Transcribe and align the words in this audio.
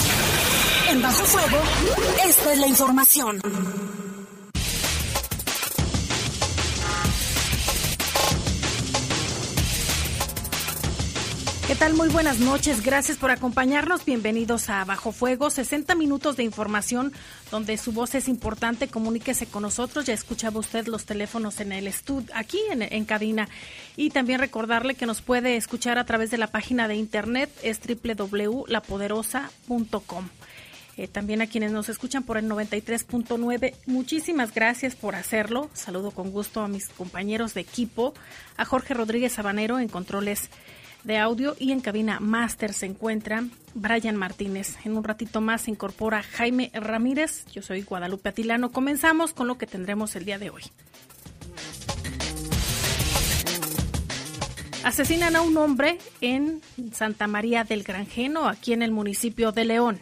En 0.91 1.03
Bajo 1.03 1.25
Fuego, 1.25 1.59
esta 2.25 2.53
es 2.53 2.59
la 2.59 2.69
información. 2.69 3.41
¿Qué 11.67 11.75
tal? 11.75 11.95
Muy 11.95 12.11
buenas 12.11 12.41
noches. 12.41 12.85
Gracias 12.85 13.17
por 13.17 13.31
acompañarnos. 13.31 14.05
Bienvenidos 14.05 14.69
a 14.69 14.85
Bajo 14.85 15.13
Fuego. 15.13 15.49
60 15.49 15.95
minutos 15.95 16.37
de 16.37 16.43
información 16.43 17.11
donde 17.51 17.79
su 17.79 17.93
voz 17.93 18.15
es 18.15 18.29
importante. 18.29 18.89
Comuníquese 18.89 19.47
con 19.47 19.63
nosotros. 19.63 20.05
Ya 20.05 20.13
escuchaba 20.13 20.61
usted 20.61 20.87
los 20.89 21.07
teléfonos 21.07 21.61
en 21.61 21.73
el 21.73 21.87
estudio, 21.87 22.29
aquí 22.35 22.61
en, 22.71 23.07
cabina. 23.07 23.49
Y 23.97 24.11
también 24.11 24.41
recordarle 24.41 24.95
que 24.95 25.07
nos 25.07 25.23
puede 25.23 25.57
escuchar 25.57 25.97
a 25.97 26.05
través 26.05 26.31
de 26.31 26.37
la 26.37 26.49
página 26.49 26.87
de 26.87 26.97
internet. 26.97 27.49
Es 27.63 27.81
www.lapoderosa.com. 27.81 30.29
Eh, 30.99 31.09
también 31.09 31.41
a 31.41 31.47
quienes 31.47 31.73
nos 31.73 31.89
escuchan 31.89 32.25
por 32.25 32.37
el 32.37 32.47
93.9, 32.47 33.75
muchísimas 33.87 34.53
gracias 34.55 34.95
por 34.95 35.17
hacerlo. 35.17 35.69
Saludo 35.73 36.11
con 36.13 36.31
gusto 36.31 36.61
a 36.61 36.69
mis 36.69 36.89
compañeros 36.91 37.55
de 37.55 37.63
equipo, 37.63 38.15
a 38.57 38.65
Jorge 38.65 38.95
Rodríguez 38.95 39.33
Sabanero 39.33 39.81
en 39.81 39.89
controles 39.89 40.51
de 41.05 41.19
audio 41.19 41.55
y 41.59 41.73
en 41.73 41.81
cabina 41.81 42.19
máster 42.19 42.73
se 42.73 42.87
encuentra 42.87 43.45
Brian 43.75 44.17
Martínez. 44.17 44.77
En 44.85 44.97
un 44.97 45.05
ratito 45.05 45.41
más 45.41 45.63
se 45.63 45.71
incorpora 45.71 46.23
Jaime 46.23 46.71
Ramírez. 46.75 47.45
Yo 47.53 47.63
soy 47.63 47.83
Guadalupe 47.83 48.31
Atilano. 48.31 48.73
Comenzamos 48.73 49.33
con 49.33 49.47
lo 49.47 49.59
que 49.59 49.67
tendremos 49.67 50.17
el 50.17 50.25
día 50.25 50.39
de 50.39 50.51
hoy. 50.51 50.63
Asesinan 54.83 55.35
a 55.37 55.41
un 55.41 55.57
hombre 55.57 55.99
en 56.21 56.61
Santa 56.93 57.27
María 57.27 57.65
del 57.65 57.85
Granjeno, 57.85 58.49
aquí 58.49 58.75
en 58.75 58.83
el 58.83 58.91
municipio 58.91 59.51
de 59.51 59.65
León. 59.65 59.99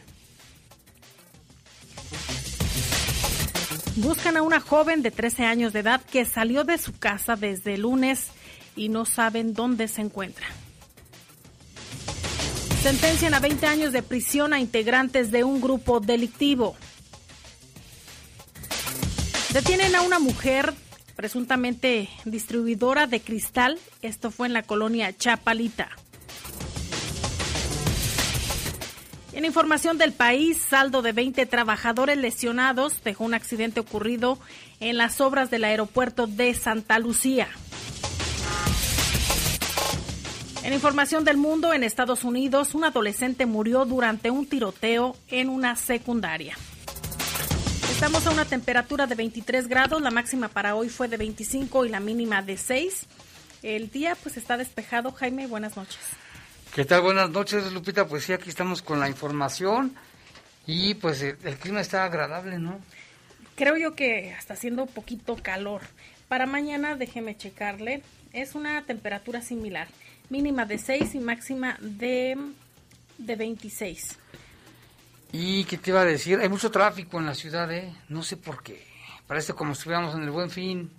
Buscan 3.97 4.36
a 4.36 4.42
una 4.42 4.58
joven 4.58 5.03
de 5.03 5.11
13 5.11 5.45
años 5.45 5.73
de 5.73 5.80
edad 5.80 6.00
que 6.00 6.25
salió 6.25 6.64
de 6.64 6.78
su 6.78 6.98
casa 6.98 7.36
desde 7.36 7.75
el 7.75 7.83
lunes 7.83 8.28
y 8.75 8.89
no 8.89 9.05
saben 9.05 9.55
dónde 9.55 9.86
se 9.86 10.00
encuentra. 10.00 10.47
Sentencian 12.83 13.33
a 13.33 13.38
20 13.38 13.64
años 13.66 13.92
de 13.92 14.02
prisión 14.02 14.52
a 14.52 14.58
integrantes 14.58 15.30
de 15.30 15.44
un 15.44 15.61
grupo 15.61 16.00
delictivo. 16.00 16.75
Detienen 19.52 19.94
a 19.94 20.02
una 20.02 20.19
mujer 20.19 20.74
presuntamente 21.14 22.08
distribuidora 22.24 23.06
de 23.06 23.20
cristal. 23.20 23.78
Esto 24.02 24.33
fue 24.33 24.48
en 24.48 24.52
la 24.52 24.64
colonia 24.64 25.16
Chapalita. 25.16 25.91
En 29.33 29.44
información 29.44 29.96
del 29.96 30.12
país, 30.12 30.61
saldo 30.61 31.02
de 31.02 31.12
20 31.12 31.46
trabajadores 31.46 32.19
lesionados 32.19 33.05
dejó 33.05 33.22
un 33.22 33.34
accidente 33.34 33.78
ocurrido 33.78 34.41
en 34.80 34.96
las 34.96 35.20
obras 35.20 35.52
del 35.52 35.62
aeropuerto 35.62 36.27
de 36.27 36.52
Santa 36.55 36.98
Lucía. 36.98 37.46
En 40.64 40.72
información 40.72 41.24
del 41.24 41.38
mundo, 41.38 41.74
en 41.74 41.82
Estados 41.82 42.22
Unidos, 42.22 42.77
un 42.77 42.84
adolescente 42.84 43.46
murió 43.46 43.84
durante 43.84 44.30
un 44.30 44.46
tiroteo 44.46 45.16
en 45.27 45.48
una 45.48 45.74
secundaria. 45.74 46.56
Estamos 47.91 48.24
a 48.28 48.30
una 48.30 48.44
temperatura 48.44 49.08
de 49.08 49.16
23 49.16 49.66
grados, 49.66 50.00
la 50.00 50.12
máxima 50.12 50.46
para 50.46 50.77
hoy 50.77 50.88
fue 50.88 51.08
de 51.08 51.16
25 51.16 51.84
y 51.84 51.88
la 51.88 51.98
mínima 51.98 52.42
de 52.42 52.56
6. 52.56 53.06
El 53.64 53.90
día 53.90 54.16
pues 54.22 54.36
está 54.36 54.56
despejado. 54.56 55.10
Jaime, 55.10 55.48
buenas 55.48 55.77
noches. 55.77 55.98
¿Qué 56.72 56.84
tal? 56.84 57.02
Buenas 57.02 57.30
noches, 57.30 57.72
Lupita. 57.72 58.06
Pues 58.06 58.22
sí, 58.22 58.33
aquí 58.33 58.48
estamos 58.48 58.83
con 58.83 59.00
la 59.00 59.08
información 59.08 59.96
y 60.64 60.94
pues 60.94 61.22
el, 61.22 61.38
el 61.42 61.56
clima 61.56 61.80
está 61.80 62.05
agradable, 62.05 62.61
¿no? 62.61 62.78
Creo 63.56 63.77
yo 63.77 63.96
que 63.96 64.30
está 64.30 64.55
haciendo 64.55 64.84
un 64.84 64.89
poquito 64.89 65.36
calor. 65.42 65.83
Para 66.28 66.46
mañana, 66.46 66.95
déjeme 66.95 67.36
checarle, 67.36 68.02
es 68.33 68.55
una 68.55 68.80
temperatura 68.83 69.42
similar 69.42 69.89
mínima 70.33 70.65
de 70.65 70.79
6 70.79 71.15
y 71.15 71.20
máxima 71.20 71.77
de, 71.81 72.39
de 73.19 73.37
26. 73.37 74.19
¿Y 75.31 75.65
qué 75.65 75.77
te 75.77 75.91
iba 75.91 76.01
a 76.01 76.07
decir? 76.07 76.41
Hay 76.41 76.48
mucho 76.48 76.70
tráfico 76.70 77.19
en 77.19 77.27
la 77.27 77.35
ciudad, 77.35 77.70
¿eh? 77.70 77.93
No 78.09 78.23
sé 78.23 78.39
por 78.39 78.63
qué. 78.63 78.83
Parece 79.27 79.53
como 79.53 79.75
si 79.75 79.81
estuviéramos 79.81 80.15
en 80.15 80.23
el 80.23 80.31
buen 80.31 80.51
fin. 80.51 80.91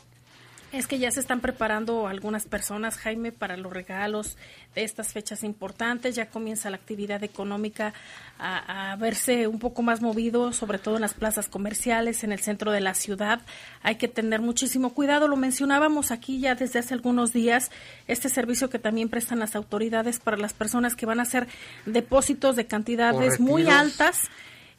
Es 0.74 0.88
que 0.88 0.98
ya 0.98 1.12
se 1.12 1.20
están 1.20 1.40
preparando 1.40 2.08
algunas 2.08 2.48
personas, 2.48 2.98
Jaime, 2.98 3.32
para 3.32 3.58
los 3.58 3.72
regalos 3.72 4.38
de 4.74 4.84
estas 4.84 5.14
fechas 5.14 5.44
importantes. 5.44 6.16
Ya 6.16 6.32
comienza 6.32 6.72
la 6.72 6.78
actividad 6.78 7.24
económica 7.24 7.94
a, 8.40 8.96
verse 9.00 9.46
un 9.46 9.60
poco 9.60 9.84
más 9.84 10.02
movido, 10.02 10.52
sobre 10.52 10.80
todo 10.80 10.96
en 10.96 11.02
las 11.02 11.14
plazas 11.14 11.48
comerciales, 11.48 12.24
en 12.24 12.32
el 12.32 12.40
centro 12.40 12.72
de 12.72 12.82
la 12.82 12.96
ciudad. 12.96 13.42
Hay 13.84 13.98
que 13.98 14.08
tener 14.08 14.42
muchísimo 14.42 14.96
cuidado. 14.96 15.28
Lo 15.28 15.36
mencionábamos 15.36 16.10
aquí 16.10 16.40
ya 16.40 16.56
desde 16.56 16.80
hace 16.80 16.96
algunos 16.96 17.34
días, 17.34 17.70
este 18.08 18.28
servicio 18.30 18.72
que 18.72 18.80
también 18.80 19.10
prestan 19.10 19.38
las 19.38 19.56
autoridades 19.56 20.20
para 20.20 20.38
las 20.38 20.54
personas 20.54 20.96
que 20.96 21.06
van 21.06 21.20
a 21.20 21.24
hacer 21.24 21.48
depósitos 21.86 22.56
de 22.56 22.66
cantidades 22.66 23.40
muy 23.40 23.70
altas. 23.70 24.22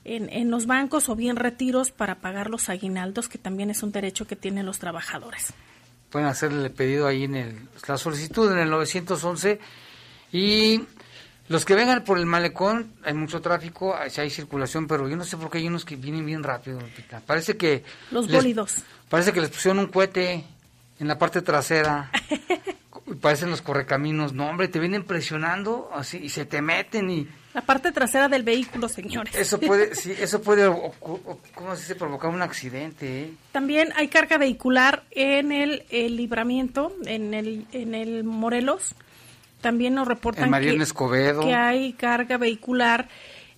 En, 0.06 0.28
en, 0.28 0.50
los 0.50 0.66
bancos 0.66 1.08
o 1.08 1.16
bien 1.16 1.36
retiros 1.36 1.90
para 1.90 2.16
pagar 2.16 2.50
los 2.50 2.68
aguinaldos, 2.68 3.26
que 3.26 3.38
también 3.38 3.70
es 3.70 3.82
un 3.82 3.90
derecho 3.90 4.26
que 4.26 4.36
tienen 4.36 4.66
los 4.66 4.78
trabajadores 4.78 5.54
pueden 6.14 6.28
hacerle 6.28 6.66
el 6.66 6.70
pedido 6.70 7.08
ahí 7.08 7.24
en 7.24 7.34
el, 7.34 7.68
la 7.88 7.98
solicitud 7.98 8.48
en 8.52 8.58
el 8.58 8.70
911 8.70 9.58
y 10.30 10.80
los 11.48 11.64
que 11.64 11.74
vengan 11.74 12.04
por 12.04 12.18
el 12.18 12.24
malecón, 12.24 12.92
hay 13.02 13.14
mucho 13.14 13.40
tráfico, 13.40 13.96
hay 13.96 14.30
circulación, 14.30 14.86
pero 14.86 15.08
yo 15.08 15.16
no 15.16 15.24
sé 15.24 15.36
por 15.36 15.50
qué 15.50 15.58
hay 15.58 15.66
unos 15.66 15.84
que 15.84 15.96
vienen 15.96 16.24
bien 16.24 16.44
rápido, 16.44 16.78
Parece 17.26 17.56
que... 17.56 17.82
Los 18.12 18.30
bólidos. 18.30 18.84
Parece 19.08 19.32
que 19.32 19.40
les 19.40 19.50
pusieron 19.50 19.80
un 19.80 19.88
cohete 19.88 20.44
en 21.00 21.08
la 21.08 21.18
parte 21.18 21.42
trasera. 21.42 22.12
parecen 23.20 23.50
los 23.50 23.60
correcaminos. 23.60 24.32
No, 24.32 24.46
hombre, 24.48 24.68
te 24.68 24.78
vienen 24.78 25.02
presionando 25.02 25.90
así 25.92 26.18
y 26.18 26.28
se 26.28 26.46
te 26.46 26.62
meten 26.62 27.10
y... 27.10 27.28
La 27.54 27.60
parte 27.60 27.92
trasera 27.92 28.28
del 28.28 28.42
vehículo, 28.42 28.88
señores. 28.88 29.32
Eso 29.36 29.60
puede, 29.60 29.94
sí, 29.94 30.12
eso 30.18 30.42
puede, 30.42 30.66
¿cómo 31.54 31.76
se 31.76 31.82
dice? 31.82 31.94
Provocar 31.94 32.30
un 32.30 32.42
accidente. 32.42 33.22
¿eh? 33.22 33.30
También 33.52 33.92
hay 33.94 34.08
carga 34.08 34.38
vehicular 34.38 35.04
en 35.12 35.52
el, 35.52 35.84
libramiento, 35.90 36.92
en 37.06 37.32
el, 37.32 37.66
en 37.70 37.94
el 37.94 38.24
Morelos. 38.24 38.96
También 39.60 39.94
nos 39.94 40.08
reportan 40.08 40.52
que, 40.52 40.76
que 41.42 41.54
hay 41.54 41.92
carga 41.92 42.38
vehicular 42.38 43.08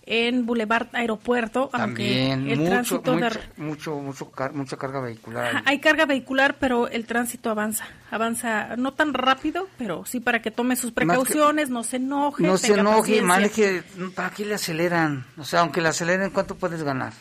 en 0.07 0.47
Boulevard 0.47 0.87
Aeropuerto, 0.93 1.69
aunque 1.73 2.33
el 2.33 2.65
tránsito 2.65 3.19
mucho, 3.57 3.97
mucho, 3.97 4.31
mucha 4.53 4.77
carga 4.77 5.01
vehicular. 5.01 5.63
hay 5.67 5.81
carga 5.81 6.07
vehicular, 6.07 6.57
pero 6.61 6.89
el 6.89 7.07
tránsito 7.07 7.51
avanza, 7.51 7.85
avanza 8.13 8.77
no 8.77 8.95
tan 8.95 9.15
rápido, 9.15 9.69
pero 9.77 10.07
sí 10.07 10.21
para 10.21 10.41
que 10.41 10.53
tome 10.53 10.77
sus 10.77 10.93
precauciones, 10.93 11.71
no 11.71 11.83
se 11.83 11.97
enoje. 11.97 12.45
No 12.45 12.57
se 12.57 12.75
enoje, 12.75 13.21
maneje, 13.21 13.83
¿para 14.15 14.31
qué 14.31 14.45
le 14.47 14.55
aceleran? 14.55 15.27
O 15.37 15.45
sea, 15.45 15.61
aunque 15.61 15.81
le 15.81 15.89
aceleren, 15.89 16.31
¿cuánto 16.31 16.55
puedes 16.55 16.85
ganar? 16.85 17.13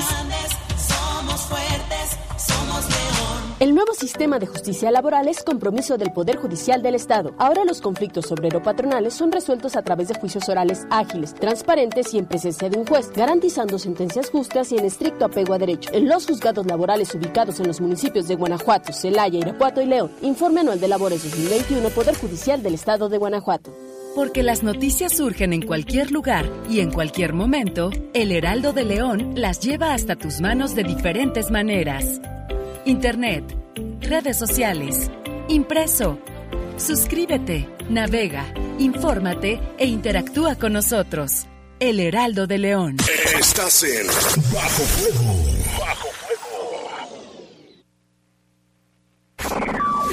El 3.63 3.77
nuevo 3.77 3.95
sistema 3.95 4.41
de 4.41 4.49
justicia 4.49 4.91
laboral 4.91 5.29
es 5.29 5.45
compromiso 5.45 5.97
del 5.97 6.13
Poder 6.13 6.35
Judicial 6.35 6.83
del 6.83 6.97
Estado. 6.97 7.33
Ahora 7.39 7.65
los 7.65 7.81
conflictos 7.81 8.33
obrero-patronales 8.33 9.15
son 9.15 9.31
resueltos 9.31 9.77
a 9.77 9.83
través 9.83 10.09
de 10.09 10.15
juicios 10.15 10.49
orales 10.49 10.85
ágiles, 10.91 11.33
transparentes 11.33 12.13
y 12.13 12.19
en 12.19 12.27
presencia 12.27 12.69
de 12.69 12.77
un 12.77 12.85
juez, 12.85 13.13
garantizando 13.15 13.79
sentencias 13.79 14.31
justas 14.31 14.73
y 14.73 14.79
en 14.79 14.87
estricto 14.87 15.27
apego 15.27 15.55
a 15.55 15.59
derecho. 15.59 15.91
En 15.93 16.09
los 16.09 16.27
juzgados 16.27 16.67
laborales 16.67 17.15
ubicados 17.15 17.61
en 17.61 17.69
los 17.69 17.81
municipios 17.81 18.27
de 18.27 18.35
Guanajuato, 18.35 18.93
Celaya, 18.93 19.39
Irapuato 19.39 19.81
y 19.81 19.87
León. 19.87 20.11
Informe 20.23 20.63
anual 20.63 20.81
de 20.81 20.89
labores 20.89 21.23
2021 21.23 21.89
Poder 21.91 22.17
Judicial 22.17 22.65
del 22.65 22.75
Estado 22.75 23.09
de 23.09 23.19
Guanajuato. 23.19 23.73
Porque 24.17 24.43
las 24.43 24.65
noticias 24.65 25.17
surgen 25.17 25.53
en 25.53 25.63
cualquier 25.63 26.11
lugar 26.11 26.51
y 26.69 26.81
en 26.81 26.91
cualquier 26.91 27.33
momento, 27.33 27.91
el 28.13 28.33
Heraldo 28.33 28.73
de 28.73 28.87
León 28.87 29.35
las 29.37 29.61
lleva 29.61 29.95
hasta 29.95 30.17
tus 30.17 30.41
manos 30.41 30.75
de 30.75 30.83
diferentes 30.83 31.53
maneras. 31.53 32.21
Internet, 32.85 33.45
redes 34.01 34.37
sociales, 34.37 35.09
impreso. 35.49 36.19
Suscríbete, 36.77 37.69
navega, 37.89 38.53
infórmate 38.79 39.61
e 39.79 39.87
interactúa 39.87 40.57
con 40.57 40.73
nosotros. 40.73 41.47
El 41.79 42.01
Heraldo 42.01 42.49
de 42.49 42.59
León. 42.59 42.97
Estás 43.39 43.85
en 43.85 44.07
Bajo 44.53 44.83
Fuego. 44.83 45.35
Bajo 45.79 46.09
Fuego. 46.09 46.43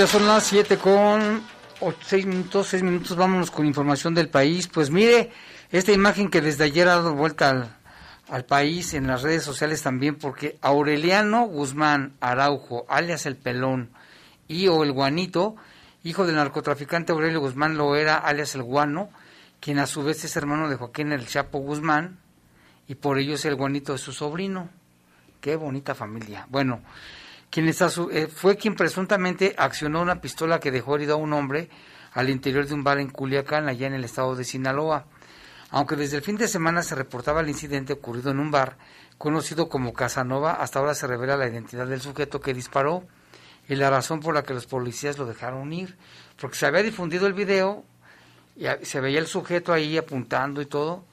Ya 0.00 0.06
son 0.06 0.26
las 0.26 0.44
7 0.44 0.78
con 0.78 1.42
6 2.06 2.24
minutos, 2.24 2.68
6 2.68 2.82
minutos, 2.82 3.18
vámonos 3.18 3.50
con 3.50 3.66
información 3.66 4.14
del 4.14 4.30
país. 4.30 4.66
Pues 4.66 4.88
mire, 4.88 5.30
esta 5.70 5.92
imagen 5.92 6.30
que 6.30 6.40
desde 6.40 6.64
ayer 6.64 6.88
ha 6.88 6.94
dado 6.94 7.14
vuelta 7.14 7.50
al, 7.50 7.76
al 8.30 8.46
país 8.46 8.94
en 8.94 9.06
las 9.06 9.20
redes 9.20 9.42
sociales 9.42 9.82
también, 9.82 10.14
porque 10.14 10.56
Aureliano 10.62 11.44
Guzmán 11.44 12.14
Araujo, 12.20 12.86
alias 12.88 13.26
El 13.26 13.36
Pelón, 13.36 13.90
y 14.48 14.68
o 14.68 14.84
El 14.84 14.92
Guanito, 14.92 15.56
hijo 16.02 16.24
del 16.24 16.36
narcotraficante 16.36 17.12
Aurelio 17.12 17.40
Guzmán 17.40 17.76
Loera, 17.76 18.16
alias 18.16 18.54
El 18.54 18.62
Guano, 18.62 19.10
quien 19.60 19.78
a 19.78 19.86
su 19.86 20.02
vez 20.02 20.24
es 20.24 20.34
hermano 20.34 20.70
de 20.70 20.76
Joaquín 20.76 21.12
El 21.12 21.26
Chapo 21.26 21.58
Guzmán, 21.58 22.16
y 22.88 22.94
por 22.94 23.18
ello 23.18 23.34
es 23.34 23.44
el 23.44 23.54
Guanito 23.54 23.92
de 23.92 23.98
su 23.98 24.14
sobrino. 24.14 24.70
Qué 25.42 25.56
bonita 25.56 25.94
familia. 25.94 26.46
Bueno, 26.48 26.80
eh, 27.52 28.28
fue 28.28 28.56
quien 28.56 28.76
presuntamente 28.76 29.54
accionó 29.58 30.00
una 30.00 30.20
pistola 30.20 30.60
que 30.60 30.70
dejó 30.70 30.96
herido 30.96 31.14
a 31.14 31.16
un 31.16 31.32
hombre 31.32 31.68
al 32.12 32.30
interior 32.30 32.66
de 32.66 32.74
un 32.74 32.84
bar 32.84 32.98
en 32.98 33.10
Culiacán, 33.10 33.68
allá 33.68 33.86
en 33.86 33.94
el 33.94 34.04
estado 34.04 34.36
de 34.36 34.44
Sinaloa. 34.44 35.06
Aunque 35.70 35.96
desde 35.96 36.16
el 36.16 36.22
fin 36.22 36.36
de 36.36 36.48
semana 36.48 36.82
se 36.82 36.94
reportaba 36.94 37.40
el 37.40 37.48
incidente 37.48 37.92
ocurrido 37.92 38.30
en 38.30 38.40
un 38.40 38.50
bar 38.50 38.76
conocido 39.18 39.68
como 39.68 39.92
Casanova, 39.92 40.54
hasta 40.54 40.78
ahora 40.78 40.94
se 40.94 41.06
revela 41.06 41.36
la 41.36 41.48
identidad 41.48 41.86
del 41.86 42.00
sujeto 42.00 42.40
que 42.40 42.54
disparó 42.54 43.04
y 43.68 43.76
la 43.76 43.90
razón 43.90 44.20
por 44.20 44.34
la 44.34 44.42
que 44.42 44.54
los 44.54 44.66
policías 44.66 45.18
lo 45.18 45.26
dejaron 45.26 45.72
ir, 45.72 45.96
porque 46.40 46.56
se 46.56 46.66
había 46.66 46.82
difundido 46.82 47.26
el 47.26 47.34
video 47.34 47.84
y 48.56 48.66
se 48.84 49.00
veía 49.00 49.20
el 49.20 49.26
sujeto 49.26 49.72
ahí 49.72 49.96
apuntando 49.96 50.60
y 50.60 50.66
todo, 50.66 51.04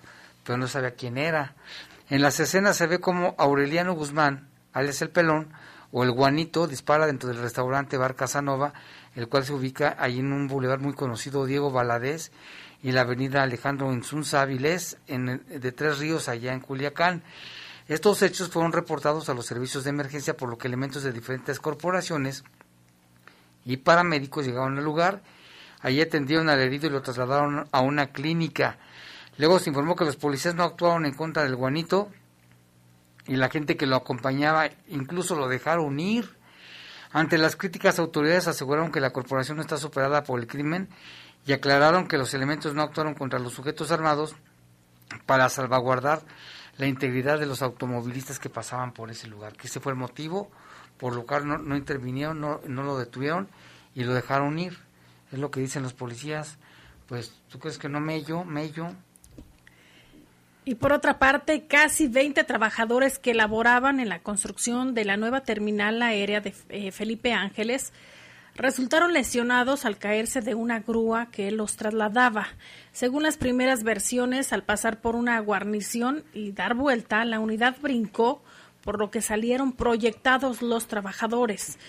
pero 0.43 0.57
no 0.57 0.67
sabía 0.67 0.95
quién 0.95 1.17
era. 1.17 1.53
En 2.09 2.21
las 2.21 2.39
escenas 2.39 2.77
se 2.77 2.87
ve 2.87 2.99
como 2.99 3.35
Aureliano 3.37 3.93
Guzmán, 3.93 4.49
alias 4.73 5.01
el 5.01 5.09
pelón, 5.09 5.53
o 5.91 6.03
el 6.03 6.11
guanito, 6.11 6.67
dispara 6.67 7.07
dentro 7.07 7.29
del 7.29 7.39
restaurante 7.39 7.97
Bar 7.97 8.15
Casanova, 8.15 8.73
el 9.15 9.27
cual 9.27 9.45
se 9.45 9.53
ubica 9.53 9.95
ahí 9.99 10.19
en 10.19 10.33
un 10.33 10.47
bulevar 10.47 10.79
muy 10.79 10.93
conocido, 10.93 11.45
Diego 11.45 11.71
Valadez, 11.71 12.31
y 12.83 12.91
la 12.91 13.01
avenida 13.01 13.43
Alejandro 13.43 13.91
Insunza 13.91 14.41
Avilés, 14.41 14.97
en, 15.07 15.43
de 15.47 15.71
Tres 15.71 15.99
Ríos, 15.99 16.29
allá 16.29 16.53
en 16.53 16.59
Culiacán. 16.59 17.23
Estos 17.87 18.21
hechos 18.21 18.49
fueron 18.49 18.73
reportados 18.73 19.29
a 19.29 19.33
los 19.33 19.45
servicios 19.45 19.83
de 19.83 19.91
emergencia, 19.91 20.35
por 20.35 20.49
lo 20.49 20.57
que 20.57 20.67
elementos 20.67 21.03
de 21.03 21.13
diferentes 21.13 21.59
corporaciones 21.59 22.43
y 23.65 23.77
paramédicos 23.77 24.45
llegaron 24.45 24.77
al 24.77 24.83
lugar. 24.83 25.21
Allí 25.81 26.01
atendieron 26.01 26.49
al 26.49 26.59
herido 26.59 26.87
y 26.87 26.89
lo 26.89 27.01
trasladaron 27.01 27.67
a 27.71 27.81
una 27.81 28.07
clínica. 28.07 28.77
Luego 29.37 29.59
se 29.59 29.69
informó 29.69 29.95
que 29.95 30.05
los 30.05 30.17
policías 30.17 30.55
no 30.55 30.63
actuaron 30.63 31.05
en 31.05 31.13
contra 31.13 31.43
del 31.43 31.55
guanito 31.55 32.09
y 33.27 33.35
la 33.35 33.49
gente 33.49 33.77
que 33.77 33.85
lo 33.85 33.95
acompañaba 33.95 34.69
incluso 34.87 35.35
lo 35.35 35.47
dejaron 35.47 35.99
ir. 35.99 36.37
Ante 37.11 37.37
las 37.37 37.55
críticas, 37.55 37.99
autoridades 37.99 38.47
aseguraron 38.47 38.91
que 38.91 38.99
la 38.99 39.11
corporación 39.11 39.59
está 39.59 39.77
superada 39.77 40.23
por 40.23 40.39
el 40.39 40.47
crimen 40.47 40.89
y 41.45 41.53
aclararon 41.53 42.07
que 42.07 42.17
los 42.17 42.33
elementos 42.33 42.73
no 42.73 42.81
actuaron 42.81 43.13
contra 43.13 43.39
los 43.39 43.53
sujetos 43.53 43.91
armados 43.91 44.35
para 45.25 45.49
salvaguardar 45.49 46.21
la 46.77 46.87
integridad 46.87 47.39
de 47.39 47.45
los 47.45 47.61
automovilistas 47.61 48.39
que 48.39 48.49
pasaban 48.49 48.91
por 48.91 49.09
ese 49.09 49.27
lugar, 49.27 49.53
que 49.53 49.67
ese 49.67 49.79
fue 49.79 49.93
el 49.93 49.97
motivo 49.97 50.51
por 50.97 51.15
lo 51.15 51.25
cual 51.25 51.47
no, 51.47 51.57
no 51.57 51.75
intervinieron, 51.75 52.41
no, 52.41 52.61
no 52.67 52.83
lo 52.83 52.97
detuvieron 52.97 53.47
y 53.95 54.03
lo 54.03 54.13
dejaron 54.13 54.57
ir. 54.59 54.77
Es 55.31 55.39
lo 55.39 55.51
que 55.51 55.59
dicen 55.59 55.83
los 55.83 55.93
policías. 55.93 56.57
Pues, 57.07 57.33
¿tú 57.49 57.59
crees 57.59 57.77
que 57.77 57.89
no 57.89 57.99
mello? 57.99 58.43
Mello. 58.43 58.91
Y 60.67 60.75
por 60.75 60.91
otra 60.91 61.17
parte, 61.17 61.65
casi 61.65 62.09
20 62.09 62.43
trabajadores 62.43 63.19
que 63.19 63.33
laboraban 63.33 64.01
en 64.01 64.09
la 64.09 64.19
construcción 64.19 64.93
de 64.93 65.05
la 65.05 65.15
nueva 65.15 65.39
terminal 65.39 66.01
aérea 66.01 66.41
de 66.41 66.53
eh, 66.67 66.91
Felipe 66.91 67.31
Ángeles 67.31 67.93
resultaron 68.53 69.13
lesionados 69.13 69.85
al 69.85 69.97
caerse 69.97 70.41
de 70.41 70.55
una 70.55 70.81
grúa 70.81 71.27
que 71.31 71.51
los 71.51 71.77
trasladaba. 71.77 72.47
Según 72.91 73.23
las 73.23 73.37
primeras 73.37 73.83
versiones, 73.83 74.51
al 74.51 74.63
pasar 74.63 74.99
por 74.99 75.15
una 75.15 75.39
guarnición 75.39 76.25
y 76.33 76.51
dar 76.51 76.75
vuelta, 76.75 77.23
la 77.23 77.39
unidad 77.39 77.77
brincó, 77.81 78.43
por 78.81 78.99
lo 78.99 79.09
que 79.09 79.21
salieron 79.21 79.71
proyectados 79.71 80.61
los 80.61 80.87
trabajadores. 80.89 81.79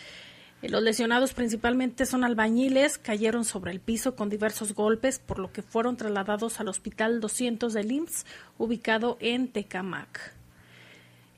Eh, 0.63 0.69
Los 0.69 0.83
lesionados 0.83 1.35
principalmente 1.35 2.07
son 2.07 2.25
albañiles, 2.25 2.99
cayeron 2.99 3.45
sobre 3.45 3.71
el 3.71 3.81
piso 3.81 4.17
con 4.17 4.29
diversos 4.29 4.75
golpes, 4.75 5.19
por 5.19 5.39
lo 5.39 5.53
que 5.53 5.63
fueron 5.63 5.97
trasladados 5.97 6.61
al 6.61 6.69
Hospital 6.69 7.21
200 7.21 7.73
del 7.73 7.93
IMSS, 7.93 8.27
ubicado 8.59 9.17
en 9.21 9.49
Tecamac. 9.49 10.35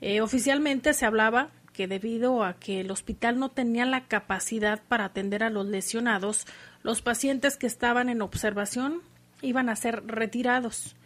Eh, 0.00 0.22
oficialmente 0.22 0.94
se 0.94 1.04
hablaba 1.04 1.50
que 1.74 1.86
debido 1.86 2.42
a 2.44 2.54
que 2.54 2.80
el 2.80 2.90
hospital 2.90 3.38
no 3.38 3.50
tenía 3.50 3.84
la 3.84 4.06
capacidad 4.06 4.82
para 4.88 5.06
atender 5.06 5.42
a 5.42 5.50
los 5.50 5.66
lesionados, 5.66 6.46
los 6.82 7.02
pacientes 7.02 7.56
que 7.56 7.66
estaban 7.66 8.08
en 8.08 8.22
observación 8.22 9.02
iban 9.42 9.68
a 9.68 9.76
ser 9.76 10.06
retirados. 10.06 10.96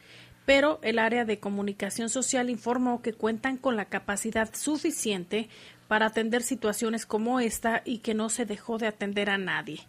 Pero 0.47 0.78
el 0.83 0.99
área 0.99 1.25
de 1.25 1.38
comunicación 1.38 2.09
social 2.09 2.50
informó 2.50 3.02
que 3.02 3.14
cuentan 3.14 3.56
con 3.56 3.76
la 3.76 3.87
capacidad 3.87 4.54
suficiente 4.54 5.49
para 5.88 6.07
atender 6.07 6.43
situaciones 6.43 7.07
como 7.07 7.41
esta 7.41 7.83
y 7.85 7.99
que 7.99 8.14
no 8.14 8.29
se 8.29 8.47
dejó 8.47 8.79
de 8.79 8.87
atender 8.87 9.31
a 9.31 9.38
nadie. 9.38 9.81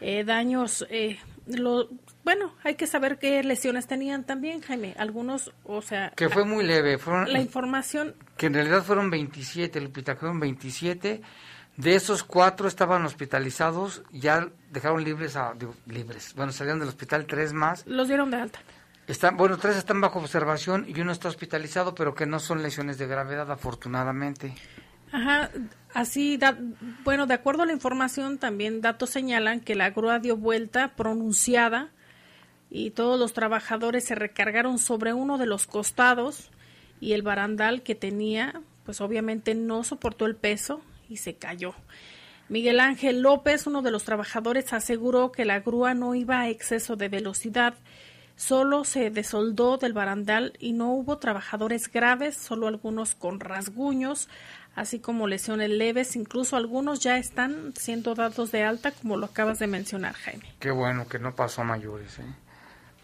Eh, 0.00 0.24
daños, 0.24 0.86
eh, 0.90 1.18
lo, 1.46 1.88
bueno, 2.24 2.54
hay 2.62 2.76
que 2.76 2.86
saber 2.86 3.18
qué 3.18 3.42
lesiones 3.42 3.86
tenían 3.86 4.24
también, 4.24 4.60
Jaime. 4.60 4.94
Algunos, 4.98 5.52
o 5.64 5.82
sea, 5.82 6.12
Que 6.14 6.28
fue 6.28 6.44
muy 6.44 6.64
leve. 6.64 6.98
Fueron, 6.98 7.32
la 7.32 7.40
información 7.40 8.14
que 8.36 8.46
en 8.46 8.54
realidad 8.54 8.82
fueron 8.84 9.10
27, 9.10 9.80
Lupita, 9.80 10.14
fueron 10.14 10.38
27. 10.38 11.20
De 11.76 11.94
esos 11.94 12.24
cuatro 12.24 12.66
estaban 12.66 13.04
hospitalizados, 13.04 14.02
ya 14.10 14.48
dejaron 14.72 15.04
libres 15.04 15.36
a 15.36 15.54
digo, 15.54 15.74
libres. 15.86 16.34
Bueno, 16.34 16.50
salieron 16.50 16.80
del 16.80 16.88
hospital 16.88 17.26
tres 17.26 17.52
más. 17.52 17.86
Los 17.86 18.08
dieron 18.08 18.30
de 18.30 18.36
alta. 18.38 18.58
Están, 19.06 19.36
bueno, 19.36 19.56
tres 19.56 19.76
están 19.76 20.00
bajo 20.00 20.18
observación 20.18 20.84
y 20.88 21.00
uno 21.00 21.12
está 21.12 21.28
hospitalizado, 21.28 21.94
pero 21.94 22.14
que 22.14 22.26
no 22.26 22.40
son 22.40 22.62
lesiones 22.62 22.98
de 22.98 23.06
gravedad, 23.06 23.50
afortunadamente. 23.50 24.54
Ajá, 25.12 25.50
así, 25.94 26.36
da- 26.36 26.58
bueno, 27.04 27.26
de 27.26 27.34
acuerdo 27.34 27.62
a 27.62 27.66
la 27.66 27.72
información, 27.72 28.38
también 28.38 28.80
datos 28.80 29.10
señalan 29.10 29.60
que 29.60 29.74
la 29.74 29.90
grúa 29.90 30.18
dio 30.18 30.36
vuelta 30.36 30.94
pronunciada 30.96 31.90
y 32.70 32.90
todos 32.90 33.18
los 33.18 33.32
trabajadores 33.32 34.04
se 34.04 34.14
recargaron 34.14 34.78
sobre 34.78 35.14
uno 35.14 35.38
de 35.38 35.46
los 35.46 35.66
costados 35.66 36.50
y 37.00 37.12
el 37.12 37.22
barandal 37.22 37.82
que 37.82 37.94
tenía, 37.94 38.60
pues 38.84 39.00
obviamente 39.00 39.54
no 39.54 39.82
soportó 39.84 40.26
el 40.26 40.36
peso 40.36 40.82
y 41.08 41.16
se 41.18 41.36
cayó. 41.36 41.74
Miguel 42.50 42.80
Ángel 42.80 43.20
López, 43.20 43.66
uno 43.66 43.82
de 43.82 43.90
los 43.90 44.04
trabajadores, 44.04 44.72
aseguró 44.72 45.32
que 45.32 45.44
la 45.44 45.60
grúa 45.60 45.94
no 45.94 46.14
iba 46.14 46.40
a 46.40 46.48
exceso 46.48 46.96
de 46.96 47.08
velocidad, 47.08 47.74
solo 48.36 48.84
se 48.84 49.10
desoldó 49.10 49.76
del 49.78 49.92
barandal 49.92 50.52
y 50.58 50.72
no 50.72 50.92
hubo 50.92 51.18
trabajadores 51.18 51.90
graves, 51.90 52.36
solo 52.36 52.66
algunos 52.68 53.14
con 53.14 53.40
rasguños, 53.40 54.28
así 54.78 55.00
como 55.00 55.26
lesiones 55.26 55.70
leves, 55.70 56.16
incluso 56.16 56.56
algunos 56.56 57.00
ya 57.00 57.18
están 57.18 57.72
siendo 57.76 58.14
dados 58.14 58.52
de 58.52 58.64
alta, 58.64 58.92
como 58.92 59.16
lo 59.16 59.26
acabas 59.26 59.58
de 59.58 59.66
mencionar, 59.66 60.14
Jaime. 60.14 60.44
Qué 60.60 60.70
bueno 60.70 61.08
que 61.08 61.18
no 61.18 61.34
pasó 61.34 61.62
a 61.62 61.64
mayores, 61.64 62.18
¿eh? 62.18 62.24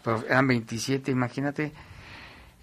Pero 0.03 0.23
eran 0.27 0.47
27, 0.47 1.11
imagínate. 1.11 1.73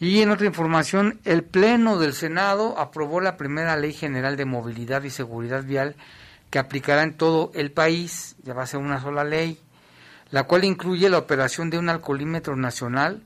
Y 0.00 0.20
en 0.20 0.30
otra 0.30 0.46
información, 0.46 1.20
el 1.24 1.44
Pleno 1.44 1.98
del 1.98 2.14
Senado 2.14 2.78
aprobó 2.78 3.20
la 3.20 3.36
primera 3.36 3.76
Ley 3.76 3.92
General 3.92 4.36
de 4.36 4.44
Movilidad 4.44 5.02
y 5.02 5.10
Seguridad 5.10 5.62
Vial 5.64 5.94
que 6.50 6.58
aplicará 6.58 7.02
en 7.02 7.16
todo 7.16 7.50
el 7.54 7.72
país, 7.72 8.36
ya 8.42 8.52
va 8.52 8.64
a 8.64 8.66
ser 8.66 8.80
una 8.80 9.00
sola 9.00 9.24
ley, 9.24 9.58
la 10.30 10.44
cual 10.44 10.64
incluye 10.64 11.08
la 11.08 11.18
operación 11.18 11.70
de 11.70 11.78
un 11.78 11.88
alcoholímetro 11.88 12.56
nacional, 12.56 13.22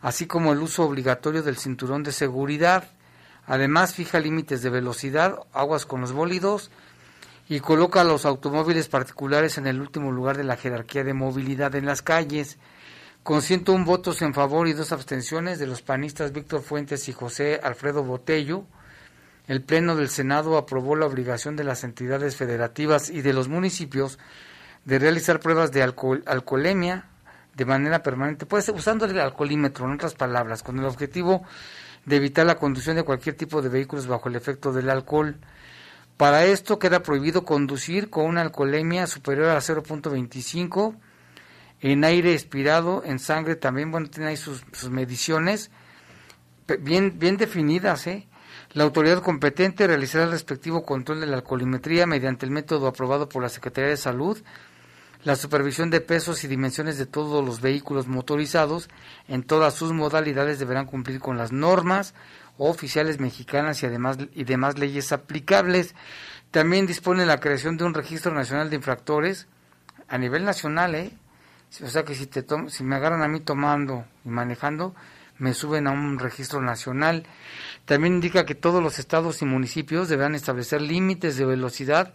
así 0.00 0.26
como 0.26 0.52
el 0.52 0.58
uso 0.58 0.84
obligatorio 0.84 1.42
del 1.42 1.56
cinturón 1.56 2.02
de 2.02 2.12
seguridad. 2.12 2.84
Además, 3.48 3.94
fija 3.94 4.20
límites 4.20 4.62
de 4.62 4.68
velocidad, 4.68 5.40
aguas 5.54 5.86
con 5.86 6.02
los 6.02 6.12
bólidos 6.12 6.70
y 7.48 7.60
coloca 7.60 8.02
a 8.02 8.04
los 8.04 8.26
automóviles 8.26 8.88
particulares 8.88 9.56
en 9.56 9.66
el 9.66 9.80
último 9.80 10.12
lugar 10.12 10.36
de 10.36 10.44
la 10.44 10.58
jerarquía 10.58 11.02
de 11.02 11.14
movilidad 11.14 11.74
en 11.74 11.86
las 11.86 12.02
calles. 12.02 12.58
Con 13.22 13.40
101 13.40 13.86
votos 13.86 14.20
en 14.20 14.34
favor 14.34 14.68
y 14.68 14.74
dos 14.74 14.92
abstenciones 14.92 15.58
de 15.58 15.66
los 15.66 15.80
panistas 15.80 16.32
Víctor 16.32 16.60
Fuentes 16.60 17.08
y 17.08 17.14
José 17.14 17.58
Alfredo 17.62 18.04
Botello, 18.04 18.64
el 19.46 19.62
Pleno 19.62 19.96
del 19.96 20.10
Senado 20.10 20.58
aprobó 20.58 20.94
la 20.94 21.06
obligación 21.06 21.56
de 21.56 21.64
las 21.64 21.84
entidades 21.84 22.36
federativas 22.36 23.08
y 23.08 23.22
de 23.22 23.32
los 23.32 23.48
municipios 23.48 24.18
de 24.84 24.98
realizar 24.98 25.40
pruebas 25.40 25.72
de 25.72 25.82
alcohol, 25.82 26.22
alcoholemia 26.26 27.06
de 27.54 27.64
manera 27.64 28.02
permanente, 28.02 28.44
pues 28.44 28.68
usando 28.68 29.06
el 29.06 29.18
alcoholímetro, 29.18 29.86
en 29.86 29.94
otras 29.94 30.14
palabras, 30.14 30.62
con 30.62 30.78
el 30.78 30.84
objetivo 30.84 31.44
de 32.08 32.16
evitar 32.16 32.46
la 32.46 32.56
conducción 32.56 32.96
de 32.96 33.02
cualquier 33.02 33.36
tipo 33.36 33.60
de 33.60 33.68
vehículos 33.68 34.06
bajo 34.06 34.28
el 34.28 34.36
efecto 34.36 34.72
del 34.72 34.88
alcohol. 34.88 35.36
Para 36.16 36.46
esto 36.46 36.78
queda 36.78 37.02
prohibido 37.02 37.44
conducir 37.44 38.10
con 38.10 38.24
una 38.24 38.40
alcoholemia 38.40 39.06
superior 39.06 39.50
a 39.50 39.58
0.25 39.58 40.96
en 41.80 42.04
aire 42.04 42.32
expirado, 42.32 43.02
en 43.04 43.18
sangre 43.18 43.54
también, 43.54 43.92
bueno, 43.92 44.08
tiene 44.08 44.30
ahí 44.30 44.36
sus, 44.36 44.64
sus 44.72 44.90
mediciones 44.90 45.70
bien, 46.80 47.18
bien 47.18 47.36
definidas, 47.36 48.06
¿eh? 48.06 48.26
La 48.72 48.84
autoridad 48.84 49.22
competente 49.22 49.86
realizará 49.86 50.24
el 50.24 50.30
respectivo 50.30 50.84
control 50.84 51.20
de 51.20 51.26
la 51.26 51.36
alcoholimetría 51.36 52.06
mediante 52.06 52.44
el 52.44 52.52
método 52.52 52.86
aprobado 52.86 53.28
por 53.28 53.42
la 53.42 53.48
Secretaría 53.48 53.90
de 53.90 53.96
Salud, 53.96 54.38
la 55.24 55.36
supervisión 55.36 55.90
de 55.90 56.00
pesos 56.00 56.44
y 56.44 56.48
dimensiones 56.48 56.96
de 56.98 57.06
todos 57.06 57.44
los 57.44 57.60
vehículos 57.60 58.06
motorizados 58.06 58.88
en 59.26 59.42
todas 59.42 59.74
sus 59.74 59.92
modalidades 59.92 60.58
deberán 60.58 60.86
cumplir 60.86 61.20
con 61.20 61.36
las 61.36 61.52
normas 61.52 62.14
oficiales 62.56 63.20
mexicanas 63.20 63.82
y 63.82 63.86
además 63.86 64.18
y 64.34 64.44
demás 64.44 64.78
leyes 64.78 65.12
aplicables. 65.12 65.94
También 66.50 66.86
dispone 66.86 67.26
la 67.26 67.40
creación 67.40 67.76
de 67.76 67.84
un 67.84 67.94
registro 67.94 68.32
nacional 68.32 68.70
de 68.70 68.76
infractores 68.76 69.46
a 70.08 70.18
nivel 70.18 70.44
nacional, 70.44 70.94
¿eh? 70.94 71.12
O 71.82 71.88
sea 71.88 72.04
que 72.04 72.14
si 72.14 72.26
te 72.26 72.44
si 72.68 72.82
me 72.82 72.96
agarran 72.96 73.22
a 73.22 73.28
mí 73.28 73.40
tomando 73.40 74.06
y 74.24 74.28
manejando, 74.30 74.94
me 75.38 75.54
suben 75.54 75.86
a 75.86 75.90
un 75.90 76.18
registro 76.18 76.60
nacional. 76.62 77.26
También 77.84 78.14
indica 78.14 78.46
que 78.46 78.54
todos 78.54 78.82
los 78.82 78.98
estados 78.98 79.42
y 79.42 79.44
municipios 79.44 80.08
deberán 80.08 80.34
establecer 80.34 80.80
límites 80.80 81.36
de 81.36 81.44
velocidad 81.44 82.14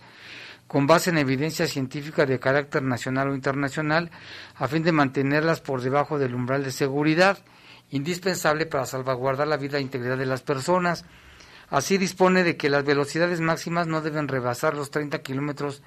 con 0.67 0.87
base 0.87 1.09
en 1.09 1.17
evidencia 1.17 1.67
científica 1.67 2.25
de 2.25 2.39
carácter 2.39 2.83
nacional 2.83 3.29
o 3.29 3.35
internacional, 3.35 4.11
a 4.55 4.67
fin 4.67 4.83
de 4.83 4.91
mantenerlas 4.91 5.61
por 5.61 5.81
debajo 5.81 6.17
del 6.17 6.35
umbral 6.35 6.63
de 6.63 6.71
seguridad, 6.71 7.37
indispensable 7.91 8.65
para 8.65 8.85
salvaguardar 8.85 9.47
la 9.47 9.57
vida 9.57 9.77
e 9.77 9.81
integridad 9.81 10.17
de 10.17 10.25
las 10.25 10.41
personas. 10.41 11.05
Así 11.69 11.97
dispone 11.97 12.43
de 12.43 12.57
que 12.57 12.69
las 12.69 12.83
velocidades 12.83 13.39
máximas 13.39 13.87
no 13.87 14.01
deben 14.01 14.27
rebasar 14.27 14.75
los 14.75 14.89
30 14.91 15.21
kilómetros 15.21 15.81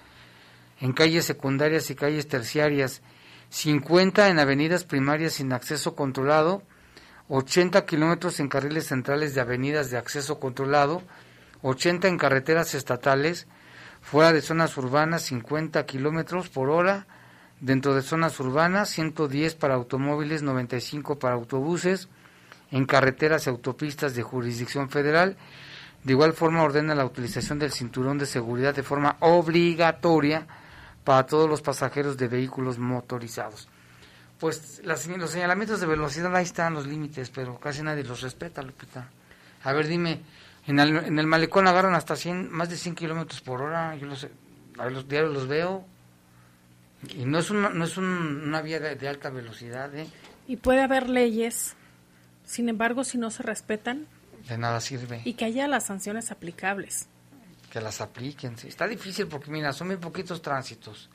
en 0.81 0.93
calles 0.93 1.25
secundarias 1.25 1.91
y 1.91 1.95
calles 1.95 2.29
terciarias, 2.29 3.03
50 3.51 4.29
en 4.29 4.39
avenidas 4.39 4.85
primarias 4.85 5.35
sin 5.35 5.53
acceso 5.53 5.95
controlado, 5.95 6.63
80 7.29 7.87
kilómetros 7.87 8.39
en 8.41 8.49
carriles 8.49 8.87
centrales 8.87 9.35
de 9.35 9.41
avenidas 9.41 9.91
de 9.91 9.97
acceso 9.97 10.39
controlado, 10.39 11.03
80 11.63 12.09
en 12.09 12.19
carreteras 12.19 12.75
estatales, 12.75 13.47
fuera 14.07 14.33
de 14.33 14.41
zonas 14.41 14.77
urbanas 14.77 15.23
50 15.23 15.85
kilómetros 15.85 16.49
por 16.49 16.71
hora, 16.71 17.07
dentro 17.61 17.93
de 17.93 18.03
zonas 18.03 18.39
urbanas 18.39 18.89
110 18.91 19.57
para 19.57 19.75
automóviles, 19.75 20.43
95 20.43 21.19
para 21.19 21.35
autobuses, 21.35 22.09
en 22.71 22.87
carreteras 22.87 23.47
y 23.47 23.51
autopistas 23.51 24.15
de 24.15 24.23
jurisdicción 24.23 24.91
federal. 24.91 25.37
De 26.05 26.13
igual 26.13 26.35
forma 26.35 26.63
ordena 26.63 26.95
la 26.95 27.05
utilización 27.05 27.59
del 27.59 27.73
cinturón 27.73 28.17
de 28.17 28.27
seguridad 28.27 28.77
de 28.77 28.85
forma 28.85 29.17
obligatoria 29.19 30.47
para 31.03 31.27
todos 31.27 31.51
los 31.51 31.61
pasajeros 31.61 32.17
de 32.17 32.29
vehículos 32.29 32.79
motorizados. 32.79 33.69
Pues 34.39 34.83
los 34.85 35.31
señalamientos 35.31 35.81
de 35.81 35.87
velocidad 35.87 36.35
ahí 36.37 36.45
están 36.45 36.75
los 36.75 36.87
límites, 36.87 37.31
pero 37.31 37.59
casi 37.59 37.83
nadie 37.83 38.05
los 38.05 38.21
respeta, 38.21 38.63
Lupita. 38.63 39.09
A 39.65 39.73
ver, 39.73 39.89
dime, 39.89 40.21
en 40.67 40.79
el, 40.81 40.97
en 40.97 41.19
el 41.19 41.27
malecón 41.27 41.67
agarran 41.69 41.95
hasta 41.95 42.17
100, 42.17 42.51
más 42.51 42.69
de 42.69 42.77
100 42.77 42.95
kilómetros 42.95 43.41
por 43.41 43.63
hora, 43.63 43.95
yo 43.97 44.07
los, 44.07 44.27
a 44.79 44.87
los 44.91 45.09
diarios 45.09 45.33
los 45.33 45.47
veo, 45.49 45.85
y 47.15 47.25
no 47.25 47.39
es 47.39 47.51
una, 47.51 47.69
no 47.71 47.85
es 47.85 47.97
un- 47.97 48.43
una 48.45 48.63
vía 48.63 48.81
de, 48.81 48.97
de 48.97 49.09
alta 49.09 49.31
velocidad, 49.31 49.95
¿eh? 49.95 50.07
Y 50.49 50.57
puede 50.57 50.83
haber 50.83 51.09
leyes, 51.09 51.75
sin 52.45 52.69
embargo, 52.69 53.05
si 53.05 53.19
no 53.19 53.31
se 53.31 53.43
respetan, 53.43 54.07
de 54.49 54.59
nada 54.59 54.81
sirve 54.81 55.23
y 55.25 55.35
que 55.35 55.45
haya 55.45 55.67
las 55.67 55.87
sanciones 55.87 56.31
aplicables. 56.31 57.09
que 57.71 57.81
las 57.81 58.01
apliquen. 58.01 58.57
sí. 58.57 58.69
Está 58.69 58.87
difícil 58.87 59.27
porque, 59.27 59.51
mira, 59.51 59.73
son 59.73 59.89
muy 59.89 59.97
poquitos 59.97 60.41
tránsitos. 60.41 61.11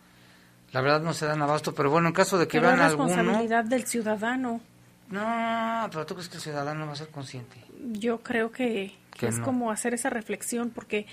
La 0.74 0.82
verdad 0.82 1.02
no 1.02 1.14
se 1.14 1.26
dan 1.26 1.42
abasto, 1.42 1.74
pero 1.74 1.90
bueno, 1.90 2.10
en 2.10 2.14
caso 2.14 2.38
de 2.38 2.48
que 2.48 2.60
Pero 2.60 2.72
es 2.72 2.78
vean 2.78 2.90
alguno... 2.90 3.08
responsabilidad 3.08 3.64
del 3.66 3.86
ciudadano. 3.88 4.62
No, 5.10 5.88
pero 5.92 6.06
tú 6.06 6.14
crees 6.16 6.30
que 6.30 6.38
el 6.38 6.42
ciudadano 6.44 6.86
va 6.86 6.94
a 6.94 6.96
ser 6.96 7.08
consciente. 7.10 7.58
Yo 7.94 8.20
creo 8.22 8.52
que, 8.52 8.94
que 9.18 9.28
es 9.28 9.40
no. 9.40 9.46
como 9.46 9.72
hacer 9.72 9.94
esa 9.94 10.10
reflexión, 10.10 10.70
porque 10.70 11.06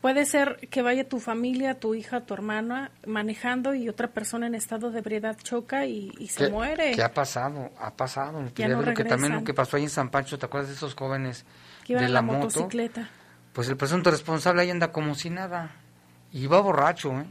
puede 0.00 0.24
ser 0.24 0.56
que 0.70 0.82
vaya 0.82 1.08
tu 1.08 1.20
familia, 1.20 1.78
tu 1.78 1.94
hija, 1.94 2.20
tu 2.22 2.34
hermana 2.34 2.90
manejando 3.06 3.74
y 3.74 3.88
otra 3.88 4.08
persona 4.08 4.46
en 4.46 4.54
estado 4.54 4.90
de 4.90 4.98
ebriedad 5.00 5.36
choca 5.42 5.86
y, 5.86 6.12
y 6.18 6.28
se 6.28 6.46
¿Qué- 6.46 6.50
muere. 6.50 6.92
¿Qué 6.92 7.02
ha 7.02 7.12
pasado? 7.12 7.70
Ha 7.78 7.90
pasado. 7.94 8.42
Ya 8.56 8.68
no 8.68 8.94
que 8.94 9.04
también 9.04 9.34
lo 9.34 9.44
que 9.44 9.54
pasó 9.54 9.76
ahí 9.76 9.84
en 9.84 9.90
San 9.90 10.10
Pancho, 10.10 10.38
¿te 10.38 10.46
acuerdas 10.46 10.68
de 10.70 10.76
esos 10.76 10.94
jóvenes 10.94 11.44
que 11.84 11.96
de 11.96 12.08
la, 12.08 12.22
moto? 12.22 12.38
motocicleta. 12.38 13.08
Pues 13.52 13.68
el 13.68 13.76
presunto 13.76 14.10
responsable 14.10 14.62
ahí 14.62 14.70
anda 14.70 14.90
como 14.92 15.14
si 15.14 15.28
nada. 15.28 15.72
Y 16.32 16.46
va 16.46 16.60
borracho, 16.60 17.10
¿eh? 17.18 17.24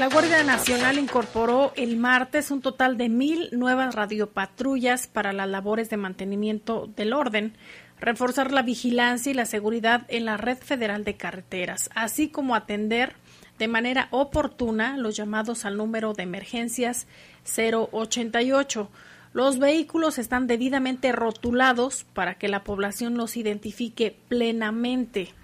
La 0.00 0.08
Guardia 0.08 0.42
Nacional 0.44 0.98
incorporó 0.98 1.74
el 1.76 1.98
martes 1.98 2.50
un 2.50 2.62
total 2.62 2.96
de 2.96 3.10
mil 3.10 3.50
nuevas 3.52 3.94
radiopatrullas 3.94 5.06
para 5.06 5.34
las 5.34 5.46
labores 5.46 5.90
de 5.90 5.98
mantenimiento 5.98 6.88
del 6.96 7.12
orden, 7.12 7.52
reforzar 8.00 8.50
la 8.50 8.62
vigilancia 8.62 9.30
y 9.30 9.34
la 9.34 9.44
seguridad 9.44 10.06
en 10.08 10.24
la 10.24 10.38
red 10.38 10.56
federal 10.56 11.04
de 11.04 11.18
carreteras, 11.18 11.90
así 11.94 12.30
como 12.30 12.54
atender 12.54 13.12
de 13.58 13.68
manera 13.68 14.08
oportuna 14.10 14.96
los 14.96 15.16
llamados 15.16 15.66
al 15.66 15.76
número 15.76 16.14
de 16.14 16.22
emergencias 16.22 17.06
088. 17.44 18.88
Los 19.34 19.58
vehículos 19.58 20.16
están 20.16 20.46
debidamente 20.46 21.12
rotulados 21.12 22.06
para 22.14 22.36
que 22.36 22.48
la 22.48 22.64
población 22.64 23.18
los 23.18 23.36
identifique 23.36 24.16
plenamente. 24.28 25.34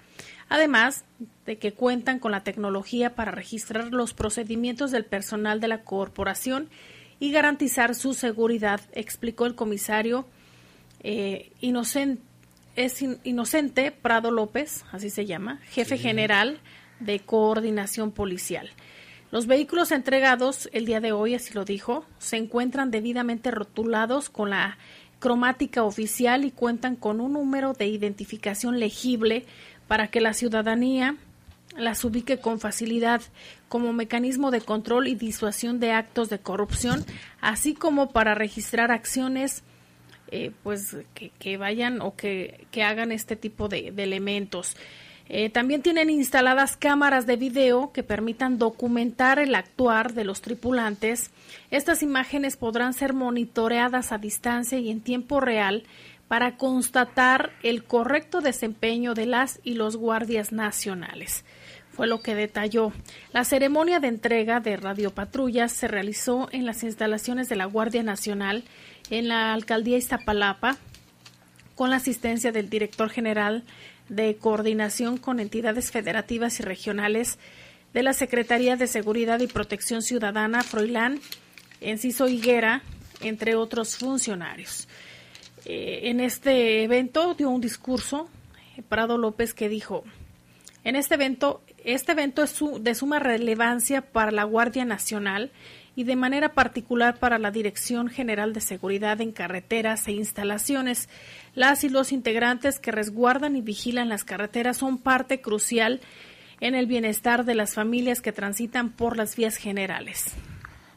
Además 0.49 1.03
de 1.45 1.57
que 1.57 1.73
cuentan 1.73 2.19
con 2.19 2.31
la 2.31 2.43
tecnología 2.43 3.15
para 3.15 3.31
registrar 3.31 3.91
los 3.91 4.13
procedimientos 4.13 4.91
del 4.91 5.05
personal 5.05 5.59
de 5.59 5.67
la 5.67 5.83
corporación 5.83 6.69
y 7.19 7.31
garantizar 7.31 7.95
su 7.95 8.13
seguridad, 8.13 8.79
explicó 8.93 9.45
el 9.45 9.55
comisario 9.55 10.25
eh, 11.01 11.51
Inocen- 11.61 12.19
es 12.75 13.01
Inocente 13.23 13.91
Prado 13.91 14.31
López, 14.31 14.85
así 14.91 15.09
se 15.09 15.25
llama, 15.25 15.59
jefe 15.69 15.97
general 15.97 16.59
de 16.99 17.19
coordinación 17.19 18.11
policial. 18.11 18.69
Los 19.31 19.47
vehículos 19.47 19.91
entregados 19.91 20.69
el 20.71 20.85
día 20.85 21.01
de 21.01 21.11
hoy, 21.11 21.35
así 21.35 21.53
lo 21.53 21.65
dijo, 21.65 22.05
se 22.19 22.37
encuentran 22.37 22.91
debidamente 22.91 23.51
rotulados 23.51 24.29
con 24.29 24.51
la 24.51 24.77
cromática 25.19 25.83
oficial 25.83 26.45
y 26.45 26.51
cuentan 26.51 26.95
con 26.95 27.19
un 27.19 27.33
número 27.33 27.73
de 27.73 27.87
identificación 27.87 28.79
legible 28.79 29.45
para 29.87 30.07
que 30.07 30.21
la 30.21 30.33
ciudadanía 30.33 31.15
las 31.75 32.03
ubique 32.03 32.39
con 32.39 32.59
facilidad 32.59 33.21
como 33.67 33.93
mecanismo 33.93 34.51
de 34.51 34.61
control 34.61 35.07
y 35.07 35.15
disuasión 35.15 35.79
de 35.79 35.91
actos 35.91 36.29
de 36.29 36.39
corrupción, 36.39 37.05
así 37.39 37.73
como 37.73 38.11
para 38.11 38.33
registrar 38.33 38.91
acciones 38.91 39.63
eh, 40.29 40.51
pues 40.63 40.97
que, 41.39 41.57
vayan 41.57 42.01
o 42.01 42.15
que, 42.15 42.67
hagan 42.83 43.11
este 43.11 43.35
tipo 43.35 43.69
de 43.69 43.93
elementos. 43.95 44.75
Eh, 45.29 45.49
también 45.49 45.81
tienen 45.81 46.09
instaladas 46.09 46.77
cámaras 46.77 47.25
de 47.25 47.35
video 47.35 47.91
que 47.91 48.01
permitan 48.01 48.57
documentar 48.57 49.39
el 49.39 49.55
actuar 49.55 50.13
de 50.13 50.23
los 50.23 50.41
tripulantes. 50.41 51.31
Estas 51.69 52.01
imágenes 52.01 52.55
podrán 52.55 52.93
ser 52.93 53.13
monitoreadas 53.13 54.13
a 54.13 54.17
distancia 54.17 54.79
y 54.79 54.89
en 54.89 55.01
tiempo 55.01 55.41
real 55.41 55.83
para 56.27 56.57
constatar 56.57 57.51
el 57.63 57.83
correcto 57.83 58.41
desempeño 58.41 59.13
de 59.13 59.25
las 59.25 59.59
y 59.63 59.75
los 59.75 59.95
guardias 59.95 60.51
nacionales. 60.51 61.45
Fue 61.91 62.05
lo 62.05 62.21
que 62.21 62.35
detalló. 62.35 62.91
La 63.33 63.43
ceremonia 63.43 63.99
de 63.99 64.09
entrega 64.09 64.59
de 64.59 64.77
radiopatrullas 64.77 65.71
se 65.71 65.87
realizó 65.87 66.47
en 66.51 66.65
las 66.65 66.83
instalaciones 66.83 67.49
de 67.49 67.55
la 67.55 67.65
Guardia 67.65 68.03
Nacional 68.03 68.63
en 69.09 69.27
la 69.27 69.53
alcaldía 69.53 69.97
Iztapalapa 69.97 70.77
con 71.75 71.89
la 71.89 71.95
asistencia 71.95 72.51
del 72.51 72.69
director 72.69 73.09
general 73.09 73.63
de 74.09 74.35
coordinación 74.35 75.17
con 75.17 75.39
entidades 75.39 75.91
federativas 75.91 76.59
y 76.59 76.63
regionales 76.63 77.39
de 77.93 78.03
la 78.03 78.13
Secretaría 78.13 78.75
de 78.75 78.87
Seguridad 78.87 79.39
y 79.39 79.47
Protección 79.47 80.01
Ciudadana, 80.01 80.61
Froilán, 80.61 81.19
Enciso 81.81 82.27
Higuera, 82.27 82.83
entre 83.21 83.55
otros 83.55 83.97
funcionarios. 83.97 84.87
Eh, 85.69 86.09
en 86.09 86.21
este 86.21 86.83
evento 86.83 87.33
dio 87.33 87.49
un 87.49 87.59
discurso 87.59 88.29
eh, 88.77 88.81
Prado 88.87 89.17
López 89.17 89.53
que 89.53 89.67
dijo, 89.67 90.05
en 90.85 90.95
este 90.95 91.15
evento, 91.15 91.61
este 91.83 92.13
evento 92.13 92.41
es 92.41 92.57
de 92.79 92.95
suma 92.95 93.19
relevancia 93.19 93.99
para 93.99 94.31
la 94.31 94.45
Guardia 94.45 94.85
Nacional 94.85 95.51
y 95.93 96.05
de 96.05 96.15
manera 96.15 96.53
particular 96.53 97.19
para 97.19 97.37
la 97.37 97.51
Dirección 97.51 98.07
General 98.07 98.53
de 98.53 98.61
Seguridad 98.61 99.19
en 99.19 99.33
Carreteras 99.33 100.07
e 100.07 100.13
Instalaciones. 100.13 101.09
Las 101.53 101.83
y 101.83 101.89
los 101.89 102.13
integrantes 102.13 102.79
que 102.79 102.93
resguardan 102.93 103.57
y 103.57 103.61
vigilan 103.61 104.07
las 104.07 104.23
carreteras 104.23 104.77
son 104.77 104.97
parte 104.97 105.41
crucial 105.41 105.99
en 106.61 106.75
el 106.75 106.87
bienestar 106.87 107.43
de 107.43 107.55
las 107.55 107.73
familias 107.73 108.21
que 108.21 108.31
transitan 108.31 108.89
por 108.91 109.17
las 109.17 109.35
vías 109.35 109.57
generales. 109.57 110.33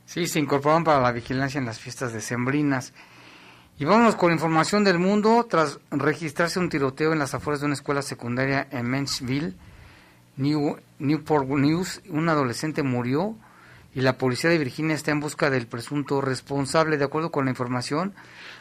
Sí, 0.07 0.29
se 0.29 0.39
incorporan 0.39 0.85
para 0.85 1.00
la 1.00 1.11
vigilancia 1.11 1.59
en 1.59 1.67
las 1.67 1.81
fiestas 1.81 2.12
decembrinas. 2.12 2.93
Y 3.80 3.87
vámonos 3.87 4.14
con 4.14 4.30
información 4.30 4.84
del 4.84 4.99
mundo. 4.99 5.46
Tras 5.49 5.78
registrarse 5.90 6.58
un 6.58 6.68
tiroteo 6.68 7.14
en 7.14 7.18
las 7.18 7.32
afueras 7.32 7.60
de 7.60 7.64
una 7.64 7.75
escuela 7.75 8.02
secundaria 8.02 8.68
en 8.70 8.87
Menchville, 8.87 9.54
Newport 10.37 11.49
News, 11.49 12.02
un 12.10 12.28
adolescente 12.28 12.82
murió 12.82 13.37
y 13.94 14.02
la 14.02 14.18
policía 14.18 14.50
de 14.50 14.58
Virginia 14.58 14.94
está 14.94 15.12
en 15.12 15.20
busca 15.20 15.49
del 15.49 15.66
presunto 15.66 16.20
responsable. 16.20 16.99
De 16.99 17.06
acuerdo 17.06 17.30
con 17.30 17.46
la 17.46 17.52
información, 17.52 18.12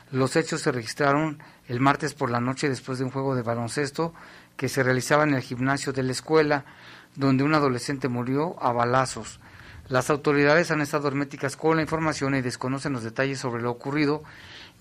los 0.09 0.38
hechos 0.38 0.61
se 0.61 0.71
registraron 0.71 1.43
el 1.67 1.81
martes 1.81 2.13
por 2.13 2.31
la 2.31 2.39
noche 2.39 2.69
después 2.69 2.97
de 2.97 3.03
un 3.03 3.11
juego 3.11 3.35
de 3.35 3.41
baloncesto 3.41 4.13
que 4.55 4.69
se 4.69 4.83
realizaba 4.83 5.25
en 5.25 5.33
el 5.33 5.41
gimnasio 5.41 5.91
de 5.91 6.03
la 6.03 6.13
escuela, 6.13 6.63
donde 7.17 7.43
un 7.43 7.53
adolescente 7.53 8.07
murió 8.07 8.55
a 8.63 8.71
balazos. 8.71 9.41
Las 9.89 10.11
autoridades 10.11 10.71
han 10.71 10.81
estado 10.81 11.07
herméticas 11.07 11.57
con 11.57 11.75
la 11.75 11.81
información 11.81 12.35
y 12.35 12.41
desconocen 12.41 12.93
los 12.93 13.03
detalles 13.03 13.39
sobre 13.39 13.63
lo 13.63 13.71
ocurrido, 13.71 14.23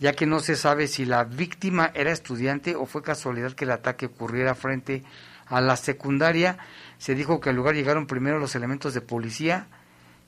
ya 0.00 0.12
que 0.12 0.26
no 0.26 0.40
se 0.40 0.56
sabe 0.56 0.86
si 0.86 1.04
la 1.04 1.24
víctima 1.24 1.90
era 1.94 2.12
estudiante 2.12 2.76
o 2.76 2.86
fue 2.86 3.02
casualidad 3.02 3.52
que 3.52 3.64
el 3.64 3.72
ataque 3.72 4.06
ocurriera 4.06 4.54
frente 4.54 5.02
a 5.46 5.60
la 5.60 5.76
secundaria. 5.76 6.58
Se 6.98 7.14
dijo 7.14 7.40
que 7.40 7.50
al 7.50 7.56
lugar 7.56 7.74
llegaron 7.74 8.06
primero 8.06 8.38
los 8.38 8.54
elementos 8.54 8.94
de 8.94 9.00
policía, 9.00 9.66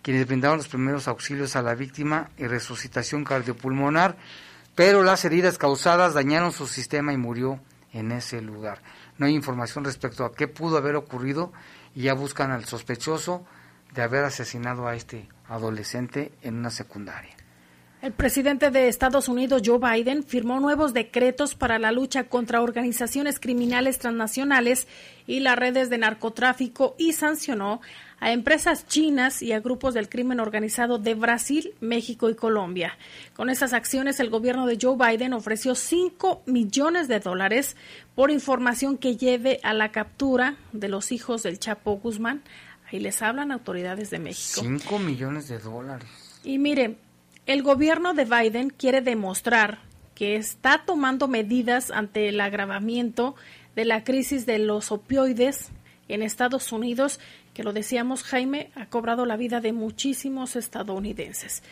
quienes 0.02 0.26
brindaron 0.26 0.58
los 0.58 0.68
primeros 0.68 1.08
auxilios 1.08 1.56
a 1.56 1.62
la 1.62 1.74
víctima 1.74 2.30
y 2.36 2.46
resucitación 2.46 3.25
cardiopulmonar, 3.25 4.16
pero 4.75 5.02
las 5.02 5.25
heridas 5.25 5.58
causadas 5.58 6.14
dañaron 6.14 6.52
su 6.52 6.66
sistema 6.66 7.12
y 7.12 7.16
murió 7.16 7.60
en 7.92 8.12
ese 8.12 8.40
lugar. 8.40 8.82
No 9.18 9.26
hay 9.26 9.34
información 9.34 9.84
respecto 9.84 10.25
a 10.25 10.32
qué 10.32 10.49
pudo 10.49 10.78
haber 10.78 10.97
ocurrido 10.97 11.52
y 11.95 12.02
ya 12.02 12.14
buscan 12.14 12.50
al 12.50 12.64
sospechoso 12.64 13.45
de 13.92 14.02
haber 14.02 14.25
asesinado 14.25 14.86
a 14.86 14.95
este 14.95 15.28
adolescente 15.49 16.32
en 16.42 16.56
una 16.56 16.71
secundaria. 16.71 17.39
El 18.02 18.13
presidente 18.13 18.71
de 18.71 18.89
Estados 18.89 19.28
Unidos, 19.28 19.60
Joe 19.63 19.78
Biden, 19.78 20.25
firmó 20.25 20.58
nuevos 20.58 20.95
decretos 20.95 21.54
para 21.54 21.78
la 21.78 21.93
lucha 21.93 22.25
contra 22.25 22.63
organizaciones 22.63 23.39
criminales 23.39 23.99
transnacionales 23.99 24.89
y 25.26 25.41
las 25.41 25.58
redes 25.58 25.91
de 25.91 25.99
narcotráfico 25.99 26.95
y 26.97 27.13
sancionó 27.13 27.82
a 28.19 28.32
empresas 28.32 28.86
chinas 28.86 29.43
y 29.43 29.52
a 29.52 29.60
grupos 29.60 29.93
del 29.93 30.08
crimen 30.08 30.41
organizado 30.41 30.97
de 30.97 31.13
Brasil, 31.13 31.75
México 31.80 32.30
y 32.30 32.34
Colombia. 32.34 32.97
Con 33.34 33.50
esas 33.50 33.75
acciones, 33.75 34.19
el 34.19 34.30
gobierno 34.30 34.67
de 34.67 34.78
Joe 34.80 34.97
Biden 34.97 35.34
ofreció 35.34 35.75
5 35.75 36.45
millones 36.47 37.06
de 37.06 37.21
dólares 37.21 37.76
por 38.15 38.30
información 38.30 38.97
que 38.97 39.19
lleve 39.19 39.60
a 39.63 39.75
la 39.75 39.93
captura 39.93 40.56
de 40.73 40.89
los 40.89 41.13
hijos 41.13 41.43
del 41.43 41.58
Chapo 41.58 41.99
Guzmán. 41.99 42.43
Ahí 42.91 42.99
les 42.99 43.21
hablan 43.21 43.52
autoridades 43.52 44.08
de 44.08 44.21
México. 44.21 44.63
5 44.63 44.99
millones 45.00 45.49
de 45.49 45.58
dólares. 45.58 46.08
Y 46.43 46.58
mire, 46.58 46.97
el 47.46 47.62
gobierno 47.62 48.14
de 48.14 48.24
Biden 48.24 48.70
quiere 48.70 49.00
demostrar 49.00 49.78
que 50.14 50.36
está 50.36 50.82
tomando 50.84 51.28
medidas 51.28 51.90
ante 51.90 52.28
el 52.28 52.40
agravamiento 52.40 53.34
de 53.74 53.84
la 53.84 54.04
crisis 54.04 54.46
de 54.46 54.58
los 54.58 54.92
opioides 54.92 55.70
en 56.08 56.22
Estados 56.22 56.72
Unidos 56.72 57.20
que 57.54 57.64
lo 57.64 57.72
decíamos, 57.72 58.22
Jaime, 58.22 58.70
ha 58.74 58.86
cobrado 58.86 59.26
la 59.26 59.36
vida 59.36 59.60
de 59.60 59.72
muchísimos 59.72 60.56
estadounidenses. 60.56 61.62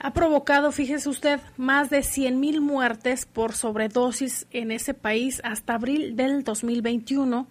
Ha 0.00 0.12
provocado, 0.12 0.72
fíjese 0.72 1.08
usted, 1.08 1.40
más 1.56 1.88
de 1.88 2.00
100.000 2.00 2.60
muertes 2.60 3.26
por 3.26 3.52
sobredosis 3.52 4.46
en 4.50 4.70
ese 4.70 4.92
país 4.92 5.40
hasta 5.44 5.74
abril 5.74 6.16
del 6.16 6.42
2021. 6.42 7.46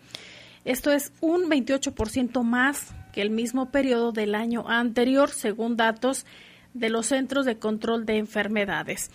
Esto 0.65 0.91
es 0.91 1.13
un 1.21 1.49
28% 1.49 2.43
más 2.43 2.93
que 3.11 3.21
el 3.21 3.29
mismo 3.29 3.69
periodo 3.69 4.11
del 4.11 4.35
año 4.35 4.65
anterior, 4.67 5.29
según 5.29 5.77
datos 5.77 6.25
de 6.73 6.89
los 6.89 7.07
Centros 7.07 7.45
de 7.45 7.57
Control 7.57 8.05
de 8.05 8.17
Enfermedades. 8.17 9.11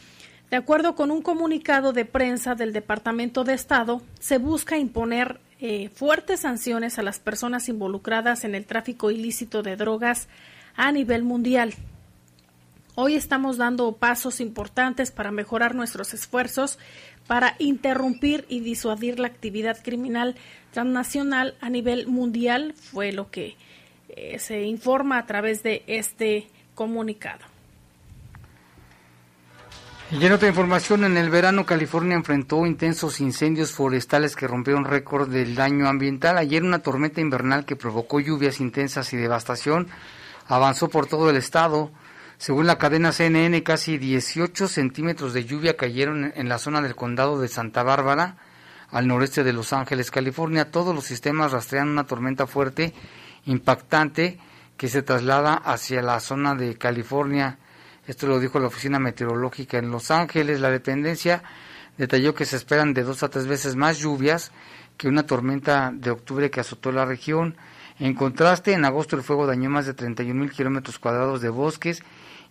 De 0.50 0.56
acuerdo 0.56 0.94
con 0.94 1.10
un 1.10 1.22
comunicado 1.22 1.92
de 1.92 2.04
prensa 2.04 2.54
del 2.54 2.72
Departamento 2.72 3.44
de 3.44 3.54
Estado, 3.54 4.00
se 4.18 4.38
busca 4.38 4.78
imponer 4.78 5.40
eh, 5.60 5.90
fuertes 5.90 6.40
sanciones 6.40 6.98
a 6.98 7.02
las 7.02 7.18
personas 7.18 7.68
involucradas 7.68 8.44
en 8.44 8.54
el 8.54 8.64
tráfico 8.64 9.10
ilícito 9.10 9.62
de 9.62 9.76
drogas 9.76 10.28
a 10.76 10.90
nivel 10.92 11.22
mundial. 11.22 11.74
Hoy 12.94 13.14
estamos 13.14 13.58
dando 13.58 13.92
pasos 13.92 14.40
importantes 14.40 15.10
para 15.10 15.30
mejorar 15.30 15.74
nuestros 15.74 16.14
esfuerzos 16.14 16.78
para 17.28 17.54
interrumpir 17.58 18.46
y 18.48 18.60
disuadir 18.60 19.20
la 19.20 19.28
actividad 19.28 19.78
criminal 19.82 20.34
transnacional 20.72 21.54
a 21.60 21.70
nivel 21.70 22.06
mundial, 22.06 22.74
fue 22.74 23.12
lo 23.12 23.30
que 23.30 23.56
eh, 24.08 24.38
se 24.38 24.62
informa 24.62 25.18
a 25.18 25.26
través 25.26 25.62
de 25.62 25.84
este 25.86 26.48
comunicado. 26.74 27.44
Y 30.10 30.24
en 30.24 30.32
otra 30.32 30.48
información, 30.48 31.04
en 31.04 31.18
el 31.18 31.28
verano 31.28 31.66
California 31.66 32.16
enfrentó 32.16 32.64
intensos 32.64 33.20
incendios 33.20 33.72
forestales 33.72 34.36
que 34.36 34.48
rompieron 34.48 34.86
récord 34.86 35.28
del 35.28 35.54
daño 35.54 35.86
ambiental. 35.86 36.38
Ayer 36.38 36.62
una 36.62 36.78
tormenta 36.78 37.20
invernal 37.20 37.66
que 37.66 37.76
provocó 37.76 38.18
lluvias 38.18 38.58
intensas 38.58 39.12
y 39.12 39.18
devastación 39.18 39.88
avanzó 40.46 40.88
por 40.88 41.06
todo 41.06 41.28
el 41.28 41.36
estado. 41.36 41.90
Según 42.38 42.66
la 42.66 42.78
cadena 42.78 43.12
CNN, 43.12 43.62
casi 43.62 43.98
18 43.98 44.66
centímetros 44.66 45.34
de 45.34 45.44
lluvia 45.44 45.76
cayeron 45.76 46.32
en 46.34 46.48
la 46.48 46.58
zona 46.58 46.80
del 46.80 46.96
condado 46.96 47.38
de 47.38 47.48
Santa 47.48 47.82
Bárbara, 47.82 48.38
al 48.90 49.06
noreste 49.06 49.44
de 49.44 49.52
Los 49.52 49.74
Ángeles, 49.74 50.10
California. 50.10 50.70
Todos 50.70 50.94
los 50.94 51.04
sistemas 51.04 51.52
rastrean 51.52 51.88
una 51.88 52.06
tormenta 52.06 52.46
fuerte, 52.46 52.94
impactante, 53.44 54.38
que 54.78 54.88
se 54.88 55.02
traslada 55.02 55.52
hacia 55.52 56.00
la 56.00 56.18
zona 56.20 56.54
de 56.54 56.78
California 56.78 57.58
esto 58.08 58.26
lo 58.26 58.40
dijo 58.40 58.58
la 58.58 58.66
Oficina 58.66 58.98
Meteorológica 58.98 59.78
en 59.78 59.90
Los 59.90 60.10
Ángeles. 60.10 60.60
La 60.60 60.70
dependencia 60.70 61.44
detalló 61.96 62.34
que 62.34 62.44
se 62.44 62.56
esperan 62.56 62.92
de 62.94 63.04
dos 63.04 63.22
a 63.22 63.28
tres 63.28 63.46
veces 63.46 63.76
más 63.76 63.98
lluvias 63.98 64.50
que 64.96 65.06
una 65.06 65.24
tormenta 65.24 65.92
de 65.94 66.10
octubre 66.10 66.50
que 66.50 66.58
azotó 66.58 66.90
la 66.90 67.04
región. 67.04 67.56
En 68.00 68.14
contraste, 68.14 68.72
en 68.72 68.84
agosto 68.84 69.14
el 69.14 69.22
fuego 69.22 69.46
dañó 69.46 69.70
más 69.70 69.86
de 69.86 69.94
31 69.94 70.40
mil 70.40 70.50
kilómetros 70.50 70.98
cuadrados 70.98 71.40
de 71.40 71.48
bosques, 71.48 72.02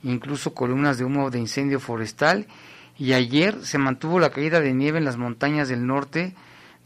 incluso 0.03 0.53
columnas 0.53 0.97
de 0.97 1.03
humo 1.03 1.29
de 1.29 1.39
incendio 1.39 1.81
forestal. 1.81 2.47
Y 2.97 3.11
ayer 3.11 3.65
se 3.65 3.77
mantuvo 3.77 4.19
la 4.19 4.29
caída 4.29 4.61
de 4.61 4.73
nieve 4.73 4.97
en 4.97 5.05
las 5.05 5.17
montañas 5.17 5.67
del 5.67 5.85
norte, 5.85 6.35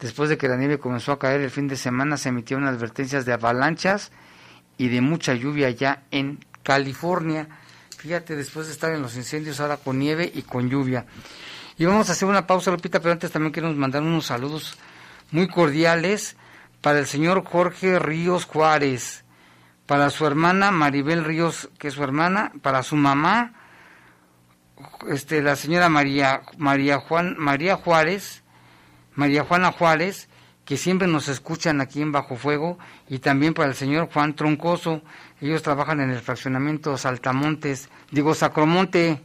Después 0.01 0.29
de 0.29 0.37
que 0.37 0.47
la 0.47 0.57
nieve 0.57 0.79
comenzó 0.79 1.11
a 1.11 1.19
caer 1.19 1.41
el 1.41 1.51
fin 1.51 1.67
de 1.67 1.75
semana, 1.75 2.17
se 2.17 2.29
emitieron 2.29 2.65
advertencias 2.65 3.23
de 3.23 3.33
avalanchas 3.33 4.11
y 4.75 4.89
de 4.89 4.99
mucha 4.99 5.35
lluvia 5.35 5.69
ya 5.69 6.03
en 6.09 6.39
California. 6.63 7.47
Fíjate, 8.01 8.35
después 8.35 8.65
de 8.65 8.73
estar 8.73 8.91
en 8.91 9.03
los 9.03 9.15
incendios, 9.15 9.59
ahora 9.59 9.77
con 9.77 9.99
nieve 9.99 10.31
y 10.33 10.41
con 10.41 10.71
lluvia. 10.71 11.05
Y 11.77 11.85
vamos 11.85 12.09
a 12.09 12.13
hacer 12.13 12.27
una 12.27 12.47
pausa, 12.47 12.71
Lupita, 12.71 12.99
pero 12.99 13.11
antes 13.11 13.31
también 13.31 13.53
queremos 13.53 13.75
mandar 13.75 14.01
unos 14.01 14.25
saludos 14.25 14.75
muy 15.29 15.47
cordiales 15.47 16.35
para 16.81 16.97
el 16.97 17.05
señor 17.05 17.45
Jorge 17.45 17.99
Ríos 17.99 18.45
Juárez, 18.45 19.23
para 19.85 20.09
su 20.09 20.25
hermana 20.25 20.71
Maribel 20.71 21.23
Ríos, 21.23 21.69
que 21.77 21.89
es 21.89 21.93
su 21.93 22.03
hermana, 22.03 22.51
para 22.63 22.81
su 22.81 22.95
mamá, 22.95 23.53
este, 25.07 25.43
la 25.43 25.55
señora 25.55 25.87
María, 25.87 26.41
María, 26.57 26.97
Juan, 26.97 27.35
María 27.37 27.75
Juárez, 27.75 28.41
María 29.13 29.43
Juana 29.43 29.71
Juárez, 29.73 30.27
que 30.65 30.75
siempre 30.75 31.07
nos 31.07 31.27
escuchan 31.27 31.81
aquí 31.81 32.01
en 32.01 32.11
Bajo 32.11 32.35
Fuego, 32.35 32.79
y 33.07 33.19
también 33.19 33.53
para 33.53 33.69
el 33.69 33.75
señor 33.75 34.09
Juan 34.11 34.35
Troncoso. 34.35 35.03
Ellos 35.41 35.63
trabajan 35.63 35.99
en 36.01 36.11
el 36.11 36.19
fraccionamiento 36.19 36.97
Saltamontes, 36.97 37.89
digo 38.11 38.35
Sacromonte, 38.35 39.21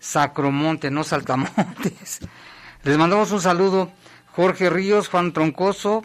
Sacromonte, 0.00 0.90
no 0.90 1.04
Saltamontes. 1.04 2.20
Les 2.82 2.98
mandamos 2.98 3.30
un 3.30 3.40
saludo, 3.40 3.92
Jorge 4.32 4.68
Ríos, 4.68 5.08
Juan 5.08 5.32
Troncoso, 5.32 6.04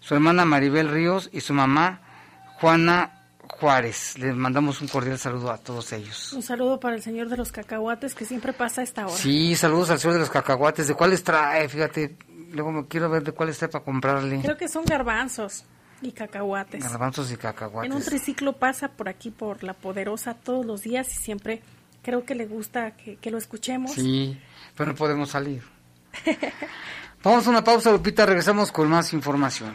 su 0.00 0.14
hermana 0.14 0.44
Maribel 0.44 0.88
Ríos 0.88 1.30
y 1.32 1.40
su 1.40 1.54
mamá 1.54 2.00
Juana 2.60 3.22
Juárez. 3.46 4.18
Les 4.18 4.34
mandamos 4.34 4.80
un 4.80 4.88
cordial 4.88 5.16
saludo 5.16 5.52
a 5.52 5.58
todos 5.58 5.92
ellos. 5.92 6.32
Un 6.32 6.42
saludo 6.42 6.80
para 6.80 6.96
el 6.96 7.02
señor 7.02 7.28
de 7.28 7.36
los 7.36 7.52
cacahuates 7.52 8.16
que 8.16 8.24
siempre 8.24 8.52
pasa 8.52 8.80
a 8.80 8.84
esta 8.84 9.06
hora. 9.06 9.16
Sí, 9.16 9.54
saludos 9.54 9.90
al 9.90 10.00
señor 10.00 10.14
de 10.14 10.20
los 10.20 10.30
cacahuates. 10.30 10.88
¿De 10.88 10.94
cuáles 10.94 11.22
trae? 11.22 11.68
Fíjate, 11.68 12.16
luego 12.50 12.72
me 12.72 12.86
quiero 12.88 13.08
ver 13.08 13.22
de 13.22 13.30
cuáles 13.30 13.58
trae 13.58 13.70
para 13.70 13.84
comprarle. 13.84 14.40
Creo 14.42 14.56
que 14.56 14.68
son 14.68 14.84
garbanzos 14.84 15.64
y 16.02 16.12
cacahuates. 16.12 16.82
Garbanzos 16.82 17.30
y 17.32 17.36
cacahuates. 17.36 17.90
En 17.90 17.96
un 17.96 18.02
triciclo 18.02 18.54
pasa 18.54 18.88
por 18.88 19.08
aquí, 19.08 19.30
por 19.30 19.64
La 19.64 19.74
Poderosa, 19.74 20.34
todos 20.34 20.64
los 20.64 20.82
días 20.82 21.12
y 21.12 21.16
siempre 21.16 21.62
creo 22.02 22.24
que 22.24 22.34
le 22.34 22.46
gusta 22.46 22.92
que, 22.92 23.16
que 23.16 23.30
lo 23.30 23.38
escuchemos. 23.38 23.92
Sí, 23.92 24.38
pero 24.76 24.92
no 24.92 24.96
podemos 24.96 25.30
salir. 25.30 25.62
Vamos 27.22 27.46
a 27.46 27.50
una 27.50 27.64
pausa, 27.64 27.90
Lupita, 27.90 28.24
regresamos 28.26 28.70
con 28.70 28.88
más 28.88 29.12
información. 29.12 29.74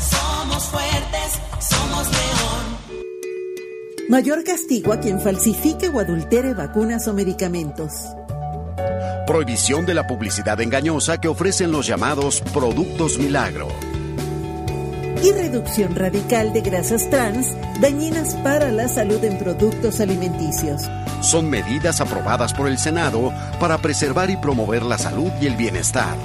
Somos 0.00 0.64
fuertes, 0.64 1.40
somos 1.61 2.06
león. 2.11 3.00
Mayor 4.09 4.42
castigo 4.42 4.92
a 4.92 5.00
quien 5.00 5.20
falsifique 5.20 5.88
o 5.88 6.00
adultere 6.00 6.54
vacunas 6.54 7.06
o 7.06 7.12
medicamentos. 7.12 7.92
Prohibición 9.26 9.87
de 9.87 9.94
la 9.94 10.06
publicidad 10.06 10.61
engañosa 10.61 11.18
que 11.20 11.28
ofrecen 11.28 11.70
los 11.70 11.87
llamados 11.87 12.42
productos 12.52 13.18
milagro. 13.18 13.68
Y 15.22 15.33
reducción 15.33 15.94
radical 15.94 16.52
de 16.52 16.62
grasas 16.62 17.09
trans 17.11 17.54
dañinas 17.80 18.35
para 18.37 18.70
la 18.70 18.88
salud 18.88 19.22
en 19.22 19.38
productos 19.38 20.00
alimenticios. 20.00 20.83
Son 21.20 21.50
medidas 21.50 22.00
aprobadas 22.00 22.54
por 22.54 22.68
el 22.68 22.78
Senado 22.78 23.33
para 23.59 23.76
preservar 23.78 24.30
y 24.30 24.37
promover 24.37 24.83
la 24.83 24.96
salud 24.96 25.30
y 25.40 25.46
el 25.46 25.56
bienestar. 25.56 26.16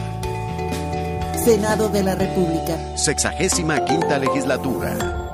Senado 1.44 1.90
de 1.90 2.04
la 2.04 2.16
República. 2.16 2.78
Sexagésima 2.96 3.84
quinta 3.84 4.18
legislatura. 4.18 5.25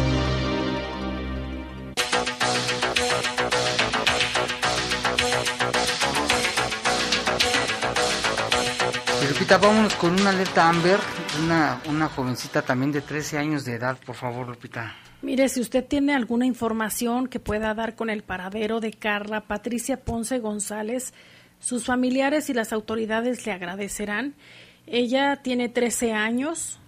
Lupita, 9.51 9.67
vámonos 9.67 9.95
con 9.95 10.13
una 10.13 10.29
alerta 10.29 10.69
Amber, 10.69 10.97
una, 11.89 12.07
jovencita 12.07 12.61
también 12.61 12.93
de 12.93 13.01
13 13.01 13.37
años 13.37 13.65
de 13.65 13.73
edad, 13.73 13.97
por 14.05 14.15
favor, 14.15 14.47
Lupita. 14.47 14.95
Mire, 15.21 15.49
si 15.49 15.59
usted 15.59 15.83
tiene 15.85 16.15
alguna 16.15 16.45
información 16.45 17.27
que 17.27 17.41
pueda 17.41 17.73
dar 17.73 17.97
con 17.97 18.09
el 18.09 18.23
paradero 18.23 18.79
de 18.79 18.93
Carla 18.93 19.41
Patricia 19.41 20.05
Ponce 20.05 20.39
González, 20.39 21.13
sus 21.59 21.83
familiares 21.85 22.49
y 22.49 22.53
las 22.53 22.71
autoridades 22.71 23.45
le 23.45 23.51
agradecerán. 23.51 24.35
Ella 24.87 25.41
tiene 25.43 25.67
13 25.67 26.13
años. 26.13 26.79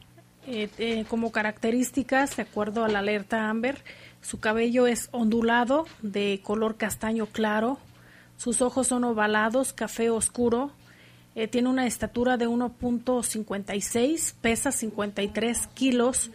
Eh, 0.47 0.69
eh, 0.77 1.03
como 1.09 1.33
características, 1.33 2.37
de 2.37 2.43
acuerdo 2.43 2.85
a 2.85 2.87
la 2.87 2.99
alerta 2.99 3.49
Amber, 3.49 3.83
su 4.21 4.39
cabello 4.39 4.87
es 4.87 5.09
ondulado, 5.11 5.85
de 6.01 6.39
color 6.43 6.77
castaño 6.77 7.25
claro, 7.25 7.77
sus 8.37 8.61
ojos 8.61 8.87
son 8.87 9.03
ovalados, 9.03 9.73
café 9.73 10.09
oscuro, 10.09 10.71
eh, 11.35 11.47
tiene 11.47 11.69
una 11.69 11.87
estatura 11.87 12.37
de 12.37 12.47
1.56, 12.47 14.33
pesa 14.41 14.71
53 14.71 15.67
kilos. 15.73 16.31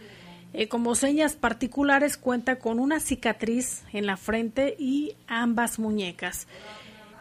como 0.67 0.95
señas 0.95 1.35
particulares 1.35 2.17
cuenta 2.17 2.57
con 2.57 2.79
una 2.79 2.99
cicatriz 2.99 3.83
en 3.93 4.07
la 4.07 4.17
frente 4.17 4.75
y 4.79 5.15
ambas 5.27 5.77
muñecas. 5.77 6.47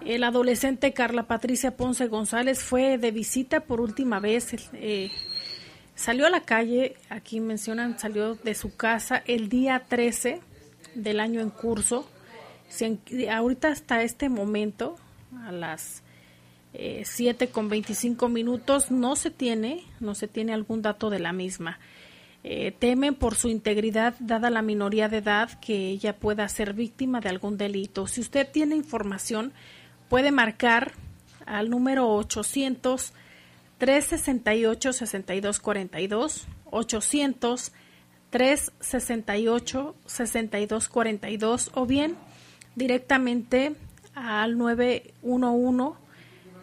El 0.05 0.23
adolescente 0.23 0.93
Carla 0.93 1.25
Patricia 1.25 1.77
Ponce 1.77 2.07
González 2.07 2.63
fue 2.63 2.99
de 2.99 3.11
visita 3.11 3.61
por 3.61 3.81
última 3.81 4.21
vez. 4.21 4.55
Eh, 4.75 5.11
salió 5.95 6.27
a 6.27 6.31
la 6.31 6.43
calle, 6.43 6.97
aquí 7.09 7.41
mencionan, 7.41 7.99
salió 7.99 8.37
de 8.37 8.55
su 8.55 8.77
casa 8.77 9.23
el 9.27 9.49
día 9.49 9.85
13 9.89 10.41
del 10.95 11.21
año 11.21 11.41
en 11.41 11.51
curso. 11.51 12.09
ahorita 13.31 13.69
hasta 13.69 14.03
este 14.03 14.29
momento, 14.29 14.97
a 15.45 15.53
las 15.53 16.03
eh, 16.81 17.03
7 17.05 17.49
con 17.49 17.69
25 17.69 18.29
minutos, 18.29 18.93
no 18.93 19.17
se 19.17 19.33
tiene, 19.33 19.85
no 19.99 20.15
se 20.15 20.29
tiene 20.29 20.55
algún 20.55 20.81
dato 20.81 21.11
de 21.11 21.19
la 21.19 21.33
misma. 21.33 21.81
Eh, 22.45 22.73
temen 22.79 23.17
por 23.17 23.35
su 23.35 23.49
integridad, 23.49 24.15
dada 24.21 24.49
la 24.49 24.63
minoría 24.63 25.09
de 25.09 25.17
edad, 25.17 25.59
que 25.59 25.89
ella 25.89 26.17
pueda 26.17 26.49
ser 26.49 26.75
víctima 26.75 27.21
de 27.21 27.31
algún 27.31 27.59
delito. 27.59 28.07
Si 28.07 28.21
usted 28.21 28.49
tiene 28.49 28.77
información, 28.77 29.53
puede 30.09 30.31
marcar 30.31 30.93
al 31.47 31.69
número 31.69 32.09
800 32.15 33.13
368 33.79 34.93
6242 34.93 36.47
800 36.71 37.73
368 38.31 39.95
6242 40.07 41.71
o 41.75 41.87
bien 41.87 42.17
directamente 42.77 43.75
al 44.15 44.57
911 44.59 46.08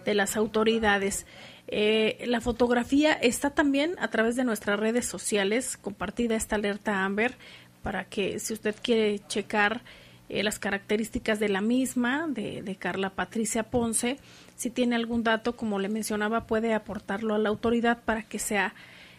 de 0.05 0.13
las 0.13 0.37
autoridades. 0.37 1.25
Eh, 1.67 2.23
la 2.27 2.41
fotografía 2.41 3.13
está 3.13 3.49
también 3.49 3.95
a 3.99 4.09
través 4.09 4.35
de 4.35 4.43
nuestras 4.43 4.79
redes 4.79 5.05
sociales, 5.05 5.77
compartida 5.77 6.35
esta 6.35 6.55
alerta 6.55 7.03
Amber, 7.03 7.35
para 7.81 8.05
que 8.05 8.39
si 8.39 8.53
usted 8.53 8.75
quiere 8.81 9.19
checar 9.27 9.81
eh, 10.27 10.41
las 10.41 10.57
características 10.57 11.39
de 11.39 11.49
la 11.49 11.61
misma, 11.61 12.27
de, 12.27 12.75
Carla 12.79 13.11
Patricia 13.11 13.63
Ponce. 13.63 14.17
Si 14.55 14.71
tiene 14.71 14.95
algún 14.95 15.23
dato, 15.23 15.55
como 15.55 15.77
le 15.77 15.87
mencionaba, 15.87 16.47
puede 16.47 16.73
aportarlo 16.73 17.35
a 17.35 17.37
la 17.37 17.49
autoridad 17.49 18.01
para 18.03 18.23
que 18.23 18.39
sea 18.39 18.73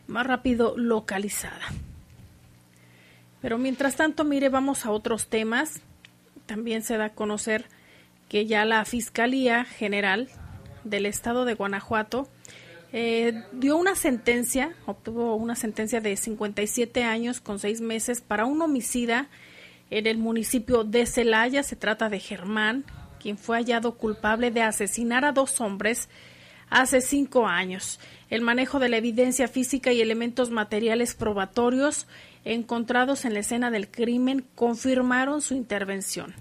más 0.09 0.27
rápido 0.27 0.77
localizada. 0.77 1.63
Pero 3.41 3.59
mientras 3.59 3.95
tanto, 3.95 4.25
mire, 4.25 4.49
vamos 4.49 4.85
a 4.85 4.91
otros 4.91 5.29
temas. 5.29 5.81
También 6.47 6.83
se 6.83 6.97
da 6.97 7.07
a 7.07 7.13
conocer 7.13 7.67
que 8.29 8.47
ya 8.47 8.65
la 8.65 8.85
Fiscalía 8.85 9.65
General 9.65 10.29
del 10.89 11.07
Estado 11.07 11.45
de 11.45 11.55
Guanajuato 11.55 12.29
eh, 12.93 13.43
dio 13.53 13.77
una 13.77 13.95
sentencia, 13.95 14.75
obtuvo 14.87 15.35
una 15.35 15.57
sentencia 15.57 16.01
de 16.01 16.17
57 16.17 17.05
años 17.05 17.41
con 17.41 17.59
seis 17.59 17.81
meses 17.81 18.21
para 18.21 18.47
un 18.47 18.63
homicida 18.63 19.29
en 19.91 20.07
el 20.07 20.19
municipio 20.19 20.83
de 20.83 21.07
Celaya 21.07 21.63
se 21.63 21.77
trata 21.77 22.09
de 22.09 22.19
Germán, 22.19 22.85
quien 23.21 23.39
fue 23.39 23.57
hallado 23.57 23.97
culpable 23.97 24.51
de 24.51 24.63
asesinar 24.63 25.25
a 25.25 25.33
dos 25.33 25.61
hombres 25.61 26.09
hace 26.71 27.01
cinco 27.01 27.47
años. 27.47 28.01
El 28.29 28.41
manejo 28.41 28.81
de 28.81 28.89
la 28.89 28.97
evidencia 28.97 29.47
física 29.47 29.93
y 29.93 30.01
elementos 30.01 30.51
materiales 30.51 31.15
probatorios 31.15 32.07
encontrados 32.45 33.25
en 33.25 33.35
la 33.35 33.41
escena 33.41 33.71
del 33.71 33.89
crimen 33.89 34.45
confirmaron 34.55 35.41
su 35.41 35.55
intervención. 35.55 36.35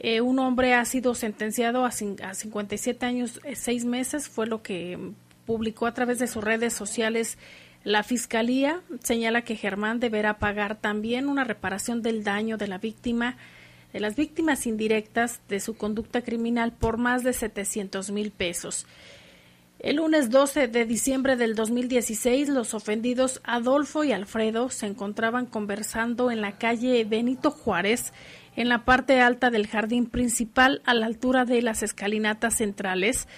Eh, 0.00 0.20
un 0.20 0.38
hombre 0.38 0.74
ha 0.74 0.84
sido 0.84 1.14
sentenciado 1.14 1.84
a, 1.84 1.88
a 1.88 2.34
57 2.34 3.04
años, 3.04 3.40
eh, 3.44 3.56
seis 3.56 3.84
meses, 3.84 4.28
fue 4.28 4.46
lo 4.46 4.62
que 4.62 4.98
publicó 5.44 5.86
a 5.86 5.94
través 5.94 6.18
de 6.18 6.26
sus 6.26 6.44
redes 6.44 6.72
sociales 6.72 7.36
la 7.84 8.02
Fiscalía 8.02 8.82
señala 9.02 9.42
que 9.42 9.56
Germán 9.56 10.00
deberá 10.00 10.38
pagar 10.38 10.76
también 10.76 11.28
una 11.28 11.44
reparación 11.44 12.02
del 12.02 12.24
daño 12.24 12.56
de 12.56 12.66
la 12.66 12.78
víctima, 12.78 13.36
de 13.92 14.00
las 14.00 14.16
víctimas 14.16 14.66
indirectas 14.66 15.40
de 15.48 15.60
su 15.60 15.74
conducta 15.76 16.22
criminal 16.22 16.72
por 16.72 16.98
más 16.98 17.22
de 17.22 17.32
700 17.32 18.10
mil 18.10 18.30
pesos. 18.30 18.86
El 19.78 19.96
lunes 19.96 20.28
12 20.28 20.66
de 20.66 20.84
diciembre 20.86 21.36
del 21.36 21.54
2016, 21.54 22.48
los 22.48 22.74
ofendidos 22.74 23.40
Adolfo 23.44 24.02
y 24.02 24.10
Alfredo 24.10 24.70
se 24.70 24.86
encontraban 24.86 25.46
conversando 25.46 26.32
en 26.32 26.40
la 26.40 26.58
calle 26.58 27.04
Benito 27.04 27.52
Juárez, 27.52 28.12
en 28.58 28.68
la 28.68 28.84
parte 28.84 29.20
alta 29.20 29.50
del 29.50 29.68
jardín 29.68 30.06
principal, 30.06 30.82
a 30.84 30.92
la 30.92 31.06
altura 31.06 31.44
de 31.44 31.62
las 31.62 31.84
escalinatas 31.84 32.56
centrales. 32.56 33.28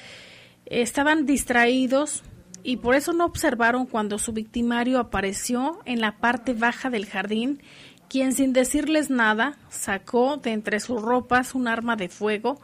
Estaban 0.64 1.26
distraídos 1.26 2.22
y 2.62 2.78
por 2.78 2.94
eso 2.94 3.12
no 3.12 3.26
observaron 3.26 3.84
cuando 3.84 4.18
su 4.18 4.32
victimario 4.32 4.98
apareció 4.98 5.80
en 5.84 6.00
la 6.00 6.16
parte 6.16 6.54
baja 6.54 6.88
del 6.88 7.04
jardín, 7.04 7.62
quien 8.08 8.32
sin 8.32 8.54
decirles 8.54 9.10
nada 9.10 9.58
sacó 9.68 10.38
de 10.38 10.52
entre 10.52 10.80
sus 10.80 11.02
ropas 11.02 11.54
un 11.54 11.68
arma 11.68 11.96
de 11.96 12.08
fuego 12.08 12.58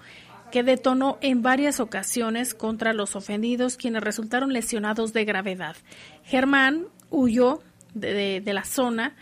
que 0.51 0.63
detonó 0.63 1.19
en 1.21 1.43
varias 1.43 1.79
ocasiones 1.79 2.55
contra 2.55 2.95
los 2.95 3.17
ofendidos, 3.17 3.77
quienes 3.77 4.03
resultaron 4.03 4.55
lesionados 4.55 5.13
de 5.13 5.27
gravedad. 5.27 5.77
Germán 6.25 6.87
huyó 7.11 7.61
de, 7.93 8.41
de 8.41 8.53
la 8.55 8.65
zona 8.65 9.15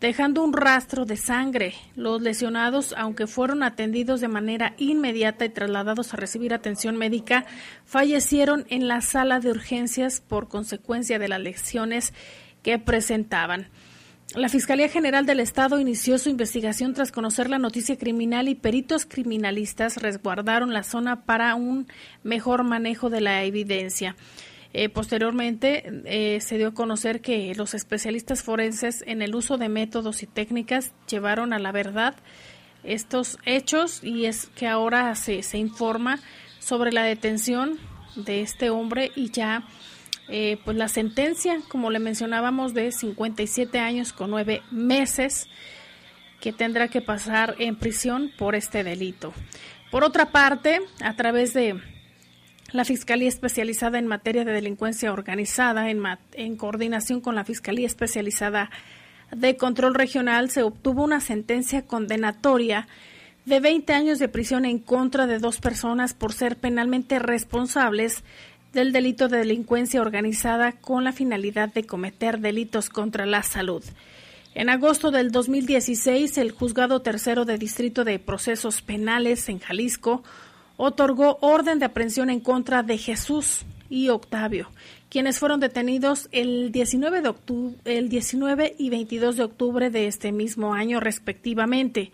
dejando 0.00 0.42
un 0.42 0.52
rastro 0.52 1.04
de 1.04 1.16
sangre. 1.16 1.74
Los 1.94 2.22
lesionados, 2.22 2.94
aunque 2.96 3.26
fueron 3.26 3.62
atendidos 3.62 4.20
de 4.20 4.28
manera 4.28 4.74
inmediata 4.78 5.44
y 5.44 5.50
trasladados 5.50 6.12
a 6.12 6.16
recibir 6.16 6.54
atención 6.54 6.96
médica, 6.96 7.44
fallecieron 7.84 8.64
en 8.68 8.88
la 8.88 9.02
sala 9.02 9.40
de 9.40 9.50
urgencias 9.50 10.20
por 10.20 10.48
consecuencia 10.48 11.18
de 11.18 11.28
las 11.28 11.40
lesiones 11.40 12.14
que 12.62 12.78
presentaban. 12.78 13.68
La 14.36 14.48
Fiscalía 14.48 14.88
General 14.88 15.26
del 15.26 15.40
Estado 15.40 15.80
inició 15.80 16.16
su 16.16 16.28
investigación 16.30 16.94
tras 16.94 17.10
conocer 17.10 17.50
la 17.50 17.58
noticia 17.58 17.98
criminal 17.98 18.48
y 18.48 18.54
peritos 18.54 19.04
criminalistas 19.04 19.96
resguardaron 19.96 20.72
la 20.72 20.84
zona 20.84 21.24
para 21.24 21.56
un 21.56 21.88
mejor 22.22 22.62
manejo 22.62 23.10
de 23.10 23.20
la 23.20 23.42
evidencia. 23.42 24.14
Eh, 24.72 24.88
posteriormente 24.88 26.02
eh, 26.04 26.40
se 26.40 26.56
dio 26.56 26.68
a 26.68 26.74
conocer 26.74 27.20
que 27.20 27.52
los 27.56 27.74
especialistas 27.74 28.42
forenses 28.42 29.02
en 29.06 29.20
el 29.20 29.34
uso 29.34 29.58
de 29.58 29.68
métodos 29.68 30.22
y 30.22 30.26
técnicas 30.26 30.92
llevaron 31.08 31.52
a 31.52 31.58
la 31.58 31.72
verdad 31.72 32.14
estos 32.84 33.38
hechos 33.44 34.02
y 34.02 34.26
es 34.26 34.46
que 34.54 34.68
ahora 34.68 35.14
se, 35.16 35.42
se 35.42 35.58
informa 35.58 36.20
sobre 36.60 36.92
la 36.92 37.02
detención 37.02 37.78
de 38.14 38.42
este 38.42 38.70
hombre 38.70 39.10
y 39.16 39.30
ya 39.30 39.64
eh, 40.28 40.58
pues 40.64 40.76
la 40.76 40.86
sentencia, 40.86 41.58
como 41.68 41.90
le 41.90 41.98
mencionábamos, 41.98 42.72
de 42.72 42.92
57 42.92 43.80
años 43.80 44.12
con 44.12 44.30
9 44.30 44.62
meses 44.70 45.48
que 46.40 46.52
tendrá 46.52 46.86
que 46.86 47.02
pasar 47.02 47.56
en 47.58 47.76
prisión 47.76 48.30
por 48.38 48.54
este 48.54 48.84
delito. 48.84 49.34
Por 49.90 50.04
otra 50.04 50.30
parte, 50.30 50.80
a 51.00 51.14
través 51.16 51.52
de 51.52 51.80
la 52.72 52.84
Fiscalía 52.84 53.28
Especializada 53.28 53.98
en 53.98 54.06
Materia 54.06 54.44
de 54.44 54.52
Delincuencia 54.52 55.12
Organizada, 55.12 55.90
en, 55.90 56.56
coordinación 56.56 57.20
con 57.20 57.34
la 57.34 57.44
Fiscalía 57.44 57.86
Especializada 57.86 58.70
de 59.32 59.56
Control 59.56 59.94
Regional, 59.94 60.50
se 60.50 60.62
obtuvo 60.62 61.02
una 61.02 61.20
sentencia 61.20 61.82
condenatoria 61.82 62.86
de 63.44 63.60
20 63.60 63.92
años 63.92 64.18
de 64.18 64.28
prisión 64.28 64.64
en 64.64 64.78
contra 64.78 65.26
de 65.26 65.38
dos 65.38 65.58
personas 65.58 66.14
por 66.14 66.32
ser 66.32 66.56
penalmente 66.56 67.18
responsables 67.18 68.22
del 68.72 68.92
delito 68.92 69.28
de 69.28 69.38
delincuencia 69.38 70.00
organizada 70.00 70.72
con 70.72 71.02
la 71.02 71.12
finalidad 71.12 71.72
de 71.72 71.84
cometer 71.84 72.38
delitos 72.38 72.88
contra 72.88 73.26
la 73.26 73.42
salud. 73.42 73.82
En 74.54 74.68
agosto 74.68 75.10
del 75.10 75.30
2016, 75.30 76.38
el 76.38 76.52
Juzgado 76.52 77.02
Tercero 77.02 77.44
de 77.44 77.58
Distrito 77.58 78.04
de 78.04 78.18
Procesos 78.18 78.82
Penales 78.82 79.48
en 79.48 79.58
Jalisco 79.58 80.22
otorgó 80.82 81.36
orden 81.42 81.78
de 81.78 81.84
aprehensión 81.84 82.30
en 82.30 82.40
contra 82.40 82.82
de 82.82 82.96
Jesús 82.96 83.66
y 83.90 84.08
Octavio, 84.08 84.70
quienes 85.10 85.38
fueron 85.38 85.60
detenidos 85.60 86.30
el 86.32 86.72
19, 86.72 87.20
de 87.20 87.28
octubre, 87.28 87.76
el 87.84 88.08
19 88.08 88.76
y 88.78 88.88
22 88.88 89.36
de 89.36 89.42
octubre 89.42 89.90
de 89.90 90.06
este 90.06 90.32
mismo 90.32 90.72
año 90.72 90.98
respectivamente. 90.98 92.12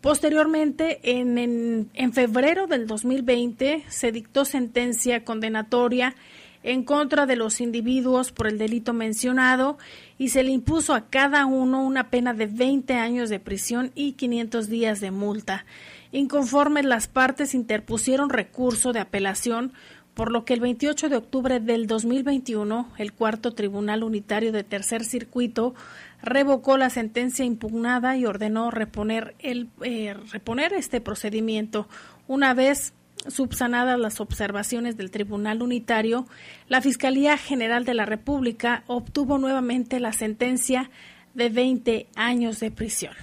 Posteriormente, 0.00 0.98
en, 1.04 1.88
en, 1.94 2.12
febrero 2.12 2.66
del 2.66 2.88
2020, 2.88 3.84
se 3.86 4.10
dictó 4.10 4.44
sentencia 4.44 5.24
condenatoria 5.24 6.16
en 6.64 6.82
contra 6.82 7.26
de 7.26 7.36
los 7.36 7.60
individuos 7.60 8.32
por 8.32 8.48
el 8.48 8.58
delito 8.58 8.92
mencionado 8.92 9.78
y 10.18 10.30
se 10.30 10.42
le 10.42 10.50
impuso 10.50 10.94
a 10.94 11.08
cada 11.08 11.46
uno 11.46 11.84
una 11.84 12.10
pena 12.10 12.34
de 12.34 12.46
20 12.46 12.94
años 12.94 13.30
de 13.30 13.38
prisión 13.38 13.92
y 13.94 14.12
500 14.12 14.68
días 14.68 15.00
de 15.00 15.12
multa. 15.12 15.64
Inconformes, 16.12 16.84
las 16.84 17.06
partes 17.06 17.54
interpusieron 17.54 18.30
recurso 18.30 18.92
de 18.92 19.00
apelación, 19.00 19.72
por 20.14 20.32
lo 20.32 20.44
que 20.44 20.54
el 20.54 20.60
28 20.60 21.08
de 21.08 21.16
octubre 21.16 21.60
del 21.60 21.86
2021 21.86 22.90
el 22.98 23.12
cuarto 23.12 23.54
Tribunal 23.54 24.02
Unitario 24.02 24.50
de 24.52 24.64
Tercer 24.64 25.04
Circuito 25.04 25.74
revocó 26.20 26.76
la 26.76 26.90
sentencia 26.90 27.44
impugnada 27.44 28.16
y 28.16 28.26
ordenó 28.26 28.70
reponer, 28.70 29.34
el, 29.38 29.68
eh, 29.82 30.14
reponer 30.32 30.72
este 30.72 31.00
procedimiento. 31.00 31.88
Una 32.26 32.54
vez 32.54 32.92
subsanadas 33.28 33.98
las 33.98 34.20
observaciones 34.20 34.96
del 34.96 35.10
Tribunal 35.10 35.62
Unitario, 35.62 36.26
la 36.68 36.80
Fiscalía 36.80 37.38
General 37.38 37.84
de 37.84 37.94
la 37.94 38.04
República 38.04 38.82
obtuvo 38.88 39.38
nuevamente 39.38 40.00
la 40.00 40.12
sentencia 40.12 40.90
de 41.34 41.50
20 41.50 42.08
años 42.16 42.60
de 42.60 42.70
prisión. 42.70 43.14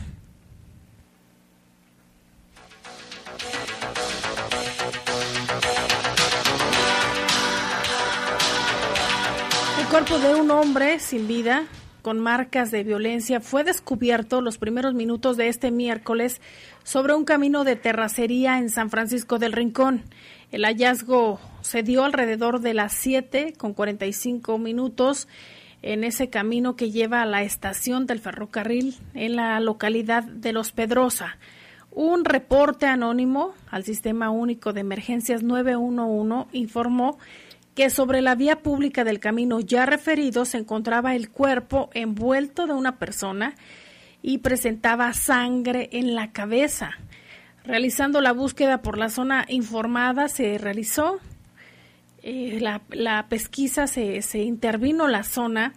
Cuerpo 9.97 10.19
de 10.19 10.35
un 10.39 10.51
hombre 10.51 10.99
sin 10.99 11.27
vida 11.27 11.65
con 12.03 12.19
marcas 12.19 12.69
de 12.69 12.83
violencia 12.83 13.41
fue 13.41 13.63
descubierto 13.63 14.41
los 14.41 14.59
primeros 14.59 14.93
minutos 14.93 15.37
de 15.37 15.47
este 15.47 15.71
miércoles 15.71 16.39
sobre 16.83 17.15
un 17.15 17.25
camino 17.25 17.63
de 17.63 17.77
terracería 17.77 18.59
en 18.59 18.69
San 18.69 18.91
Francisco 18.91 19.39
del 19.39 19.53
Rincón. 19.53 20.03
El 20.51 20.65
hallazgo 20.65 21.39
se 21.61 21.81
dio 21.81 22.03
alrededor 22.03 22.59
de 22.59 22.75
las 22.75 22.93
7 22.93 23.55
con 23.57 23.73
45 23.73 24.59
minutos 24.59 25.27
en 25.81 26.03
ese 26.03 26.29
camino 26.29 26.75
que 26.75 26.91
lleva 26.91 27.23
a 27.23 27.25
la 27.25 27.41
estación 27.41 28.05
del 28.05 28.19
ferrocarril 28.19 28.93
en 29.15 29.35
la 29.35 29.59
localidad 29.59 30.21
de 30.25 30.53
Los 30.53 30.73
Pedrosa. 30.73 31.39
Un 31.89 32.23
reporte 32.23 32.85
anónimo 32.85 33.55
al 33.71 33.83
Sistema 33.83 34.29
Único 34.29 34.73
de 34.73 34.81
Emergencias 34.81 35.41
911 35.41 36.49
informó 36.51 37.17
que 37.77 37.91
sobre 37.91 38.23
la 38.23 38.33
vía 38.33 38.63
pública 38.63 39.03
del 39.03 39.19
camino 39.19 39.59
ya 39.59 39.85
referido 39.85 40.45
se 40.45 40.57
encontraba 40.57 41.13
el 41.13 41.29
cuerpo 41.29 41.91
envuelto 41.93 42.65
de 42.65 42.73
una 42.73 42.97
persona 42.97 43.53
y 44.23 44.39
presentaba 44.39 45.13
sangre 45.13 45.87
en 45.91 46.15
la 46.15 46.31
cabeza. 46.31 46.97
Realizando 47.63 48.19
la 48.19 48.33
búsqueda 48.33 48.81
por 48.81 48.97
la 48.97 49.09
zona 49.09 49.45
informada, 49.47 50.27
se 50.27 50.57
realizó 50.57 51.19
eh, 52.23 52.57
la, 52.59 52.81
la, 52.89 53.27
pesquisa, 53.29 53.85
se, 53.85 54.23
se 54.23 54.39
intervino 54.39 55.07
la 55.07 55.21
zona 55.21 55.75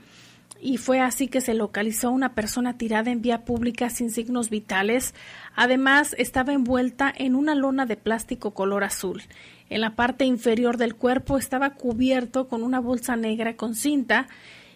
y 0.59 0.79
fue 0.79 1.01
así 1.01 1.29
que 1.29 1.43
se 1.43 1.53
localizó 1.53 2.11
una 2.11 2.35
persona 2.35 2.79
tirada 2.79 3.11
en 3.11 3.21
vía 3.21 3.45
pública 3.45 3.91
sin 3.91 4.11
signos 4.11 4.49
vitales. 4.49 5.15
Además, 5.55 6.15
estaba 6.17 6.55
envuelta 6.55 7.13
en 7.15 7.35
una 7.35 7.55
lona 7.55 7.85
de 7.85 7.99
plástico 7.99 8.53
color 8.55 8.85
azul. 8.85 9.23
En 9.71 9.81
la 9.81 9.95
parte 9.95 10.25
inferior 10.25 10.77
del 10.77 10.97
cuerpo 10.97 11.39
estaba 11.39 11.71
cubierto 11.71 12.49
con 12.49 12.65
una 12.65 12.81
bolsa 12.81 13.15
negra 13.15 13.57
con 13.57 13.77
cinta 13.77 14.27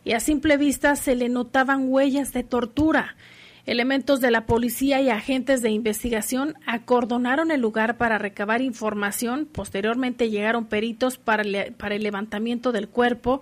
y 0.05 0.13
a 0.13 0.21
simple 0.21 0.57
vista 0.57 0.95
se 0.95 1.17
le 1.17 1.29
notaban 1.29 1.89
huellas 1.89 2.33
de 2.33 2.45
tortura. 2.45 3.17
Elementos 3.67 4.21
de 4.21 4.31
la 4.31 4.47
policía 4.47 5.01
y 5.01 5.09
agentes 5.09 5.63
de 5.63 5.71
investigación 5.71 6.55
acordonaron 6.67 7.51
el 7.51 7.61
lugar 7.61 7.97
para 7.97 8.19
recabar 8.19 8.61
información. 8.61 9.47
Posteriormente 9.51 10.31
llegaron 10.31 10.67
peritos 10.67 11.19
para, 11.19 11.43
para 11.77 11.97
el 11.97 12.03
levantamiento 12.03 12.71
del 12.71 12.89
cuerpo 12.89 13.41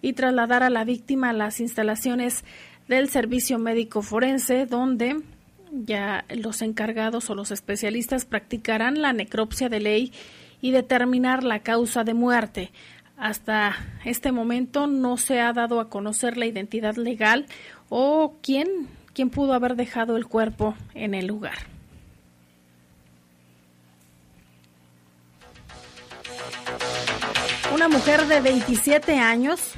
y 0.00 0.12
trasladar 0.12 0.62
a 0.62 0.70
la 0.70 0.84
víctima 0.84 1.30
a 1.30 1.32
las 1.32 1.58
instalaciones 1.60 2.44
del 2.86 3.08
servicio 3.08 3.58
médico 3.58 4.02
forense, 4.02 4.66
donde 4.66 5.16
ya 5.72 6.24
los 6.28 6.62
encargados 6.62 7.30
o 7.30 7.34
los 7.34 7.50
especialistas 7.50 8.26
practicarán 8.26 9.02
la 9.02 9.12
necropsia 9.12 9.68
de 9.68 9.80
ley 9.80 10.12
y 10.64 10.70
determinar 10.70 11.44
la 11.44 11.58
causa 11.58 12.04
de 12.04 12.14
muerte. 12.14 12.72
Hasta 13.18 13.76
este 14.06 14.32
momento 14.32 14.86
no 14.86 15.18
se 15.18 15.38
ha 15.38 15.52
dado 15.52 15.78
a 15.78 15.90
conocer 15.90 16.38
la 16.38 16.46
identidad 16.46 16.96
legal 16.96 17.44
o 17.90 18.36
quién, 18.40 18.88
quién 19.12 19.28
pudo 19.28 19.52
haber 19.52 19.76
dejado 19.76 20.16
el 20.16 20.24
cuerpo 20.24 20.74
en 20.94 21.12
el 21.12 21.26
lugar. 21.26 21.58
Una 27.74 27.88
mujer 27.88 28.24
de 28.26 28.40
27 28.40 29.18
años 29.18 29.74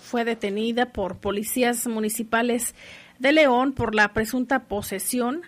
fue 0.00 0.24
detenida 0.24 0.86
por 0.86 1.18
policías 1.18 1.86
municipales 1.86 2.74
de 3.18 3.32
León 3.32 3.74
por 3.74 3.94
la 3.94 4.14
presunta 4.14 4.60
posesión 4.60 5.42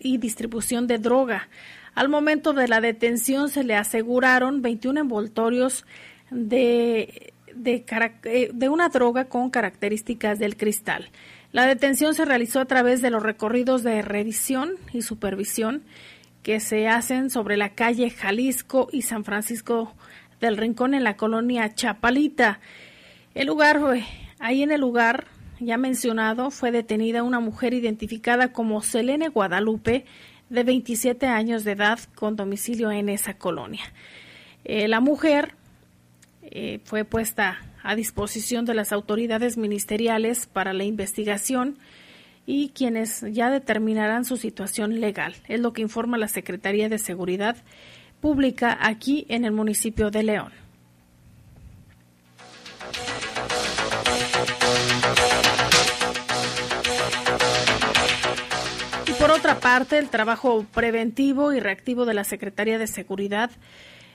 y 0.00 0.18
distribución 0.18 0.88
de 0.88 0.98
droga. 0.98 1.48
Al 1.96 2.10
momento 2.10 2.52
de 2.52 2.68
la 2.68 2.82
detención 2.82 3.48
se 3.48 3.64
le 3.64 3.74
aseguraron 3.74 4.60
21 4.60 5.00
envoltorios 5.00 5.86
de, 6.30 7.32
eh, 7.64 8.50
de, 8.52 8.68
una 8.68 8.90
droga 8.90 9.24
con 9.24 9.48
características 9.48 10.38
del 10.38 10.58
cristal. 10.58 11.08
La 11.52 11.66
detención 11.66 12.14
se 12.14 12.26
realizó 12.26 12.60
a 12.60 12.66
través 12.66 13.00
de 13.00 13.08
los 13.08 13.22
recorridos 13.22 13.82
de 13.82 14.02
revisión 14.02 14.72
y 14.92 15.00
supervisión 15.00 15.84
que 16.42 16.60
se 16.60 16.86
hacen 16.86 17.30
sobre 17.30 17.56
la 17.56 17.70
calle 17.70 18.10
Jalisco 18.10 18.88
y 18.92 19.00
San 19.00 19.24
Francisco 19.24 19.94
del 20.38 20.58
Rincón 20.58 20.92
en 20.92 21.02
la 21.02 21.16
colonia 21.16 21.74
Chapalita. 21.74 22.60
El 23.34 23.46
lugar, 23.46 23.80
ahí 24.38 24.62
en 24.62 24.70
el 24.70 24.82
lugar 24.82 25.28
ya 25.60 25.78
mencionado, 25.78 26.50
fue 26.50 26.72
detenida 26.72 27.22
una 27.22 27.40
mujer 27.40 27.72
identificada 27.72 28.52
como 28.52 28.82
Selene 28.82 29.28
Guadalupe, 29.28 30.04
de 30.48 30.62
27 30.62 31.26
años 31.26 31.64
de 31.64 31.72
edad 31.72 31.98
con 32.14 32.36
domicilio 32.36 32.90
en 32.90 33.08
esa 33.08 33.34
colonia. 33.34 33.84
Eh, 34.64 34.88
la 34.88 35.00
mujer 35.00 35.54
eh, 36.42 36.80
fue 36.84 37.04
puesta 37.04 37.58
a 37.82 37.94
disposición 37.94 38.64
de 38.64 38.74
las 38.74 38.92
autoridades 38.92 39.56
ministeriales 39.56 40.46
para 40.46 40.72
la 40.72 40.84
investigación 40.84 41.78
y 42.46 42.70
quienes 42.70 43.24
ya 43.32 43.50
determinarán 43.50 44.24
su 44.24 44.36
situación 44.36 45.00
legal. 45.00 45.34
Es 45.48 45.60
lo 45.60 45.72
que 45.72 45.82
informa 45.82 46.18
la 46.18 46.28
Secretaría 46.28 46.88
de 46.88 46.98
Seguridad 46.98 47.56
Pública 48.20 48.78
aquí 48.80 49.26
en 49.28 49.44
el 49.44 49.52
municipio 49.52 50.10
de 50.10 50.22
León. 50.22 50.65
Por 59.26 59.38
otra 59.38 59.58
parte, 59.58 59.98
el 59.98 60.08
trabajo 60.08 60.64
preventivo 60.72 61.52
y 61.52 61.58
reactivo 61.58 62.04
de 62.04 62.14
la 62.14 62.22
Secretaría 62.22 62.78
de 62.78 62.86
Seguridad 62.86 63.50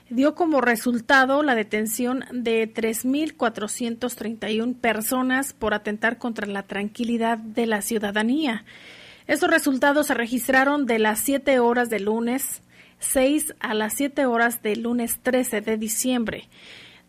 dio 0.08 0.34
como 0.34 0.62
resultado 0.62 1.42
la 1.42 1.54
detención 1.54 2.24
de 2.32 2.72
3.431 2.72 4.74
personas 4.74 5.52
por 5.52 5.74
atentar 5.74 6.16
contra 6.16 6.46
la 6.46 6.62
tranquilidad 6.62 7.36
de 7.36 7.66
la 7.66 7.82
ciudadanía. 7.82 8.64
Estos 9.26 9.50
resultados 9.50 10.06
se 10.06 10.14
registraron 10.14 10.86
de 10.86 10.98
las 10.98 11.20
7 11.20 11.58
horas 11.58 11.90
del 11.90 12.04
lunes 12.04 12.62
6 13.00 13.56
a 13.60 13.74
las 13.74 13.92
7 13.92 14.24
horas 14.24 14.62
del 14.62 14.80
lunes 14.80 15.18
13 15.22 15.60
de 15.60 15.76
diciembre. 15.76 16.48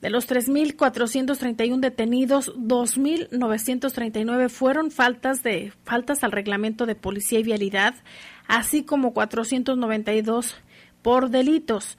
De 0.04 0.10
los 0.10 0.30
3.431 0.30 1.80
detenidos, 1.80 2.54
2.939 2.58 4.50
fueron 4.50 4.92
faltas 4.92 5.44
de 5.44 5.72
faltas 5.86 6.26
al 6.26 6.34
reglamento 6.34 6.86
de 6.86 6.96
policía 6.96 7.40
y 7.40 7.44
vialidad, 7.44 7.96
así 8.46 8.84
como 8.84 9.14
492 9.14 10.58
por 11.02 11.30
delitos. 11.30 11.98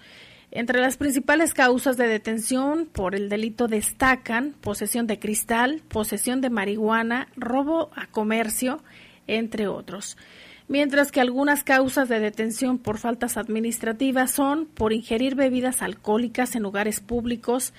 Entre 0.51 0.83
las 0.83 0.99
principales 0.99 1.55
causas 1.55 1.97
de 1.97 2.07
detención 2.07 2.85
por 2.85 3.15
el 3.15 3.31
delito 3.31 3.69
destacan 3.69 4.55
posesión 4.61 5.07
de 5.07 5.19
cristal, 5.19 5.81
posesión 5.89 6.43
de 6.43 6.51
marihuana, 6.51 7.29
robo 7.37 7.91
a 7.97 8.07
comercio, 8.09 8.83
entre 9.27 9.67
otros. 9.67 10.19
Mientras 10.67 11.13
que 11.13 11.21
algunas 11.21 11.63
causas 11.63 12.09
de 12.09 12.21
detención 12.21 12.79
por 12.79 12.99
faltas 12.99 13.37
administrativas 13.37 14.31
son 14.31 14.67
por 14.67 14.93
ingerir 14.93 15.35
bebidas 15.35 15.83
alcohólicas 15.83 16.57
en 16.57 16.63
lugares 16.63 17.01
públicos, 17.01 17.75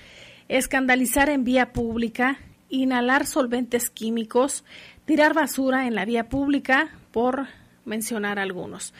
escandalizar 0.48 1.28
en 1.28 1.42
vía 1.42 1.72
pública, 1.72 2.38
inhalar 2.68 3.26
solventes 3.26 3.90
químicos, 3.90 4.64
tirar 5.04 5.34
basura 5.34 5.86
en 5.86 5.94
la 5.94 6.04
vía 6.04 6.28
pública, 6.28 6.90
por 7.10 7.46
mencionar 7.84 8.38
algunos. 8.38 8.92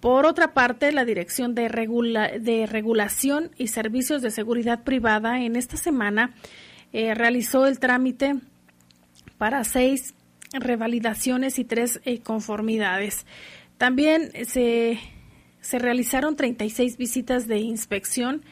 Por 0.00 0.24
otra 0.24 0.54
parte, 0.54 0.92
la 0.92 1.04
Dirección 1.04 1.54
de, 1.54 1.68
de 2.40 2.66
Regulación 2.66 3.50
y 3.56 3.68
Servicios 3.68 4.22
de 4.22 4.30
Seguridad 4.30 4.84
Privada 4.84 5.40
en 5.40 5.56
esta 5.56 5.76
semana 5.76 6.32
eh, 6.92 7.14
realizó 7.14 7.66
el 7.66 7.80
trámite 7.80 8.36
para 9.36 9.64
seis 9.64 10.14
revalidaciones 10.52 11.58
y 11.58 11.64
tres 11.64 12.00
eh, 12.04 12.20
conformidades. 12.20 13.26
También 13.78 14.30
se, 14.46 14.98
se 15.60 15.78
realizaron 15.78 16.36
36 16.36 16.96
visitas 16.96 17.46
de 17.46 17.58
inspección 17.58 18.42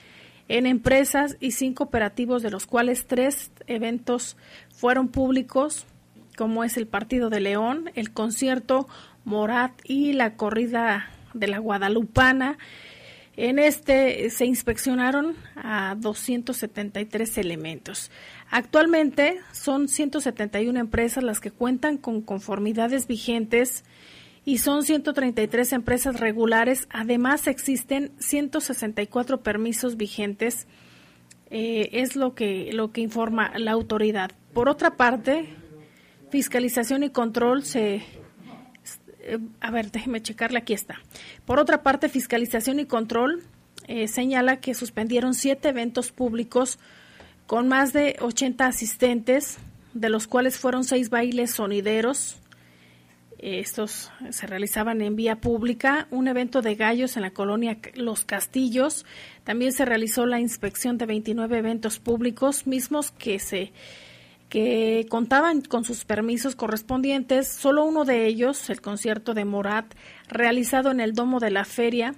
en 0.48 0.66
empresas 0.66 1.36
y 1.40 1.52
cinco 1.52 1.84
operativos, 1.84 2.42
de 2.42 2.50
los 2.50 2.66
cuales 2.66 3.06
tres 3.06 3.50
eventos 3.66 4.36
fueron 4.74 5.08
públicos, 5.08 5.86
como 6.36 6.64
es 6.64 6.76
el 6.76 6.86
Partido 6.86 7.30
de 7.30 7.40
León, 7.40 7.90
el 7.94 8.12
concierto 8.12 8.88
Morat 9.24 9.72
y 9.84 10.12
la 10.12 10.36
corrida 10.36 11.10
de 11.32 11.48
la 11.48 11.58
Guadalupana. 11.58 12.58
En 13.36 13.58
este 13.58 14.30
se 14.30 14.46
inspeccionaron 14.46 15.36
a 15.56 15.96
273 15.98 17.38
elementos. 17.38 18.10
Actualmente 18.56 19.40
son 19.50 19.88
171 19.88 20.78
empresas 20.78 21.24
las 21.24 21.40
que 21.40 21.50
cuentan 21.50 21.96
con 21.96 22.22
conformidades 22.22 23.08
vigentes 23.08 23.82
y 24.44 24.58
son 24.58 24.84
133 24.84 25.72
empresas 25.72 26.20
regulares. 26.20 26.86
Además 26.90 27.48
existen 27.48 28.12
164 28.20 29.42
permisos 29.42 29.96
vigentes. 29.96 30.68
Eh, 31.50 31.88
es 31.94 32.14
lo 32.14 32.36
que 32.36 32.72
lo 32.72 32.92
que 32.92 33.00
informa 33.00 33.58
la 33.58 33.72
autoridad. 33.72 34.30
Por 34.52 34.68
otra 34.68 34.96
parte, 34.96 35.48
fiscalización 36.30 37.02
y 37.02 37.10
control 37.10 37.64
se 37.64 38.04
eh, 39.24 39.38
a 39.62 39.72
ver, 39.72 39.90
déjeme 39.90 40.22
checarle, 40.22 40.58
aquí 40.58 40.74
está. 40.74 41.00
Por 41.44 41.58
otra 41.58 41.82
parte, 41.82 42.08
Fiscalización 42.08 42.78
y 42.78 42.84
Control 42.84 43.42
eh, 43.88 44.06
señala 44.06 44.60
que 44.60 44.74
suspendieron 44.74 45.34
siete 45.34 45.70
eventos 45.70 46.12
públicos 46.12 46.78
con 47.46 47.68
más 47.68 47.92
de 47.92 48.16
80 48.20 48.66
asistentes, 48.66 49.58
de 49.92 50.08
los 50.08 50.26
cuales 50.26 50.58
fueron 50.58 50.84
seis 50.84 51.10
bailes 51.10 51.52
sonideros. 51.52 52.36
Estos 53.38 54.10
se 54.30 54.46
realizaban 54.46 55.02
en 55.02 55.16
vía 55.16 55.36
pública, 55.36 56.08
un 56.10 56.28
evento 56.28 56.62
de 56.62 56.76
gallos 56.76 57.16
en 57.16 57.22
la 57.22 57.32
colonia 57.32 57.78
Los 57.94 58.24
Castillos. 58.24 59.04
También 59.44 59.72
se 59.72 59.84
realizó 59.84 60.24
la 60.24 60.40
inspección 60.40 60.96
de 60.96 61.06
29 61.06 61.58
eventos 61.58 61.98
públicos, 61.98 62.66
mismos 62.66 63.10
que 63.10 63.38
se 63.38 63.72
que 64.48 65.06
contaban 65.08 65.62
con 65.62 65.84
sus 65.84 66.04
permisos 66.04 66.54
correspondientes, 66.54 67.48
solo 67.48 67.84
uno 67.84 68.04
de 68.04 68.26
ellos, 68.26 68.70
el 68.70 68.80
concierto 68.80 69.34
de 69.34 69.44
Morat, 69.44 69.92
realizado 70.28 70.92
en 70.92 71.00
el 71.00 71.12
domo 71.12 71.40
de 71.40 71.50
la 71.50 71.64
feria, 71.64 72.14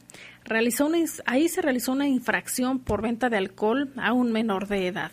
realizó 0.46 0.86
una, 0.86 0.98
ahí 1.26 1.48
se 1.48 1.62
realizó 1.62 1.92
una 1.92 2.08
infracción 2.08 2.78
por 2.78 3.02
venta 3.02 3.28
de 3.28 3.36
alcohol 3.36 3.92
a 3.96 4.12
un 4.12 4.32
menor 4.32 4.68
de 4.68 4.86
edad. 4.86 5.12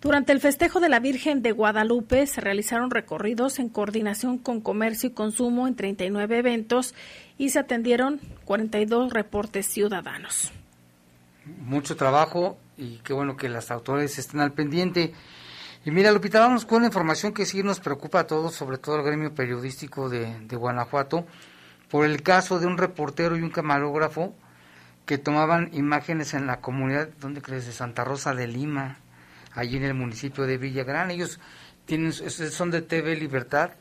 Durante 0.00 0.32
el 0.32 0.40
festejo 0.40 0.80
de 0.80 0.88
la 0.88 0.98
Virgen 0.98 1.42
de 1.42 1.52
Guadalupe 1.52 2.26
se 2.26 2.40
realizaron 2.40 2.90
recorridos 2.90 3.58
en 3.58 3.68
coordinación 3.68 4.38
con 4.38 4.62
comercio 4.62 5.10
y 5.10 5.12
consumo 5.12 5.68
en 5.68 5.76
39 5.76 6.38
eventos 6.38 6.94
y 7.36 7.50
se 7.50 7.58
atendieron 7.58 8.18
42 8.46 9.12
reportes 9.12 9.66
ciudadanos. 9.66 10.52
Mucho 11.44 11.96
trabajo 11.96 12.56
y 12.78 12.96
qué 13.04 13.12
bueno 13.12 13.36
que 13.36 13.50
las 13.50 13.70
autoridades 13.70 14.18
estén 14.18 14.40
al 14.40 14.52
pendiente. 14.52 15.12
Y 15.84 15.90
mira, 15.90 16.12
Lupita, 16.12 16.40
vamos 16.40 16.64
con 16.64 16.78
una 16.78 16.86
información 16.86 17.32
que 17.32 17.44
sí 17.44 17.62
nos 17.62 17.80
preocupa 17.80 18.20
a 18.20 18.26
todos, 18.26 18.54
sobre 18.54 18.78
todo 18.78 18.96
el 18.96 19.02
gremio 19.02 19.34
periodístico 19.34 20.08
de, 20.08 20.46
Guanajuato, 20.50 21.26
por 21.90 22.06
el 22.06 22.22
caso 22.22 22.58
de 22.58 22.66
un 22.66 22.78
reportero 22.78 23.36
y 23.36 23.42
un 23.42 23.50
camarógrafo 23.50 24.34
que 25.06 25.18
tomaban 25.18 25.70
imágenes 25.72 26.34
en 26.34 26.46
la 26.46 26.60
comunidad, 26.60 27.08
¿dónde 27.20 27.42
crees? 27.42 27.66
De 27.66 27.72
Santa 27.72 28.04
Rosa 28.04 28.34
de 28.34 28.46
Lima, 28.46 28.98
allí 29.54 29.76
en 29.76 29.84
el 29.84 29.94
municipio 29.94 30.46
de 30.46 30.58
Villagrán. 30.58 31.10
Ellos 31.10 31.40
tienen, 31.84 32.12
son 32.12 32.70
de 32.70 32.82
TV 32.82 33.16
Libertad 33.16 33.72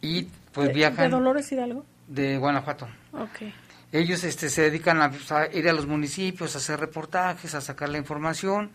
y 0.00 0.24
pues 0.52 0.72
viajan... 0.72 1.10
¿De 1.10 1.16
Dolores 1.16 1.50
Hidalgo? 1.52 1.84
De 2.08 2.38
Guanajuato. 2.38 2.88
Ok. 3.12 3.52
Ellos 3.92 4.24
este, 4.24 4.48
se 4.48 4.62
dedican 4.62 5.00
a, 5.00 5.12
a 5.30 5.46
ir 5.52 5.68
a 5.68 5.72
los 5.72 5.86
municipios, 5.86 6.54
a 6.54 6.58
hacer 6.58 6.80
reportajes, 6.80 7.54
a 7.54 7.60
sacar 7.60 7.88
la 7.90 7.98
información 7.98 8.72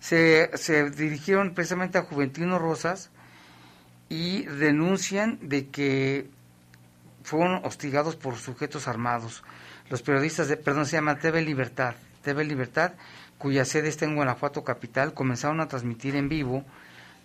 se, 0.00 0.56
se 0.56 0.90
dirigieron 0.90 1.54
precisamente 1.54 1.98
a 1.98 2.02
Juventino 2.02 2.58
Rosas 2.58 3.10
y 4.08 4.44
denuncian 4.44 5.38
de 5.48 5.68
que 5.68 6.30
fueron 7.22 7.64
hostigados 7.64 8.16
por 8.16 8.36
sujetos 8.36 8.88
armados. 8.88 9.42
Los 9.90 10.02
periodistas 10.02 10.48
de, 10.48 10.56
perdón, 10.56 10.86
se 10.86 10.96
llama 10.96 11.18
TV 11.18 11.42
Libertad, 11.42 11.94
TV 12.22 12.44
Libertad, 12.44 12.92
cuya 13.38 13.64
sede 13.64 13.88
está 13.88 14.04
en 14.04 14.16
Guanajuato 14.16 14.64
capital, 14.64 15.14
comenzaron 15.14 15.60
a 15.60 15.68
transmitir 15.68 16.16
en 16.16 16.28
vivo 16.28 16.64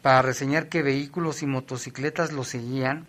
para 0.02 0.22
reseñar 0.22 0.70
que 0.70 0.82
vehículos 0.82 1.44
y 1.44 1.46
motocicletas 1.46 2.32
los 2.32 2.48
seguían, 2.50 3.06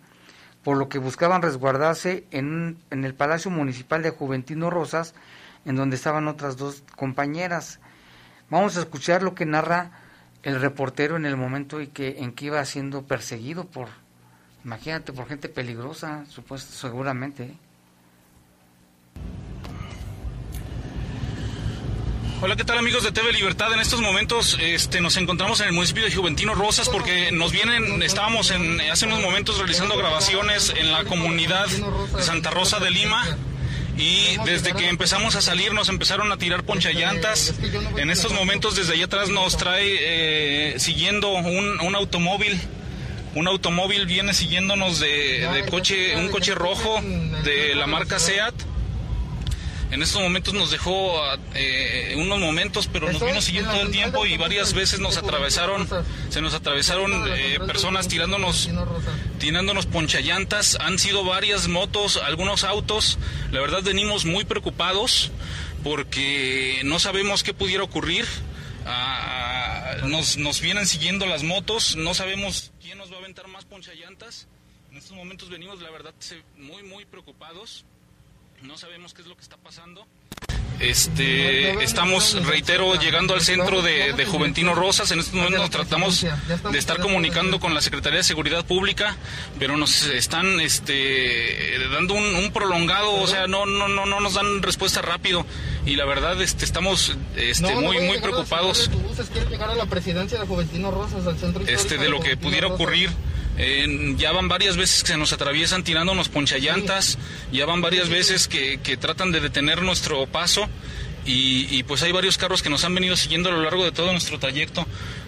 por 0.63 0.77
lo 0.77 0.89
que 0.89 0.97
buscaban 0.97 1.41
resguardarse 1.41 2.25
en, 2.31 2.77
en 2.89 3.05
el 3.05 3.13
Palacio 3.13 3.51
Municipal 3.51 4.01
de 4.01 4.09
Juventino 4.09 4.69
Rosas, 4.69 5.13
en 5.63 5.75
donde 5.75 5.95
estaban 5.95 6.27
otras 6.27 6.57
dos 6.57 6.83
compañeras. 6.95 7.79
Vamos 8.49 8.75
a 8.77 8.81
escuchar 8.81 9.23
lo 9.23 9.35
que 9.35 9.45
narra 9.45 9.91
el 10.43 10.59
reportero 10.59 11.17
en 11.17 11.25
el 11.25 11.37
momento 11.37 11.79
en 11.79 11.91
que, 11.91 12.19
en 12.19 12.31
que 12.33 12.45
iba 12.45 12.63
siendo 12.65 13.03
perseguido 13.03 13.65
por, 13.65 13.87
imagínate, 14.63 15.13
por 15.13 15.27
gente 15.27 15.49
peligrosa, 15.49 16.25
supuesto, 16.27 16.71
seguramente. 16.73 17.43
¿eh? 17.43 17.57
Hola, 22.41 22.57
¿qué 22.57 22.65
tal 22.65 22.77
amigos 22.77 23.03
de 23.03 23.13
TV 23.13 23.31
Libertad? 23.31 23.71
En 23.71 23.79
estos 23.79 24.01
momentos 24.01 24.57
este, 24.61 24.99
nos 24.99 25.15
encontramos 25.15 25.61
en 25.61 25.67
el 25.67 25.73
municipio 25.73 26.03
de 26.03 26.13
Juventino 26.13 26.53
Rosas 26.53 26.89
porque 26.89 27.31
nos 27.31 27.53
vienen, 27.53 28.03
estábamos 28.03 28.51
en, 28.51 28.81
hace 28.81 29.05
unos 29.05 29.21
momentos 29.21 29.57
realizando 29.57 29.97
grabaciones 29.97 30.73
en 30.77 30.91
la 30.91 31.05
comunidad 31.05 31.65
de 31.67 32.21
Santa 32.21 32.49
Rosa 32.49 32.79
de 32.79 32.91
Lima 32.91 33.23
y 33.97 34.35
desde 34.43 34.73
que 34.73 34.89
empezamos 34.89 35.35
a 35.37 35.41
salir 35.41 35.73
nos 35.73 35.87
empezaron 35.87 36.29
a 36.33 36.37
tirar 36.37 36.63
ponchallantas. 36.63 37.53
En 37.95 38.09
estos 38.09 38.33
momentos 38.33 38.75
desde 38.75 38.93
allá 38.93 39.05
atrás 39.05 39.29
nos 39.29 39.55
trae 39.55 39.95
eh, 40.01 40.75
siguiendo 40.77 41.31
un, 41.31 41.95
automóvil. 41.95 42.59
Un 43.33 43.47
automóvil 43.47 44.05
viene 44.07 44.33
siguiéndonos 44.33 44.99
de, 44.99 45.47
de 45.53 45.65
coche, 45.69 46.17
un 46.17 46.27
coche 46.27 46.53
rojo 46.53 47.01
de 47.45 47.75
la 47.75 47.87
marca 47.87 48.19
SEAT 48.19 48.53
en 49.95 50.03
estos 50.03 50.21
momentos 50.21 50.53
nos 50.53 50.71
dejó 50.71 51.15
eh, 51.53 52.15
unos 52.17 52.39
momentos, 52.39 52.89
pero 52.91 53.09
nos 53.09 53.23
vino 53.23 53.41
siguiendo 53.41 53.71
todo 53.71 53.81
el 53.83 53.91
tiempo 53.91 54.25
y 54.25 54.35
varias 54.35 54.73
veces 54.73 54.99
nos 54.99 55.15
atravesaron, 55.15 55.87
se 56.29 56.41
nos 56.41 56.53
atravesaron 56.53 57.13
eh, 57.29 57.59
personas 57.65 58.09
tirándonos, 58.09 58.69
tirándonos 59.39 59.85
ponchallantas. 59.85 60.77
Han 60.81 60.99
sido 60.99 61.23
varias 61.23 61.69
motos, 61.69 62.17
algunos 62.17 62.65
autos. 62.65 63.17
La 63.51 63.61
verdad 63.61 63.83
venimos 63.83 64.25
muy 64.25 64.43
preocupados 64.43 65.31
porque 65.81 66.81
no 66.83 66.99
sabemos 66.99 67.43
qué 67.43 67.53
pudiera 67.53 67.83
ocurrir. 67.83 68.25
Ah, 68.85 69.95
nos, 70.07 70.35
nos 70.35 70.59
vienen 70.59 70.87
siguiendo 70.87 71.25
las 71.25 71.43
motos, 71.43 71.95
no 71.95 72.13
sabemos 72.13 72.73
quién 72.81 72.97
nos 72.97 73.09
va 73.13 73.15
a 73.15 73.19
aventar 73.19 73.47
más 73.47 73.63
ponchallantas. 73.63 74.49
En 74.91 74.97
estos 74.97 75.15
momentos 75.15 75.49
venimos, 75.49 75.81
la 75.81 75.89
verdad, 75.89 76.13
muy, 76.57 76.83
muy 76.83 77.05
preocupados 77.05 77.85
no 78.61 78.77
sabemos 78.77 79.13
qué 79.13 79.21
es 79.21 79.27
lo 79.27 79.35
que 79.35 79.41
está 79.41 79.57
pasando. 79.57 80.05
Este, 80.79 81.83
estamos, 81.83 82.45
reitero, 82.45 82.95
llegando 82.95 83.33
al 83.33 83.41
centro 83.41 83.81
de, 83.81 84.25
Juventino 84.25 84.75
Rosas. 84.75 85.09
En 85.11 85.19
este 85.19 85.35
momento 85.35 85.69
tratamos 85.69 86.21
de 86.71 86.77
estar 86.77 86.99
comunicando 86.99 87.59
con 87.59 87.73
la 87.73 87.81
Secretaría 87.81 88.17
de 88.17 88.23
Seguridad 88.23 88.65
Pública, 88.65 89.15
pero 89.57 89.77
nos 89.77 90.05
están 90.07 90.59
este, 90.59 91.79
dando 91.91 92.15
un, 92.15 92.51
prolongado, 92.51 93.13
o 93.13 93.27
sea, 93.27 93.47
no, 93.47 93.65
no, 93.65 93.87
no, 93.87 94.05
no 94.05 94.19
nos 94.19 94.33
dan 94.33 94.61
respuesta 94.61 95.01
rápido. 95.01 95.45
Y 95.85 95.95
la 95.95 96.05
verdad, 96.05 96.41
este, 96.41 96.65
estamos 96.65 97.15
este, 97.37 97.75
muy, 97.75 97.99
muy 98.01 98.19
preocupados. 98.19 98.89
Este, 101.67 101.97
de 101.97 102.09
lo 102.09 102.19
que 102.19 102.35
pudiera 102.35 102.67
ocurrir 102.67 103.11
ya 104.17 104.31
van 104.33 104.47
varias 104.49 104.75
veces 104.75 105.03
que 105.03 105.13
se 105.13 105.17
nos 105.17 105.31
atraviesan 105.31 105.83
tirándonos 105.83 106.27
ponchallantas, 106.27 107.17
ya 107.51 107.65
van 107.65 107.81
varias 107.81 108.09
veces 108.09 108.47
que, 108.47 108.97
tratan 108.99 109.31
de 109.31 109.39
detener 109.39 109.81
nuestro 109.81 110.25
paso 110.27 110.67
y, 111.25 111.81
pues 111.83 112.03
hay 112.03 112.11
varios 112.11 112.37
carros 112.37 112.61
que 112.61 112.69
nos 112.69 112.83
han 112.83 112.93
venido 112.93 113.15
siguiendo 113.15 113.49
a 113.49 113.53
lo 113.53 113.61
largo 113.61 113.83
de 113.83 113.91
todo 113.91 114.11
nuestro 114.11 114.39
trayecto. 114.39 114.85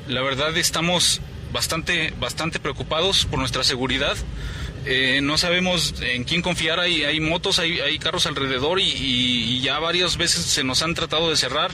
La 0.07 0.21
verdad 0.21 0.55
estamos 0.57 1.21
bastante, 1.53 2.13
bastante 2.19 2.59
preocupados 2.59 3.25
por 3.25 3.39
nuestra 3.39 3.63
seguridad. 3.63 4.15
Eh, 4.85 5.19
no 5.21 5.37
sabemos 5.37 5.95
en 6.01 6.23
quién 6.23 6.41
confiar, 6.41 6.79
hay, 6.79 7.03
hay 7.03 7.19
motos, 7.19 7.59
hay, 7.59 7.79
hay 7.79 7.99
carros 7.99 8.25
alrededor 8.25 8.79
y, 8.79 8.83
y, 8.83 9.61
ya 9.61 9.79
varias 9.79 10.17
veces 10.17 10.45
se 10.45 10.63
nos 10.63 10.81
han 10.81 10.93
tratado 10.93 11.29
de 11.29 11.35
cerrar. 11.35 11.71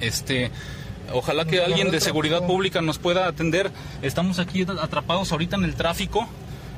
Este, 0.00 0.50
Ojalá 1.12 1.44
que 1.44 1.62
alguien 1.62 1.90
de 1.90 2.00
seguridad 2.00 2.46
pública 2.46 2.82
nos 2.82 2.98
pueda 2.98 3.26
atender. 3.26 3.70
Estamos 4.02 4.38
aquí 4.38 4.62
atrapados 4.62 5.32
ahorita 5.32 5.56
en 5.56 5.64
el 5.64 5.74
tráfico, 5.74 6.28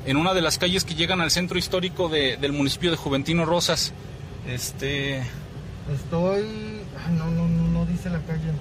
en 0.05 0.17
una 0.17 0.33
de 0.33 0.41
las 0.41 0.57
calles 0.57 0.85
que 0.85 0.95
llegan 0.95 1.21
al 1.21 1.31
centro 1.31 1.57
histórico 1.57 2.09
del 2.09 2.53
municipio 2.53 2.91
de 2.91 2.97
Juventino 2.97 3.45
Rosas. 3.45 3.93
Este. 4.47 5.19
Estoy. 5.93 6.81
no, 7.17 7.25
no, 7.31 7.47
no 7.47 7.85
dice 7.85 8.09
la 8.09 8.19
calle. 8.19 8.51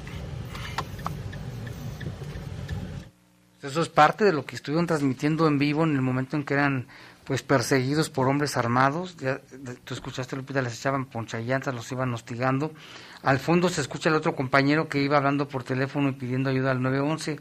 Eso 3.62 3.82
es 3.82 3.88
parte 3.88 4.24
de 4.24 4.32
lo 4.32 4.46
que 4.46 4.54
estuvieron 4.54 4.86
transmitiendo 4.86 5.48
en 5.48 5.58
vivo 5.58 5.82
en 5.82 5.94
el 5.94 6.00
momento 6.00 6.36
en 6.36 6.44
que 6.44 6.54
eran 6.54 6.86
pues 7.24 7.42
perseguidos 7.42 8.08
por 8.08 8.28
hombres 8.28 8.56
armados. 8.56 9.16
Ya, 9.18 9.40
tú 9.84 9.94
escuchaste, 9.94 10.36
Lupita, 10.36 10.62
les 10.62 10.78
echaban 10.78 11.06
ponchallantas, 11.06 11.74
los 11.74 11.90
iban 11.92 12.14
hostigando. 12.14 12.72
Al 13.22 13.38
fondo 13.38 13.68
se 13.68 13.80
escucha 13.80 14.08
el 14.08 14.14
otro 14.14 14.36
compañero 14.36 14.88
que 14.88 15.02
iba 15.02 15.16
hablando 15.16 15.48
por 15.48 15.64
teléfono 15.64 16.08
y 16.08 16.12
pidiendo 16.12 16.50
ayuda 16.50 16.70
al 16.70 16.82
911. 16.82 17.38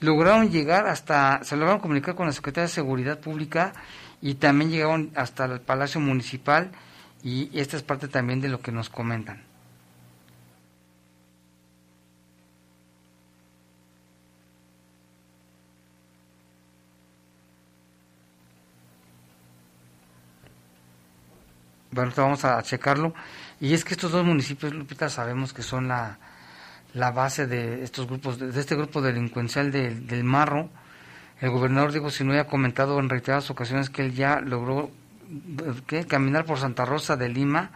Lograron 0.00 0.50
llegar 0.50 0.86
hasta, 0.86 1.44
se 1.44 1.56
lograron 1.56 1.80
comunicar 1.80 2.14
con 2.14 2.26
la 2.26 2.32
Secretaría 2.32 2.68
de 2.68 2.72
Seguridad 2.72 3.20
Pública 3.20 3.72
y 4.22 4.34
también 4.34 4.70
llegaron 4.70 5.10
hasta 5.14 5.44
el 5.44 5.60
Palacio 5.60 6.00
Municipal 6.00 6.70
y 7.22 7.50
esta 7.58 7.76
es 7.76 7.82
parte 7.82 8.08
también 8.08 8.40
de 8.40 8.48
lo 8.48 8.60
que 8.60 8.72
nos 8.72 8.88
comentan. 8.88 9.50
Bueno, 21.92 22.12
vamos 22.16 22.44
a 22.44 22.62
checarlo. 22.62 23.12
Y 23.60 23.74
es 23.74 23.84
que 23.84 23.92
estos 23.92 24.12
dos 24.12 24.24
municipios, 24.24 24.72
Lupita, 24.72 25.10
sabemos 25.10 25.52
que 25.52 25.62
son 25.62 25.86
la, 25.86 26.18
la 26.94 27.10
base 27.10 27.46
de 27.46 27.82
estos 27.84 28.06
grupos, 28.06 28.38
de, 28.38 28.58
este 28.58 28.74
grupo 28.74 29.02
delincuencial 29.02 29.70
del 29.70 30.24
Marro. 30.24 30.70
El 31.40 31.50
gobernador 31.50 31.92
Diego 31.92 32.10
Sinue 32.10 32.38
ha 32.38 32.46
comentado 32.46 32.98
en 32.98 33.10
reiteradas 33.10 33.50
ocasiones 33.50 33.90
que 33.90 34.04
él 34.04 34.14
ya 34.14 34.40
logró 34.40 34.90
¿qué? 35.86 36.06
caminar 36.06 36.46
por 36.46 36.58
Santa 36.58 36.86
Rosa 36.86 37.16
de 37.16 37.28
Lima, 37.28 37.70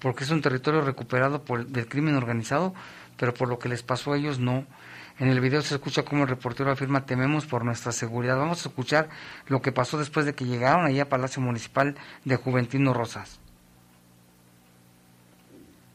porque 0.00 0.24
es 0.24 0.30
un 0.30 0.42
territorio 0.42 0.80
recuperado 0.80 1.42
por, 1.44 1.66
del 1.66 1.88
crimen 1.88 2.16
organizado, 2.16 2.74
pero 3.16 3.32
por 3.32 3.48
lo 3.48 3.58
que 3.58 3.68
les 3.68 3.82
pasó 3.82 4.12
a 4.12 4.18
ellos 4.18 4.40
no. 4.40 4.66
En 5.20 5.28
el 5.28 5.40
video 5.40 5.62
se 5.62 5.74
escucha 5.74 6.04
como 6.04 6.22
el 6.22 6.28
reportero 6.28 6.70
afirma 6.70 7.06
tememos 7.06 7.46
por 7.46 7.64
nuestra 7.64 7.90
seguridad. 7.90 8.36
Vamos 8.36 8.64
a 8.64 8.68
escuchar 8.68 9.08
lo 9.46 9.62
que 9.62 9.72
pasó 9.72 9.98
después 9.98 10.26
de 10.26 10.34
que 10.34 10.44
llegaron 10.44 10.84
ahí 10.86 11.00
a 11.00 11.08
Palacio 11.08 11.42
Municipal 11.42 11.96
de 12.24 12.36
Juventino 12.36 12.94
Rosas. 12.94 13.40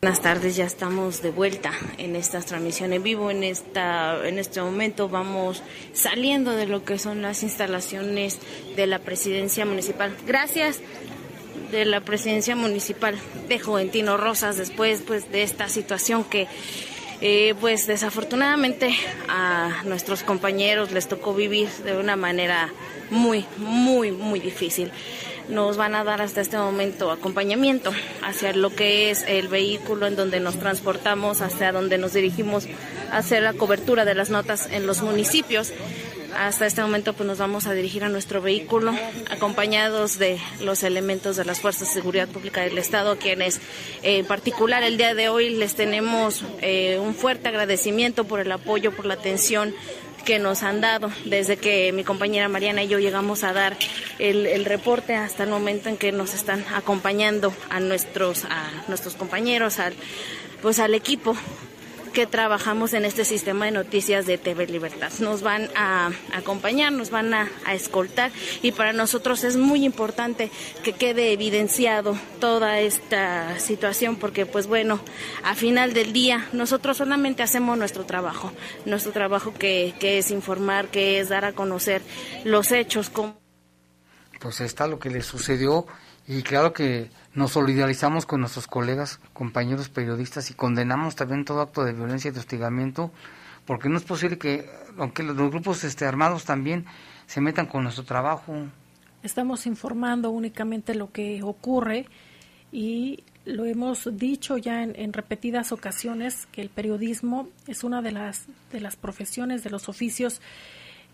Buenas 0.03 0.21
tardes, 0.21 0.57
ya 0.57 0.65
estamos 0.65 1.21
de 1.21 1.31
vuelta 1.31 1.71
en 1.97 2.17
esta 2.17 2.41
transmisión 2.41 2.91
en 2.91 3.03
vivo. 3.03 3.31
En 3.31 3.41
esta, 3.41 4.27
en 4.27 4.37
este 4.37 4.61
momento 4.61 5.07
vamos 5.07 5.63
saliendo 5.93 6.51
de 6.51 6.67
lo 6.67 6.83
que 6.83 6.99
son 6.99 7.21
las 7.21 7.41
instalaciones 7.41 8.37
de 8.75 8.85
la 8.85 8.99
presidencia 8.99 9.65
municipal. 9.65 10.13
Gracias 10.27 10.81
de 11.71 11.85
la 11.85 12.01
presidencia 12.01 12.53
municipal 12.53 13.15
de 13.47 13.59
Juventino 13.59 14.17
Rosas 14.17 14.57
después 14.57 15.01
pues 15.07 15.31
de 15.31 15.43
esta 15.43 15.69
situación 15.69 16.25
que 16.25 16.49
eh, 17.21 17.55
pues 17.61 17.87
desafortunadamente 17.87 18.93
a 19.29 19.83
nuestros 19.85 20.23
compañeros 20.23 20.91
les 20.91 21.07
tocó 21.07 21.33
vivir 21.33 21.69
de 21.85 21.95
una 21.95 22.17
manera 22.17 22.73
muy 23.09 23.45
muy 23.55 24.11
muy 24.11 24.41
difícil 24.41 24.91
nos 25.49 25.77
van 25.77 25.95
a 25.95 26.03
dar 26.03 26.21
hasta 26.21 26.41
este 26.41 26.57
momento 26.57 27.11
acompañamiento 27.11 27.91
hacia 28.21 28.53
lo 28.53 28.73
que 28.75 29.11
es 29.11 29.23
el 29.27 29.47
vehículo 29.47 30.07
en 30.07 30.15
donde 30.15 30.39
nos 30.39 30.57
transportamos, 30.59 31.41
hacia 31.41 31.71
donde 31.71 31.97
nos 31.97 32.13
dirigimos 32.13 32.67
a 33.11 33.17
hacer 33.17 33.43
la 33.43 33.53
cobertura 33.53 34.05
de 34.05 34.15
las 34.15 34.29
notas 34.29 34.67
en 34.71 34.87
los 34.87 35.01
municipios. 35.01 35.73
Hasta 36.35 36.65
este 36.65 36.81
momento 36.81 37.13
pues 37.13 37.27
nos 37.27 37.37
vamos 37.37 37.67
a 37.67 37.73
dirigir 37.73 38.03
a 38.03 38.09
nuestro 38.09 38.41
vehículo 38.41 38.91
acompañados 39.29 40.17
de 40.17 40.39
los 40.61 40.81
elementos 40.81 41.35
de 41.35 41.45
las 41.45 41.59
Fuerzas 41.59 41.89
de 41.89 41.93
Seguridad 41.93 42.27
Pública 42.27 42.61
del 42.61 42.77
Estado, 42.79 43.17
quienes 43.17 43.61
en 44.01 44.25
particular 44.25 44.81
el 44.81 44.97
día 44.97 45.13
de 45.13 45.29
hoy 45.29 45.51
les 45.51 45.75
tenemos 45.75 46.43
eh, 46.61 46.97
un 46.99 47.13
fuerte 47.13 47.49
agradecimiento 47.49 48.23
por 48.23 48.39
el 48.39 48.51
apoyo, 48.51 48.91
por 48.95 49.05
la 49.05 49.13
atención 49.13 49.75
que 50.24 50.39
nos 50.39 50.63
han 50.63 50.82
dado 50.82 51.11
desde 51.26 51.57
que 51.57 51.91
mi 51.91 52.03
compañera 52.03 52.47
Mariana 52.47 52.84
y 52.84 52.88
yo 52.88 52.99
llegamos 52.99 53.43
a 53.43 53.53
dar 53.53 53.78
el, 54.19 54.65
reporte 54.65 55.15
hasta 55.15 55.43
el 55.43 55.49
momento 55.49 55.89
en 55.89 55.97
que 55.97 56.11
nos 56.11 56.34
están 56.34 56.65
acompañando 56.74 57.53
a 57.69 57.80
nuestros 57.80 58.45
a 58.45 58.69
nuestros 58.88 59.15
compañeros 59.15 59.80
al 59.80 59.93
pues 60.61 60.80
al 60.80 60.95
equipo 60.95 61.36
que 62.14 62.28
trabajamos 62.28 62.93
en 62.93 63.05
este 63.05 63.26
sistema 63.26 63.66
de 63.66 63.72
noticias 63.72 64.26
de 64.28 64.38
TV 64.38 64.68
Libertad. 64.68 65.11
Nos 65.20 65.41
van 65.41 65.70
a 65.76 66.11
acompañar, 66.34 66.93
nos 66.93 67.09
van 67.09 67.34
a, 67.34 67.49
escoltar 67.74 68.32
y 68.61 68.72
para 68.72 68.93
nosotros 68.93 69.43
es 69.43 69.57
muy 69.57 69.84
importante 69.84 70.51
que 70.84 70.93
quede 70.93 71.34
evidenciado 71.34 72.16
toda 72.39 72.80
esta 72.80 73.59
situación 73.59 74.16
porque 74.16 74.45
pues 74.45 74.68
bueno, 74.68 74.99
a 75.43 75.55
final 75.55 75.93
del 75.93 76.14
día 76.14 76.47
nosotros 76.53 76.97
solamente 76.97 77.41
hacemos 77.41 77.78
nuestro 77.78 78.05
trabajo, 78.05 78.51
nuestro 78.86 79.11
trabajo 79.11 79.53
que, 79.53 79.95
que 79.99 80.20
es 80.20 80.30
informar, 80.30 80.89
que 80.89 81.20
es 81.20 81.30
dar 81.30 81.45
a 81.45 81.53
conocer 81.53 82.03
los 82.43 82.72
hechos. 82.72 83.09
Como... 83.09 83.41
Pues 84.39 84.61
está 84.61 84.88
lo 84.88 84.99
que 84.99 85.09
le 85.09 85.24
sucedió 85.24 85.88
y 86.28 86.41
claro 86.41 86.74
que 86.74 87.09
nos 87.34 87.51
solidarizamos 87.51 88.26
con 88.26 88.41
nuestros 88.41 88.67
colegas, 88.67 89.19
compañeros 89.34 89.89
periodistas 89.89 90.49
y 90.51 90.53
condenamos 90.53 91.15
también 91.15 91.45
todo 91.45 91.61
acto 91.61 91.84
de 91.84 91.93
violencia 91.93 92.30
y 92.30 92.32
de 92.32 92.39
hostigamiento, 92.39 93.11
porque 93.65 93.89
no 93.89 93.97
es 93.97 94.03
posible 94.03 94.38
que, 94.38 94.69
aunque 94.97 95.24
los, 95.24 95.36
grupos 95.36 95.84
este, 95.84 96.05
armados 96.05 96.45
también 96.45 96.86
se 97.28 97.41
metan 97.41 97.65
con 97.65 97.84
nuestro 97.84 98.05
trabajo. 98.05 98.53
Estamos 99.21 99.65
informando 99.65 100.30
únicamente 100.30 100.95
lo 100.95 101.11
que 101.11 101.41
ocurre 101.43 102.05
y 102.71 103.24
lo 103.45 103.65
hemos 103.65 104.07
dicho 104.17 104.57
ya 104.57 104.84
en, 104.84 105.13
repetidas 105.13 105.71
ocasiones 105.71 106.45
que 106.51 106.61
el 106.61 106.69
periodismo 106.69 107.49
es 107.67 107.84
una 107.84 108.01
de 108.01 108.11
las 108.11 108.45
de 108.71 108.80
las 108.80 108.95
profesiones 108.95 109.63
de 109.63 109.69
los 109.69 109.89
oficios 109.89 110.41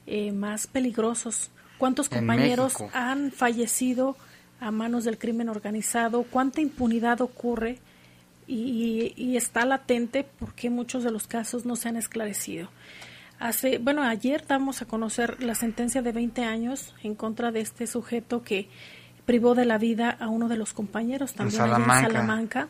eh, 0.05 0.31
más 0.31 0.67
peligrosos. 0.67 1.49
¿Cuántos 1.77 2.09
compañeros 2.09 2.75
han 2.93 3.31
fallecido? 3.31 4.15
A 4.59 4.71
manos 4.71 5.03
del 5.03 5.17
crimen 5.17 5.49
organizado, 5.49 6.23
cuánta 6.23 6.61
impunidad 6.61 7.21
ocurre 7.21 7.79
y, 8.47 9.37
está 9.37 9.65
latente 9.65 10.27
porque 10.39 10.69
muchos 10.69 11.03
de 11.03 11.11
los 11.11 11.27
casos 11.27 11.65
no 11.65 11.75
se 11.75 11.89
han 11.89 11.97
esclarecido. 11.97 12.69
Hace, 13.39 13.77
bueno, 13.77 14.03
ayer 14.03 14.45
damos 14.47 14.81
a 14.81 14.85
conocer 14.85 15.41
la 15.41 15.55
sentencia 15.55 16.01
de 16.01 16.11
20 16.11 16.43
años 16.43 16.93
en 17.03 17.15
contra 17.15 17.51
de 17.51 17.61
este 17.61 17.87
sujeto 17.87 18.43
que 18.43 18.67
privó 19.25 19.55
de 19.55 19.65
la 19.65 19.77
vida 19.77 20.09
a 20.19 20.27
uno 20.27 20.47
de 20.49 20.57
los 20.57 20.73
compañeros 20.73 21.33
también 21.33 21.61
en 21.61 21.85
Salamanca. 21.85 22.67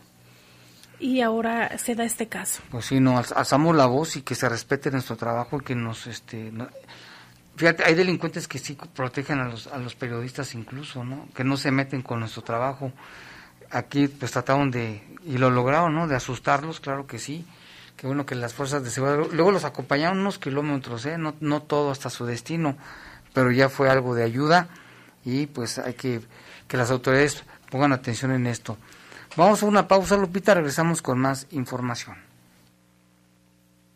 Y 1.00 1.22
ahora 1.22 1.78
se 1.78 1.96
da 1.96 2.04
este 2.04 2.28
caso. 2.28 2.62
Pues 2.70 2.86
sí, 2.86 3.00
no, 3.00 3.18
alzamos 3.18 3.74
la 3.74 3.86
voz 3.86 4.18
y 4.18 4.22
que 4.22 4.36
se 4.36 4.50
respete 4.50 4.92
nuestro 4.92 5.16
trabajo 5.16 5.58
y 5.58 5.64
que 5.64 5.74
nos, 5.74 6.06
este, 6.08 6.52
Fíjate, 7.60 7.84
hay 7.84 7.93
delincuentes 7.93 8.47
que 8.47 8.57
sí 8.57 8.78
protegen 8.95 9.39
a 9.39 9.49
los, 9.49 9.68
a 9.68 9.78
los 9.80 9.93
periodistas 9.93 10.55
incluso, 10.55 11.03
¿no? 11.03 11.28
Que 11.36 11.43
no 11.43 11.57
se 11.57 11.72
meten 11.72 12.01
con 12.01 12.22
nuestro 12.22 12.41
trabajo. 12.41 12.93
Aquí 13.70 14.07
pues 14.07 14.32
trataron 14.32 14.72
de, 14.72 15.03
y 15.26 15.38
lo 15.38 15.49
lograron, 15.49 15.93
¿no? 15.93 16.07
De 16.07 16.16
asustarlos, 16.16 16.80
claro 16.80 17.05
que 17.05 17.20
sí. 17.20 17.45
Que 17.97 18.07
bueno 18.07 18.26
que 18.26 18.36
las 18.36 18.53
fuerzas 18.53 18.82
de 18.82 18.89
seguridad, 18.89 19.28
luego 19.34 19.51
los 19.51 19.66
acompañaron 19.66 20.20
unos 20.20 20.39
kilómetros, 20.39 21.05
¿eh? 21.05 21.18
No, 21.18 21.36
no 21.41 21.62
todo 21.62 21.91
hasta 21.91 22.10
su 22.10 22.26
destino, 22.26 22.78
pero 23.34 23.51
ya 23.51 23.68
fue 23.68 23.89
algo 23.89 24.16
de 24.16 24.24
ayuda 24.24 24.70
y 25.26 25.47
pues 25.47 25.80
hay 25.80 25.95
que 25.95 26.22
que 26.70 26.78
las 26.78 26.91
autoridades 26.91 27.43
pongan 27.70 27.91
atención 27.91 28.32
en 28.32 28.47
esto. 28.47 28.78
Vamos 29.36 29.64
a 29.64 29.66
una 29.66 29.86
pausa, 29.86 30.16
Lupita, 30.16 30.53
regresamos 30.53 31.01
con 31.01 31.20
más 31.20 31.45
información. 31.51 32.29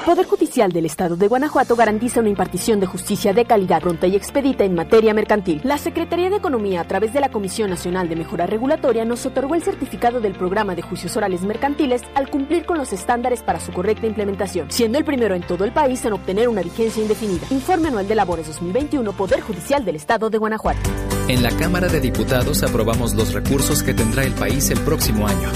El 0.00 0.06
Poder 0.06 0.26
Judicial 0.26 0.72
del 0.72 0.86
Estado 0.86 1.14
de 1.14 1.28
Guanajuato 1.28 1.76
garantiza 1.76 2.20
una 2.20 2.30
impartición 2.30 2.80
de 2.80 2.86
justicia 2.86 3.34
de 3.34 3.44
calidad 3.44 3.82
pronta 3.82 4.06
y 4.06 4.16
expedita 4.16 4.64
en 4.64 4.74
materia 4.74 5.12
mercantil. 5.12 5.60
La 5.62 5.76
Secretaría 5.76 6.30
de 6.30 6.36
Economía, 6.36 6.80
a 6.80 6.84
través 6.84 7.12
de 7.12 7.20
la 7.20 7.28
Comisión 7.28 7.68
Nacional 7.68 8.08
de 8.08 8.16
Mejora 8.16 8.46
Regulatoria, 8.46 9.04
nos 9.04 9.26
otorgó 9.26 9.56
el 9.56 9.62
certificado 9.62 10.22
del 10.22 10.32
programa 10.32 10.74
de 10.74 10.80
juicios 10.80 11.18
orales 11.18 11.42
mercantiles 11.42 12.00
al 12.14 12.30
cumplir 12.30 12.64
con 12.64 12.78
los 12.78 12.94
estándares 12.94 13.42
para 13.42 13.60
su 13.60 13.72
correcta 13.72 14.06
implementación, 14.06 14.70
siendo 14.70 14.96
el 14.96 15.04
primero 15.04 15.34
en 15.34 15.42
todo 15.42 15.64
el 15.64 15.72
país 15.72 16.02
en 16.06 16.14
obtener 16.14 16.48
una 16.48 16.62
vigencia 16.62 17.02
indefinida. 17.02 17.46
Informe 17.50 17.88
anual 17.88 18.08
de 18.08 18.14
labores 18.14 18.46
2021, 18.46 19.12
Poder 19.12 19.42
Judicial 19.42 19.84
del 19.84 19.96
Estado 19.96 20.30
de 20.30 20.38
Guanajuato. 20.38 20.80
En 21.28 21.42
la 21.42 21.50
Cámara 21.50 21.88
de 21.88 22.00
Diputados 22.00 22.62
aprobamos 22.62 23.12
los 23.12 23.34
recursos 23.34 23.82
que 23.82 23.92
tendrá 23.92 24.22
el 24.22 24.32
país 24.32 24.70
el 24.70 24.80
próximo 24.80 25.26
año. 25.26 25.50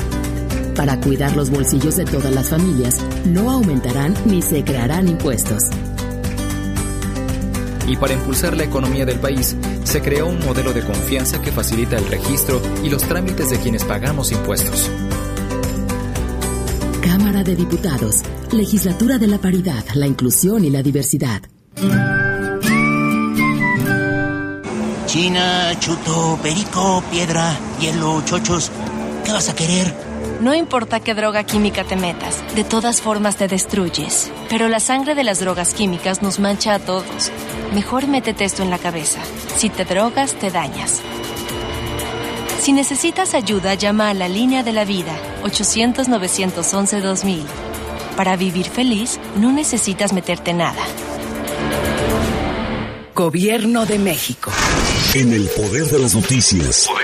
Para 0.74 1.00
cuidar 1.00 1.36
los 1.36 1.50
bolsillos 1.50 1.96
de 1.96 2.04
todas 2.04 2.34
las 2.34 2.48
familias, 2.48 3.00
no 3.24 3.50
aumentarán 3.50 4.14
ni 4.26 4.42
se 4.42 4.64
crearán 4.64 5.08
impuestos. 5.08 5.64
Y 7.86 7.96
para 7.96 8.14
impulsar 8.14 8.56
la 8.56 8.64
economía 8.64 9.04
del 9.04 9.20
país, 9.20 9.56
se 9.84 10.00
creó 10.00 10.26
un 10.26 10.40
modelo 10.40 10.72
de 10.72 10.82
confianza 10.82 11.40
que 11.40 11.52
facilita 11.52 11.96
el 11.96 12.06
registro 12.06 12.60
y 12.82 12.88
los 12.88 13.02
trámites 13.04 13.50
de 13.50 13.58
quienes 13.58 13.84
pagamos 13.84 14.32
impuestos. 14.32 14.90
Cámara 17.02 17.44
de 17.44 17.54
Diputados, 17.54 18.22
Legislatura 18.50 19.18
de 19.18 19.28
la 19.28 19.38
Paridad, 19.38 19.84
la 19.94 20.06
Inclusión 20.06 20.64
y 20.64 20.70
la 20.70 20.82
Diversidad. 20.82 21.42
China, 25.06 25.70
chuto, 25.78 26.38
perico, 26.42 27.04
piedra, 27.12 27.56
hielo, 27.80 28.22
chochos. 28.24 28.72
¿Qué 29.24 29.32
vas 29.32 29.48
a 29.48 29.54
querer? 29.54 30.13
No 30.40 30.54
importa 30.54 31.00
qué 31.00 31.14
droga 31.14 31.44
química 31.44 31.84
te 31.84 31.96
metas, 31.96 32.42
de 32.54 32.64
todas 32.64 33.00
formas 33.00 33.36
te 33.36 33.48
destruyes. 33.48 34.30
Pero 34.48 34.68
la 34.68 34.80
sangre 34.80 35.14
de 35.14 35.24
las 35.24 35.40
drogas 35.40 35.74
químicas 35.74 36.22
nos 36.22 36.38
mancha 36.38 36.74
a 36.74 36.78
todos. 36.78 37.30
Mejor 37.72 38.06
métete 38.06 38.44
esto 38.44 38.62
en 38.62 38.70
la 38.70 38.78
cabeza. 38.78 39.20
Si 39.56 39.70
te 39.70 39.84
drogas, 39.84 40.34
te 40.34 40.50
dañas. 40.50 41.00
Si 42.60 42.72
necesitas 42.72 43.34
ayuda, 43.34 43.74
llama 43.74 44.08
a 44.08 44.14
la 44.14 44.28
línea 44.28 44.62
de 44.62 44.72
la 44.72 44.84
vida, 44.84 45.12
800-911-2000. 45.44 47.42
Para 48.16 48.36
vivir 48.36 48.66
feliz, 48.66 49.20
no 49.36 49.52
necesitas 49.52 50.12
meterte 50.12 50.54
nada. 50.54 50.82
Gobierno 53.14 53.86
de 53.86 53.98
México. 53.98 54.50
En 55.14 55.32
el 55.32 55.46
poder 55.48 55.86
de 55.86 55.98
las 55.98 56.14
noticias. 56.14 56.88
Poder 56.88 57.03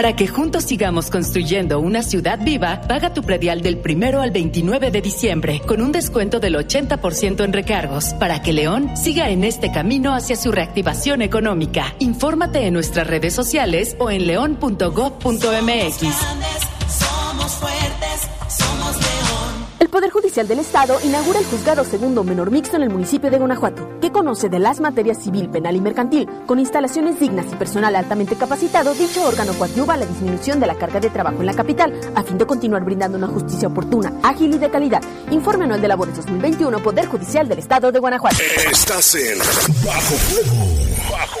Para 0.00 0.16
que 0.16 0.26
juntos 0.26 0.64
sigamos 0.64 1.10
construyendo 1.10 1.78
una 1.78 2.02
ciudad 2.02 2.38
viva, 2.42 2.80
paga 2.88 3.12
tu 3.12 3.22
predial 3.22 3.60
del 3.60 3.76
primero 3.76 4.22
al 4.22 4.30
29 4.30 4.90
de 4.90 5.02
diciembre 5.02 5.60
con 5.66 5.82
un 5.82 5.92
descuento 5.92 6.40
del 6.40 6.54
80% 6.54 7.44
en 7.44 7.52
recargos 7.52 8.14
para 8.14 8.40
que 8.40 8.54
León 8.54 8.96
siga 8.96 9.28
en 9.28 9.44
este 9.44 9.70
camino 9.70 10.14
hacia 10.14 10.36
su 10.36 10.52
reactivación 10.52 11.20
económica. 11.20 11.94
Infórmate 11.98 12.66
en 12.66 12.72
nuestras 12.72 13.08
redes 13.08 13.34
sociales 13.34 13.94
o 13.98 14.10
en 14.10 14.26
león.gov.mx. 14.26 15.20
El 19.80 19.88
Poder 19.88 20.10
Judicial 20.10 20.46
del 20.46 20.58
Estado 20.58 20.98
inaugura 21.02 21.38
el 21.38 21.46
juzgado 21.46 21.84
segundo 21.84 22.22
menor 22.22 22.50
mixto 22.50 22.76
en 22.76 22.82
el 22.82 22.90
municipio 22.90 23.30
de 23.30 23.38
Guanajuato, 23.38 23.98
que 23.98 24.12
conoce 24.12 24.50
de 24.50 24.58
las 24.58 24.78
materias 24.78 25.22
civil, 25.22 25.48
penal 25.48 25.74
y 25.74 25.80
mercantil. 25.80 26.28
Con 26.46 26.58
instalaciones 26.58 27.18
dignas 27.18 27.46
y 27.50 27.56
personal 27.56 27.96
altamente 27.96 28.36
capacitado, 28.36 28.92
dicho 28.92 29.24
órgano 29.26 29.54
coadyuva 29.54 29.94
a 29.94 29.96
la 29.96 30.04
disminución 30.04 30.60
de 30.60 30.66
la 30.66 30.74
carga 30.74 31.00
de 31.00 31.08
trabajo 31.08 31.40
en 31.40 31.46
la 31.46 31.54
capital, 31.54 31.98
a 32.14 32.22
fin 32.22 32.36
de 32.36 32.44
continuar 32.44 32.84
brindando 32.84 33.16
una 33.16 33.28
justicia 33.28 33.68
oportuna, 33.68 34.12
ágil 34.22 34.54
y 34.54 34.58
de 34.58 34.70
calidad. 34.70 35.00
Informe 35.30 35.64
anual 35.64 35.80
de 35.80 35.88
labores 35.88 36.14
2021, 36.14 36.82
Poder 36.82 37.06
Judicial 37.06 37.48
del 37.48 37.60
Estado 37.60 37.90
de 37.90 37.98
Guanajuato. 38.00 38.36
Estás 38.70 39.14
en 39.14 39.38
Bajo 39.82 40.14
Fuego. 40.14 41.10
Bajo 41.10 41.40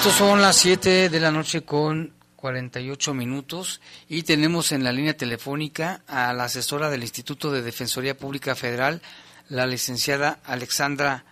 Momento 0.00 0.18
son 0.18 0.40
las 0.40 0.56
7 0.56 1.10
de 1.10 1.20
la 1.20 1.30
noche 1.30 1.62
con 1.62 2.14
48 2.36 3.12
minutos 3.12 3.82
y 4.08 4.22
tenemos 4.22 4.72
en 4.72 4.82
la 4.82 4.92
línea 4.92 5.14
telefónica 5.14 6.00
a 6.06 6.32
la 6.32 6.44
asesora 6.44 6.88
del 6.88 7.02
Instituto 7.02 7.52
de 7.52 7.60
Defensoría 7.60 8.16
Pública 8.16 8.54
Federal, 8.54 9.02
la 9.50 9.66
licenciada 9.66 10.38
Alexandra. 10.44 11.24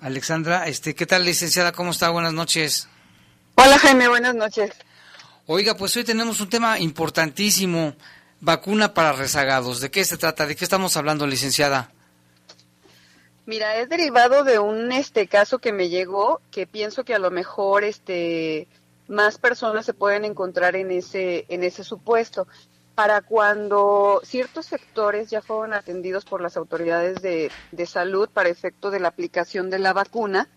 Alexandra, 0.00 0.66
este, 0.66 0.96
¿qué 0.96 1.06
tal 1.06 1.24
licenciada? 1.24 1.70
¿Cómo 1.70 1.92
está? 1.92 2.10
Buenas 2.10 2.32
noches. 2.32 2.88
Hola 3.54 3.78
Jaime, 3.78 4.08
buenas 4.08 4.34
noches. 4.34 4.72
Oiga, 5.46 5.76
pues 5.76 5.96
hoy 5.96 6.02
tenemos 6.02 6.40
un 6.40 6.48
tema 6.48 6.80
importantísimo, 6.80 7.94
vacuna 8.40 8.92
para 8.92 9.12
rezagados. 9.12 9.80
¿De 9.80 9.92
qué 9.92 10.04
se 10.04 10.16
trata? 10.16 10.46
¿De 10.46 10.56
qué 10.56 10.64
estamos 10.64 10.96
hablando, 10.96 11.28
licenciada? 11.28 11.92
Mira, 13.46 13.76
es 13.76 13.90
derivado 13.90 14.42
de 14.42 14.58
un 14.58 14.90
este 14.90 15.26
caso 15.26 15.58
que 15.58 15.72
me 15.72 15.90
llegó, 15.90 16.40
que 16.50 16.66
pienso 16.66 17.04
que 17.04 17.14
a 17.14 17.18
lo 17.18 17.30
mejor 17.30 17.84
este 17.84 18.68
más 19.06 19.36
personas 19.36 19.84
se 19.84 19.92
pueden 19.92 20.24
encontrar 20.24 20.76
en 20.76 20.90
ese 20.90 21.44
en 21.48 21.62
ese 21.62 21.84
supuesto. 21.84 22.46
Para 22.94 23.20
cuando 23.20 24.20
ciertos 24.24 24.66
sectores 24.66 25.28
ya 25.28 25.42
fueron 25.42 25.74
atendidos 25.74 26.24
por 26.24 26.40
las 26.40 26.56
autoridades 26.56 27.20
de, 27.20 27.50
de 27.72 27.86
salud 27.86 28.30
para 28.32 28.48
efecto 28.48 28.90
de 28.90 29.00
la 29.00 29.08
aplicación 29.08 29.68
de 29.68 29.80
la 29.80 29.92
vacuna 29.92 30.48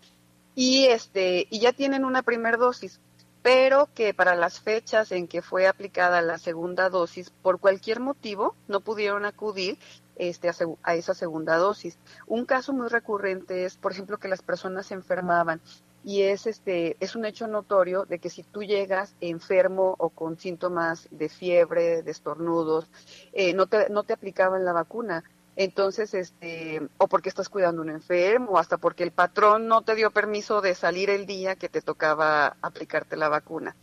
y 0.54 0.86
este 0.86 1.46
y 1.50 1.58
ya 1.58 1.72
tienen 1.72 2.06
una 2.06 2.22
primera 2.22 2.56
dosis, 2.56 3.00
pero 3.42 3.88
que 3.94 4.14
para 4.14 4.34
las 4.34 4.60
fechas 4.60 5.12
en 5.12 5.28
que 5.28 5.42
fue 5.42 5.66
aplicada 5.66 6.22
la 6.22 6.38
segunda 6.38 6.88
dosis 6.88 7.30
por 7.42 7.60
cualquier 7.60 8.00
motivo 8.00 8.54
no 8.66 8.80
pudieron 8.80 9.26
acudir 9.26 9.78
este, 10.18 10.48
a, 10.48 10.54
a 10.82 10.94
esa 10.94 11.14
segunda 11.14 11.56
dosis. 11.56 11.98
Un 12.26 12.44
caso 12.44 12.72
muy 12.72 12.88
recurrente 12.88 13.64
es, 13.64 13.76
por 13.76 13.92
ejemplo, 13.92 14.18
que 14.18 14.28
las 14.28 14.42
personas 14.42 14.86
se 14.86 14.94
enfermaban 14.94 15.60
y 16.04 16.22
es 16.22 16.46
este 16.46 16.96
es 17.00 17.16
un 17.16 17.24
hecho 17.24 17.46
notorio 17.48 18.04
de 18.04 18.18
que 18.18 18.30
si 18.30 18.42
tú 18.42 18.62
llegas 18.62 19.14
enfermo 19.20 19.94
o 19.98 20.10
con 20.10 20.38
síntomas 20.38 21.08
de 21.10 21.28
fiebre, 21.28 22.02
de 22.02 22.10
estornudos, 22.10 22.86
eh, 23.32 23.52
no 23.52 23.66
te 23.66 23.88
no 23.90 24.04
te 24.04 24.12
aplicaban 24.12 24.64
la 24.64 24.72
vacuna. 24.72 25.24
Entonces, 25.56 26.14
este, 26.14 26.80
o 26.98 27.08
porque 27.08 27.28
estás 27.28 27.48
cuidando 27.48 27.82
a 27.82 27.84
un 27.84 27.90
enfermo, 27.90 28.52
o 28.52 28.58
hasta 28.58 28.76
porque 28.78 29.02
el 29.02 29.10
patrón 29.10 29.66
no 29.66 29.82
te 29.82 29.96
dio 29.96 30.12
permiso 30.12 30.60
de 30.60 30.76
salir 30.76 31.10
el 31.10 31.26
día 31.26 31.56
que 31.56 31.68
te 31.68 31.82
tocaba 31.82 32.56
aplicarte 32.62 33.16
la 33.16 33.28
vacuna. 33.28 33.74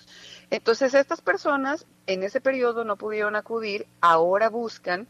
Entonces, 0.50 0.94
estas 0.94 1.20
personas 1.20 1.86
en 2.08 2.24
ese 2.24 2.40
periodo 2.40 2.86
no 2.86 2.96
pudieron 2.96 3.36
acudir, 3.36 3.88
ahora 4.00 4.50
buscan 4.50 5.10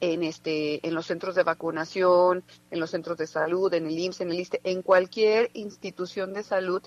en 0.00 0.22
este 0.22 0.86
en 0.86 0.94
los 0.94 1.06
centros 1.06 1.34
de 1.34 1.42
vacunación, 1.42 2.44
en 2.70 2.80
los 2.80 2.90
centros 2.90 3.18
de 3.18 3.26
salud, 3.26 3.72
en 3.74 3.86
el 3.86 3.98
IMSS, 3.98 4.20
en 4.22 4.30
el 4.30 4.40
ISTE, 4.40 4.60
en 4.64 4.82
cualquier 4.82 5.50
institución 5.54 6.32
de 6.32 6.42
salud, 6.42 6.82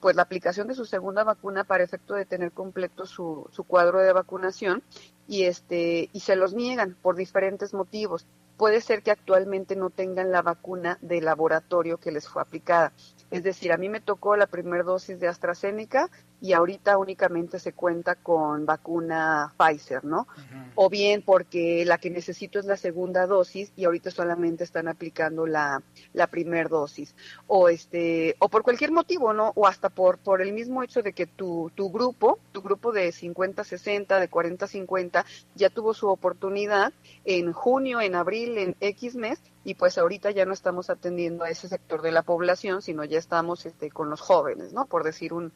pues 0.00 0.16
la 0.16 0.22
aplicación 0.22 0.68
de 0.68 0.74
su 0.74 0.84
segunda 0.84 1.24
vacuna 1.24 1.64
para 1.64 1.84
efecto 1.84 2.14
de 2.14 2.24
tener 2.24 2.52
completo 2.52 3.06
su, 3.06 3.48
su 3.52 3.64
cuadro 3.64 4.00
de 4.00 4.12
vacunación 4.12 4.82
y 5.28 5.44
este 5.44 6.10
y 6.12 6.20
se 6.20 6.36
los 6.36 6.54
niegan 6.54 6.96
por 7.00 7.16
diferentes 7.16 7.74
motivos. 7.74 8.26
Puede 8.56 8.80
ser 8.82 9.02
que 9.02 9.10
actualmente 9.10 9.74
no 9.74 9.88
tengan 9.88 10.30
la 10.30 10.42
vacuna 10.42 10.98
de 11.00 11.22
laboratorio 11.22 11.96
que 11.96 12.12
les 12.12 12.28
fue 12.28 12.42
aplicada. 12.42 12.92
Es 13.30 13.44
decir, 13.44 13.72
a 13.72 13.76
mí 13.76 13.88
me 13.88 14.00
tocó 14.00 14.36
la 14.36 14.46
primera 14.46 14.82
dosis 14.82 15.20
de 15.20 15.28
AstraZeneca 15.28 16.10
y 16.40 16.52
ahorita 16.52 16.96
únicamente 16.96 17.58
se 17.58 17.72
cuenta 17.72 18.16
con 18.16 18.66
vacuna 18.66 19.54
Pfizer, 19.56 20.04
¿no? 20.04 20.26
O 20.74 20.88
bien 20.88 21.22
porque 21.22 21.84
la 21.84 21.98
que 21.98 22.10
necesito 22.10 22.58
es 22.58 22.64
la 22.64 22.76
segunda 22.76 23.26
dosis 23.26 23.72
y 23.76 23.84
ahorita 23.84 24.10
solamente 24.10 24.64
están 24.64 24.88
aplicando 24.88 25.46
la, 25.46 25.82
la 26.12 26.26
primera 26.26 26.68
dosis. 26.68 27.14
O 27.46 27.68
este, 27.68 28.36
o 28.38 28.48
por 28.48 28.62
cualquier 28.62 28.90
motivo, 28.90 29.32
¿no? 29.32 29.52
O 29.54 29.66
hasta 29.66 29.90
por, 29.90 30.18
por 30.18 30.42
el 30.42 30.52
mismo 30.52 30.82
hecho 30.82 31.02
de 31.02 31.12
que 31.12 31.26
tu, 31.26 31.70
tu 31.74 31.90
grupo, 31.90 32.38
tu 32.52 32.62
grupo 32.62 32.90
de 32.90 33.10
50-60, 33.10 34.18
de 34.18 34.30
40-50, 34.30 35.24
ya 35.54 35.70
tuvo 35.70 35.94
su 35.94 36.08
oportunidad 36.08 36.92
en 37.24 37.52
junio, 37.52 38.00
en 38.00 38.14
abril, 38.14 38.58
en 38.58 38.76
X 38.80 39.14
mes, 39.14 39.40
y 39.64 39.74
pues 39.74 39.98
ahorita 39.98 40.30
ya 40.30 40.46
no 40.46 40.52
estamos 40.52 40.90
atendiendo 40.90 41.44
a 41.44 41.50
ese 41.50 41.68
sector 41.68 42.02
de 42.02 42.12
la 42.12 42.22
población, 42.22 42.82
sino 42.82 43.04
ya 43.04 43.18
estamos 43.18 43.66
este, 43.66 43.90
con 43.90 44.08
los 44.08 44.20
jóvenes, 44.20 44.72
¿no? 44.72 44.86
Por 44.86 45.04
decir 45.04 45.32
un, 45.32 45.52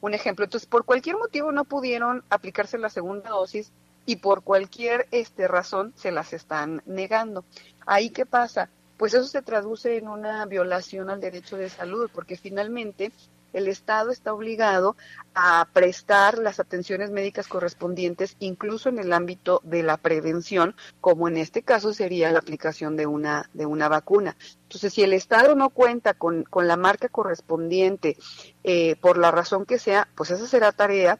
un 0.00 0.14
ejemplo. 0.14 0.44
Entonces, 0.44 0.68
por 0.68 0.84
cualquier 0.84 1.16
motivo 1.16 1.52
no 1.52 1.64
pudieron 1.64 2.22
aplicarse 2.28 2.78
la 2.78 2.90
segunda 2.90 3.30
dosis 3.30 3.72
y 4.04 4.16
por 4.16 4.42
cualquier 4.42 5.08
este, 5.10 5.48
razón 5.48 5.92
se 5.96 6.12
las 6.12 6.32
están 6.32 6.82
negando. 6.86 7.44
Ahí 7.86 8.10
qué 8.10 8.26
pasa? 8.26 8.68
Pues 8.96 9.14
eso 9.14 9.26
se 9.26 9.42
traduce 9.42 9.96
en 9.96 10.08
una 10.08 10.46
violación 10.46 11.10
al 11.10 11.20
derecho 11.20 11.56
de 11.56 11.68
salud, 11.68 12.10
porque 12.14 12.36
finalmente 12.36 13.12
el 13.52 13.68
Estado 13.68 14.10
está 14.10 14.32
obligado 14.32 14.96
a 15.34 15.68
prestar 15.72 16.38
las 16.38 16.60
atenciones 16.60 17.10
médicas 17.10 17.48
correspondientes, 17.48 18.36
incluso 18.38 18.88
en 18.88 18.98
el 18.98 19.12
ámbito 19.12 19.60
de 19.64 19.82
la 19.82 19.96
prevención, 19.96 20.74
como 21.00 21.28
en 21.28 21.36
este 21.36 21.62
caso 21.62 21.92
sería 21.94 22.32
la 22.32 22.38
aplicación 22.38 22.96
de 22.96 23.06
una, 23.06 23.48
de 23.54 23.66
una 23.66 23.88
vacuna. 23.88 24.36
Entonces, 24.62 24.92
si 24.92 25.02
el 25.02 25.12
Estado 25.12 25.54
no 25.54 25.70
cuenta 25.70 26.14
con, 26.14 26.44
con 26.44 26.68
la 26.68 26.76
marca 26.76 27.08
correspondiente, 27.08 28.16
eh, 28.64 28.96
por 28.96 29.18
la 29.18 29.30
razón 29.30 29.66
que 29.66 29.78
sea, 29.78 30.08
pues 30.14 30.30
esa 30.30 30.46
será 30.46 30.72
tarea 30.72 31.18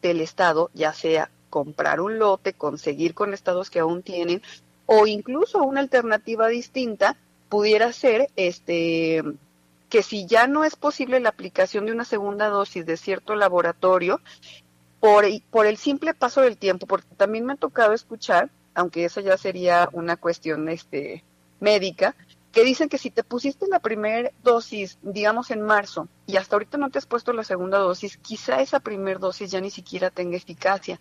del 0.00 0.20
Estado, 0.20 0.70
ya 0.74 0.92
sea 0.92 1.30
comprar 1.50 2.00
un 2.00 2.18
lote, 2.18 2.54
conseguir 2.54 3.14
con 3.14 3.34
estados 3.34 3.68
que 3.68 3.80
aún 3.80 4.02
tienen, 4.02 4.42
o 4.86 5.06
incluso 5.06 5.62
una 5.62 5.80
alternativa 5.80 6.48
distinta 6.48 7.16
pudiera 7.48 7.92
ser 7.92 8.30
este 8.36 9.22
que 9.92 10.02
si 10.02 10.24
ya 10.24 10.46
no 10.46 10.64
es 10.64 10.74
posible 10.74 11.20
la 11.20 11.28
aplicación 11.28 11.84
de 11.84 11.92
una 11.92 12.06
segunda 12.06 12.48
dosis 12.48 12.86
de 12.86 12.96
cierto 12.96 13.34
laboratorio, 13.34 14.22
por, 15.00 15.26
por 15.50 15.66
el 15.66 15.76
simple 15.76 16.14
paso 16.14 16.40
del 16.40 16.56
tiempo, 16.56 16.86
porque 16.86 17.14
también 17.14 17.44
me 17.44 17.52
ha 17.52 17.56
tocado 17.56 17.92
escuchar, 17.92 18.48
aunque 18.74 19.04
eso 19.04 19.20
ya 19.20 19.36
sería 19.36 19.90
una 19.92 20.16
cuestión 20.16 20.70
este, 20.70 21.22
médica, 21.60 22.14
que 22.52 22.64
dicen 22.64 22.88
que 22.88 22.96
si 22.96 23.10
te 23.10 23.22
pusiste 23.22 23.66
la 23.68 23.80
primera 23.80 24.30
dosis, 24.42 24.96
digamos 25.02 25.50
en 25.50 25.60
marzo, 25.60 26.08
y 26.26 26.38
hasta 26.38 26.56
ahorita 26.56 26.78
no 26.78 26.88
te 26.88 26.96
has 26.96 27.04
puesto 27.04 27.34
la 27.34 27.44
segunda 27.44 27.76
dosis, 27.76 28.16
quizá 28.16 28.62
esa 28.62 28.80
primera 28.80 29.18
dosis 29.18 29.50
ya 29.50 29.60
ni 29.60 29.70
siquiera 29.70 30.08
tenga 30.08 30.38
eficacia. 30.38 31.00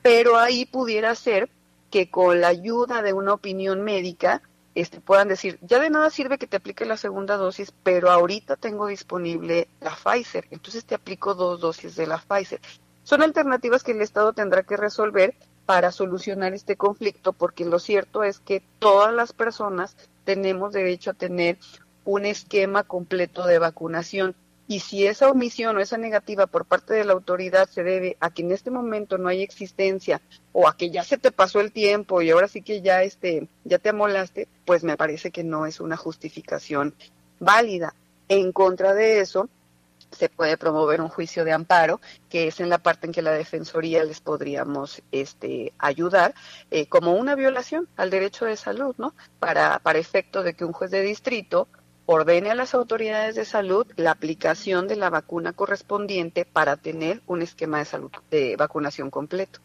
Pero 0.00 0.38
ahí 0.38 0.64
pudiera 0.64 1.14
ser 1.14 1.50
que 1.90 2.08
con 2.08 2.40
la 2.40 2.48
ayuda 2.48 3.02
de 3.02 3.12
una 3.12 3.34
opinión 3.34 3.82
médica, 3.82 4.40
este, 4.74 5.00
puedan 5.00 5.28
decir, 5.28 5.58
ya 5.62 5.78
de 5.78 5.90
nada 5.90 6.10
sirve 6.10 6.38
que 6.38 6.46
te 6.46 6.56
aplique 6.56 6.84
la 6.84 6.96
segunda 6.96 7.36
dosis, 7.36 7.72
pero 7.82 8.10
ahorita 8.10 8.56
tengo 8.56 8.86
disponible 8.86 9.68
la 9.80 9.94
Pfizer, 9.94 10.46
entonces 10.50 10.84
te 10.84 10.94
aplico 10.94 11.34
dos 11.34 11.60
dosis 11.60 11.94
de 11.96 12.06
la 12.06 12.18
Pfizer. 12.18 12.60
Son 13.04 13.22
alternativas 13.22 13.82
que 13.82 13.92
el 13.92 14.00
Estado 14.00 14.32
tendrá 14.32 14.62
que 14.62 14.76
resolver 14.76 15.34
para 15.66 15.92
solucionar 15.92 16.54
este 16.54 16.76
conflicto, 16.76 17.32
porque 17.32 17.64
lo 17.64 17.78
cierto 17.78 18.22
es 18.22 18.38
que 18.38 18.62
todas 18.78 19.14
las 19.14 19.32
personas 19.32 19.96
tenemos 20.24 20.72
derecho 20.72 21.10
a 21.10 21.14
tener 21.14 21.58
un 22.04 22.26
esquema 22.26 22.82
completo 22.82 23.46
de 23.46 23.58
vacunación. 23.58 24.34
Y 24.66 24.80
si 24.80 25.06
esa 25.06 25.30
omisión 25.30 25.76
o 25.76 25.80
esa 25.80 25.98
negativa 25.98 26.46
por 26.46 26.64
parte 26.64 26.94
de 26.94 27.04
la 27.04 27.12
autoridad 27.12 27.68
se 27.68 27.82
debe 27.82 28.16
a 28.20 28.30
que 28.30 28.42
en 28.42 28.52
este 28.52 28.70
momento 28.70 29.18
no 29.18 29.28
hay 29.28 29.42
existencia 29.42 30.22
o 30.52 30.66
a 30.68 30.76
que 30.76 30.90
ya 30.90 31.04
se 31.04 31.18
te 31.18 31.30
pasó 31.30 31.60
el 31.60 31.72
tiempo 31.72 32.22
y 32.22 32.30
ahora 32.30 32.48
sí 32.48 32.62
que 32.62 32.80
ya 32.80 33.02
este 33.02 33.48
ya 33.64 33.78
te 33.78 33.90
amolaste, 33.90 34.48
pues 34.64 34.82
me 34.82 34.96
parece 34.96 35.30
que 35.30 35.44
no 35.44 35.66
es 35.66 35.80
una 35.80 35.96
justificación 35.96 36.94
válida. 37.40 37.94
En 38.28 38.52
contra 38.52 38.94
de 38.94 39.20
eso, 39.20 39.50
se 40.14 40.28
puede 40.28 40.56
promover 40.56 41.00
un 41.00 41.08
juicio 41.08 41.44
de 41.44 41.52
amparo, 41.52 42.00
que 42.30 42.46
es 42.46 42.60
en 42.60 42.68
la 42.68 42.78
parte 42.78 43.06
en 43.06 43.12
que 43.12 43.22
la 43.22 43.32
defensoría 43.32 44.04
les 44.04 44.20
podríamos 44.20 45.02
este, 45.12 45.72
ayudar, 45.78 46.34
eh, 46.70 46.86
como 46.86 47.14
una 47.14 47.34
violación 47.34 47.88
al 47.96 48.10
derecho 48.10 48.44
de 48.44 48.56
salud, 48.56 48.94
¿no? 48.98 49.14
Para, 49.38 49.78
para 49.80 49.98
efecto 49.98 50.42
de 50.42 50.54
que 50.54 50.64
un 50.64 50.72
juez 50.72 50.90
de 50.90 51.02
distrito 51.02 51.68
ordene 52.06 52.50
a 52.50 52.54
las 52.54 52.74
autoridades 52.74 53.34
de 53.34 53.44
salud 53.44 53.86
la 53.96 54.10
aplicación 54.10 54.88
de 54.88 54.96
la 54.96 55.10
vacuna 55.10 55.52
correspondiente 55.52 56.44
para 56.44 56.76
tener 56.76 57.22
un 57.26 57.42
esquema 57.42 57.78
de 57.78 57.84
salud 57.84 58.10
de 58.30 58.56
vacunación 58.56 59.10
completo. 59.10 59.60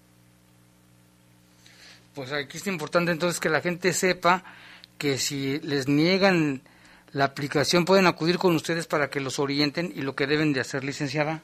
Pues 2.13 2.31
aquí 2.31 2.57
es 2.57 2.67
importante 2.67 3.11
entonces 3.11 3.39
que 3.39 3.49
la 3.49 3.61
gente 3.61 3.93
sepa 3.93 4.43
que 4.97 5.17
si 5.17 5.59
les 5.59 5.87
niegan 5.87 6.61
la 7.11 7.25
aplicación 7.25 7.85
pueden 7.85 8.07
acudir 8.07 8.37
con 8.37 8.55
ustedes 8.55 8.87
para 8.87 9.09
que 9.09 9.19
los 9.19 9.39
orienten 9.39 9.91
y 9.95 10.01
lo 10.01 10.15
que 10.15 10.27
deben 10.27 10.53
de 10.53 10.61
hacer, 10.61 10.83
licenciada. 10.83 11.41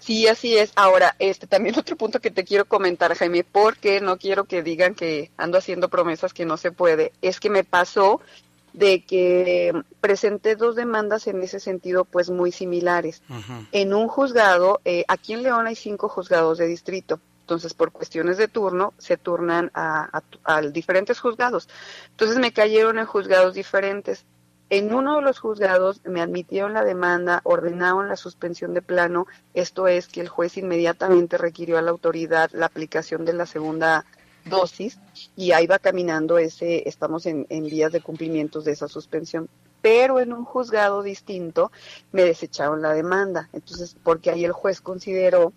Sí, 0.00 0.28
así 0.28 0.56
es. 0.56 0.72
Ahora, 0.74 1.16
este 1.18 1.46
también 1.46 1.74
otro 1.78 1.96
punto 1.96 2.20
que 2.20 2.30
te 2.30 2.44
quiero 2.44 2.66
comentar, 2.66 3.14
Jaime, 3.16 3.44
porque 3.44 4.00
no 4.00 4.18
quiero 4.18 4.44
que 4.44 4.62
digan 4.62 4.94
que 4.94 5.30
ando 5.36 5.58
haciendo 5.58 5.88
promesas 5.88 6.34
que 6.34 6.44
no 6.44 6.56
se 6.56 6.72
puede. 6.72 7.12
Es 7.22 7.40
que 7.40 7.48
me 7.50 7.64
pasó 7.64 8.20
de 8.74 9.04
que 9.04 9.72
presenté 10.00 10.56
dos 10.56 10.74
demandas 10.74 11.28
en 11.28 11.40
ese 11.42 11.60
sentido, 11.60 12.04
pues 12.04 12.28
muy 12.28 12.50
similares. 12.52 13.22
En 13.72 13.94
un 13.94 14.08
juzgado, 14.08 14.80
eh, 14.84 15.04
aquí 15.08 15.32
en 15.32 15.44
León 15.44 15.66
hay 15.66 15.76
cinco 15.76 16.08
juzgados 16.08 16.58
de 16.58 16.66
distrito, 16.66 17.20
entonces 17.42 17.72
por 17.72 17.92
cuestiones 17.92 18.36
de 18.36 18.48
turno 18.48 18.92
se 18.98 19.16
turnan 19.16 19.70
a, 19.74 20.22
a, 20.42 20.62
diferentes 20.62 21.20
juzgados. 21.20 21.68
Entonces 22.10 22.38
me 22.38 22.52
cayeron 22.52 22.98
en 22.98 23.06
juzgados 23.06 23.54
diferentes. 23.54 24.24
En 24.70 24.92
uno 24.92 25.16
de 25.16 25.22
los 25.22 25.38
juzgados 25.38 26.00
me 26.04 26.20
admitieron 26.20 26.72
la 26.72 26.82
demanda, 26.82 27.42
ordenaron 27.44 28.08
la 28.08 28.16
suspensión 28.16 28.74
de 28.74 28.82
plano, 28.82 29.28
esto 29.52 29.86
es 29.86 30.08
que 30.08 30.20
el 30.20 30.28
juez 30.28 30.56
inmediatamente 30.56 31.38
requirió 31.38 31.78
a 31.78 31.82
la 31.82 31.92
autoridad 31.92 32.50
la 32.52 32.66
aplicación 32.66 33.24
de 33.24 33.34
la 33.34 33.46
segunda 33.46 34.04
dosis 34.44 34.98
y 35.36 35.52
ahí 35.52 35.66
va 35.66 35.78
caminando 35.78 36.38
ese, 36.38 36.88
estamos 36.88 37.26
en, 37.26 37.46
en 37.48 37.64
vías 37.64 37.92
de 37.92 38.00
cumplimiento 38.00 38.60
de 38.60 38.72
esa 38.72 38.88
suspensión. 38.88 39.48
Pero 39.82 40.20
en 40.20 40.32
un 40.32 40.44
juzgado 40.44 41.02
distinto 41.02 41.70
me 42.12 42.22
desecharon 42.22 42.80
la 42.80 42.92
demanda. 42.92 43.48
Entonces, 43.52 43.96
porque 44.02 44.30
ahí 44.30 44.44
el 44.44 44.52
juez 44.52 44.80
consideró 44.80 45.52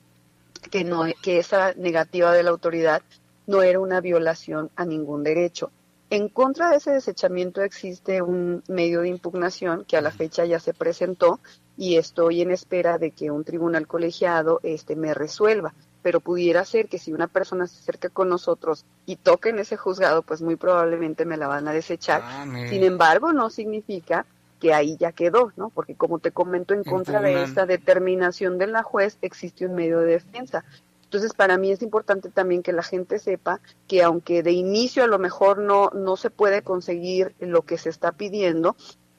que 0.70 0.84
no, 0.84 1.06
que 1.22 1.40
esa 1.40 1.74
negativa 1.74 2.34
de 2.34 2.44
la 2.44 2.50
autoridad 2.50 3.02
no 3.46 3.62
era 3.62 3.80
una 3.80 4.02
violación 4.02 4.70
a 4.76 4.86
ningún 4.86 5.24
derecho. 5.24 5.72
En 6.10 6.30
contra 6.30 6.70
de 6.70 6.78
ese 6.78 6.92
desechamiento 6.92 7.62
existe 7.62 8.22
un 8.22 8.64
medio 8.68 9.02
de 9.02 9.10
impugnación 9.10 9.84
que 9.86 9.98
a 9.98 10.02
la 10.02 10.12
fecha 10.12 10.46
ya 10.46 10.60
se 10.60 10.74
presentó 10.74 11.40
y 11.78 11.98
estoy 11.98 12.42
en 12.42 12.52
espera 12.52 12.98
de 12.98 13.12
que 13.12 13.30
un 13.30 13.44
tribunal 13.44 13.88
colegiado 13.88 14.60
este 14.64 14.96
me 14.96 15.14
resuelva 15.14 15.74
pero 16.02 16.20
pudiera 16.20 16.64
ser 16.66 16.88
que 16.88 17.00
si 17.00 17.14
una 17.14 17.28
persona 17.28 17.68
se 17.68 17.80
acerca 17.80 18.10
con 18.10 18.30
nosotros 18.30 18.86
y 19.06 19.16
toca 19.16 19.50
en 19.50 19.60
ese 19.60 19.78
juzgado, 19.78 20.22
pues 20.22 20.42
muy 20.42 20.56
probablemente 20.56 21.26
me 21.26 21.38
la 21.38 21.48
van 21.48 21.68
a 21.68 21.74
desechar. 21.74 22.22
Ah, 22.24 22.46
Sin 22.70 22.84
embargo, 22.84 23.34
no 23.34 23.50
significa 23.50 24.26
que 24.60 24.74
ahí 24.74 24.98
ya 24.98 25.12
quedó, 25.12 25.52
¿no? 25.56 25.70
Porque 25.70 25.96
como 25.96 26.20
te 26.20 26.32
comento, 26.32 26.74
en 26.74 26.84
contra 26.84 27.22
de 27.22 27.44
esta 27.44 27.66
determinación 27.66 28.58
de 28.58 28.68
la 28.68 28.84
juez 28.84 29.18
existe 29.22 29.66
un 29.66 29.76
medio 29.76 30.00
de 30.00 30.14
defensa. 30.14 30.64
Entonces, 31.04 31.34
para 31.34 31.58
mí 31.58 31.72
es 31.72 31.82
importante 31.82 32.30
también 32.30 32.64
que 32.64 32.74
la 32.74 32.84
gente 32.84 33.20
sepa 33.20 33.62
que 33.88 34.04
aunque 34.04 34.44
de 34.44 34.52
inicio 34.52 35.04
a 35.04 35.08
lo 35.08 35.20
mejor 35.20 35.60
no, 35.60 35.90
no 35.94 36.18
se 36.18 36.30
puede 36.30 36.64
conseguir 36.64 37.34
lo 37.40 37.62
que 37.62 37.78
se 37.78 37.90
está 37.90 38.12
pidiendo, 38.12 38.76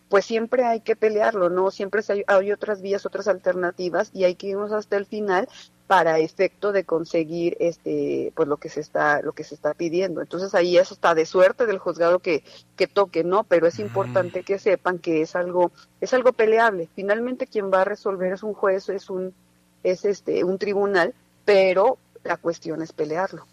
pues 0.09 0.25
siempre 0.25 0.65
hay 0.65 0.81
que 0.81 0.97
pelearlo, 0.97 1.51
¿no? 1.51 1.71
Siempre 1.71 2.03
hay, 2.09 2.25
hay, 2.27 2.53
otras 2.53 2.83
vías, 2.83 3.07
otras 3.07 3.29
alternativas 3.29 4.11
y 4.13 4.25
hay 4.25 4.35
que 4.35 4.49
irnos 4.49 4.73
hasta 4.73 4.97
el 4.97 5.07
final 5.07 5.49
para 5.89 6.19
efecto 6.19 6.71
de 6.71 6.85
conseguir 6.85 7.57
este 7.61 8.31
pues 8.37 8.47
lo 8.47 8.59
que 8.59 8.69
se 8.69 8.81
está 8.81 9.23
lo 9.23 9.33
que 9.33 9.43
se 9.43 9.55
está 9.55 9.73
pidiendo. 9.73 10.21
Entonces 10.21 10.55
ahí 10.55 10.77
eso 10.77 10.93
está 10.93 11.15
de 11.15 11.25
suerte 11.25 11.65
del 11.65 11.79
juzgado 11.79 12.19
que, 12.19 12.45
que 12.77 12.87
toque 12.87 13.25
no 13.25 13.43
pero 13.43 13.67
es 13.67 13.79
importante 13.79 14.43
que 14.45 14.59
sepan 14.59 14.99
que 14.99 15.23
es 15.23 15.35
algo 15.35 15.73
es 16.03 16.13
algo 16.13 16.33
peleable. 16.33 16.91
Finalmente 16.95 17.47
quien 17.47 17.73
va 17.73 17.81
a 17.81 17.85
resolver 17.85 18.35
es 18.35 18.43
un 18.43 18.53
juez 18.53 18.91
es 18.91 19.09
un 19.09 19.35
es 19.83 20.05
este 20.05 20.45
un 20.45 20.59
tribunal 20.59 21.15
pero 21.47 21.97
la 22.23 22.37
cuestión 22.37 22.83
es 22.83 22.93
pelearlo. 22.93 23.47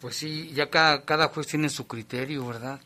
Pues 0.00 0.14
sí 0.14 0.52
ya 0.54 0.70
cada 0.70 1.04
cada 1.04 1.26
juez 1.26 1.48
tiene 1.48 1.68
su 1.68 1.88
criterio 1.88 2.46
verdad 2.46 2.80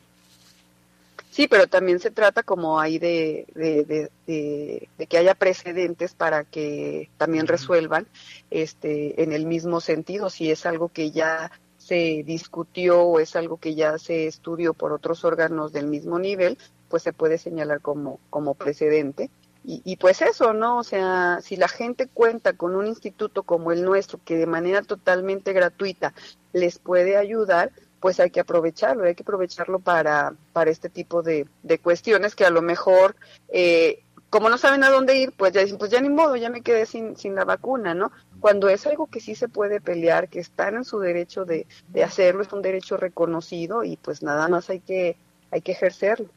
Sí, 1.37 1.47
pero 1.47 1.67
también 1.67 1.99
se 1.99 2.09
trata 2.09 2.41
como 2.41 2.79
ahí 2.79 2.97
de, 2.97 3.45
de, 3.53 4.09
de, 4.25 5.05
que 5.05 5.17
haya 5.19 5.35
precedentes 5.35 6.15
para 6.15 6.43
que 6.45 7.11
también 7.19 7.45
resuelvan 7.45 8.07
este, 8.49 9.21
en 9.21 9.31
el 9.31 9.45
mismo 9.45 9.79
sentido, 9.79 10.31
si 10.31 10.49
es 10.49 10.65
algo 10.65 10.89
que 10.89 11.11
ya 11.11 11.51
se 11.77 12.23
discutió 12.25 13.03
o 13.03 13.19
es 13.19 13.35
algo 13.35 13.57
que 13.57 13.75
ya 13.75 13.99
se 13.99 14.25
estudió 14.25 14.73
por 14.73 14.91
otros 14.93 15.23
órganos 15.25 15.71
del 15.71 15.85
mismo 15.85 16.17
nivel, 16.17 16.57
pues 16.89 17.03
se 17.03 17.13
puede 17.13 17.37
señalar 17.37 17.81
como, 17.81 18.19
como 18.31 18.55
precedente. 18.55 19.29
Y, 19.63 19.83
y, 19.85 19.97
pues 19.97 20.23
eso, 20.23 20.53
¿no? 20.53 20.79
O 20.79 20.83
sea, 20.83 21.37
si 21.43 21.55
la 21.55 21.67
gente 21.67 22.07
cuenta 22.07 22.53
con 22.53 22.75
un 22.75 22.87
instituto 22.87 23.43
como 23.43 23.71
el 23.71 23.83
nuestro, 23.83 24.19
que 24.25 24.37
de 24.37 24.47
manera 24.47 24.81
totalmente 24.81 25.53
gratuita 25.53 26.15
les 26.51 26.79
puede 26.79 27.15
ayudar, 27.15 27.71
pues 27.99 28.19
hay 28.19 28.29
que 28.29 28.39
aprovecharlo, 28.39 29.05
hay 29.05 29.15
que 29.15 29.23
aprovecharlo 29.23 29.79
para, 29.79 30.33
para 30.53 30.71
este 30.71 30.89
tipo 30.89 31.21
de, 31.23 31.47
de 31.63 31.79
cuestiones 31.79 32.35
que 32.35 32.45
a 32.45 32.49
lo 32.49 32.61
mejor, 32.61 33.15
eh, 33.49 34.03
como 34.29 34.49
no 34.49 34.57
saben 34.57 34.83
a 34.83 34.89
dónde 34.89 35.17
ir, 35.17 35.31
pues 35.31 35.53
ya 35.53 35.61
dicen, 35.61 35.77
pues 35.77 35.91
ya 35.91 36.01
ni 36.01 36.09
modo, 36.09 36.35
ya 36.35 36.49
me 36.49 36.61
quedé 36.61 36.85
sin, 36.85 37.15
sin 37.15 37.35
la 37.35 37.45
vacuna, 37.45 37.93
¿no? 37.93 38.11
Cuando 38.39 38.69
es 38.69 38.85
algo 38.85 39.07
que 39.07 39.19
sí 39.19 39.35
se 39.35 39.47
puede 39.47 39.81
pelear, 39.81 40.29
que 40.29 40.39
están 40.39 40.75
en 40.75 40.85
su 40.85 40.99
derecho 40.99 41.45
de, 41.45 41.65
de 41.89 42.03
hacerlo, 42.03 42.43
es 42.43 42.53
un 42.53 42.61
derecho 42.61 42.97
reconocido 42.97 43.83
y 43.83 43.97
pues 43.97 44.21
nada 44.21 44.47
más 44.47 44.69
hay 44.69 44.79
que, 44.81 45.17
hay 45.51 45.61
que 45.61 45.71
ejercerlo. 45.71 46.29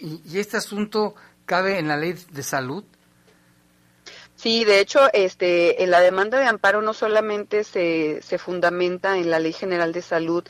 ¿Y, 0.00 0.20
y 0.24 0.38
este 0.40 0.56
asunto 0.56 1.14
cabe 1.44 1.78
en 1.78 1.88
la 1.88 1.96
ley 1.96 2.14
de 2.30 2.42
salud? 2.42 2.84
Sí, 4.42 4.64
de 4.64 4.80
hecho, 4.80 4.98
este, 5.12 5.84
en 5.84 5.92
la 5.92 6.00
demanda 6.00 6.36
de 6.36 6.46
amparo 6.46 6.82
no 6.82 6.94
solamente 6.94 7.62
se, 7.62 8.20
se 8.22 8.38
fundamenta 8.38 9.16
en 9.16 9.30
la 9.30 9.38
Ley 9.38 9.52
General 9.52 9.92
de 9.92 10.02
Salud, 10.02 10.42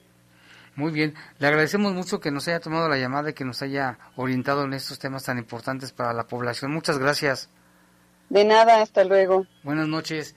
Muy 0.78 0.92
bien, 0.92 1.16
le 1.40 1.48
agradecemos 1.48 1.92
mucho 1.94 2.20
que 2.20 2.30
nos 2.30 2.48
haya 2.48 2.60
tomado 2.60 2.88
la 2.88 3.00
llamada 3.00 3.32
y 3.32 3.34
que 3.34 3.44
nos 3.44 3.64
haya 3.64 3.98
orientado 4.16 4.64
en 4.64 4.74
estos 4.74 5.00
temas 5.00 5.24
tan 5.24 5.40
importantes 5.40 5.92
para 5.92 6.14
la 6.14 6.28
población. 6.28 6.72
Muchas 6.72 7.00
gracias. 7.00 7.50
De 8.30 8.46
nada, 8.46 8.84
hasta 8.84 9.04
luego. 9.04 9.48
Buenas 9.64 9.88
noches. 9.88 10.36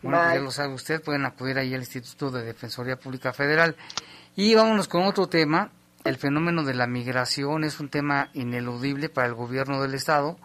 Bueno, 0.00 0.18
pues 0.18 0.32
ya 0.32 0.40
lo 0.40 0.50
sabe 0.50 0.72
usted, 0.72 1.02
pueden 1.02 1.26
acudir 1.26 1.58
ahí 1.58 1.74
al 1.74 1.80
Instituto 1.80 2.30
de 2.30 2.42
Defensoría 2.42 2.96
Pública 2.96 3.34
Federal. 3.34 3.76
Y 4.34 4.54
vámonos 4.54 4.88
con 4.88 5.04
otro 5.04 5.28
tema. 5.28 5.70
El 6.04 6.16
fenómeno 6.16 6.64
de 6.64 6.72
la 6.72 6.86
migración 6.86 7.62
es 7.62 7.78
un 7.78 7.90
tema 7.90 8.30
ineludible 8.32 9.10
para 9.10 9.26
el 9.26 9.34
gobierno 9.34 9.82
del 9.82 9.92
Estado, 9.92 10.38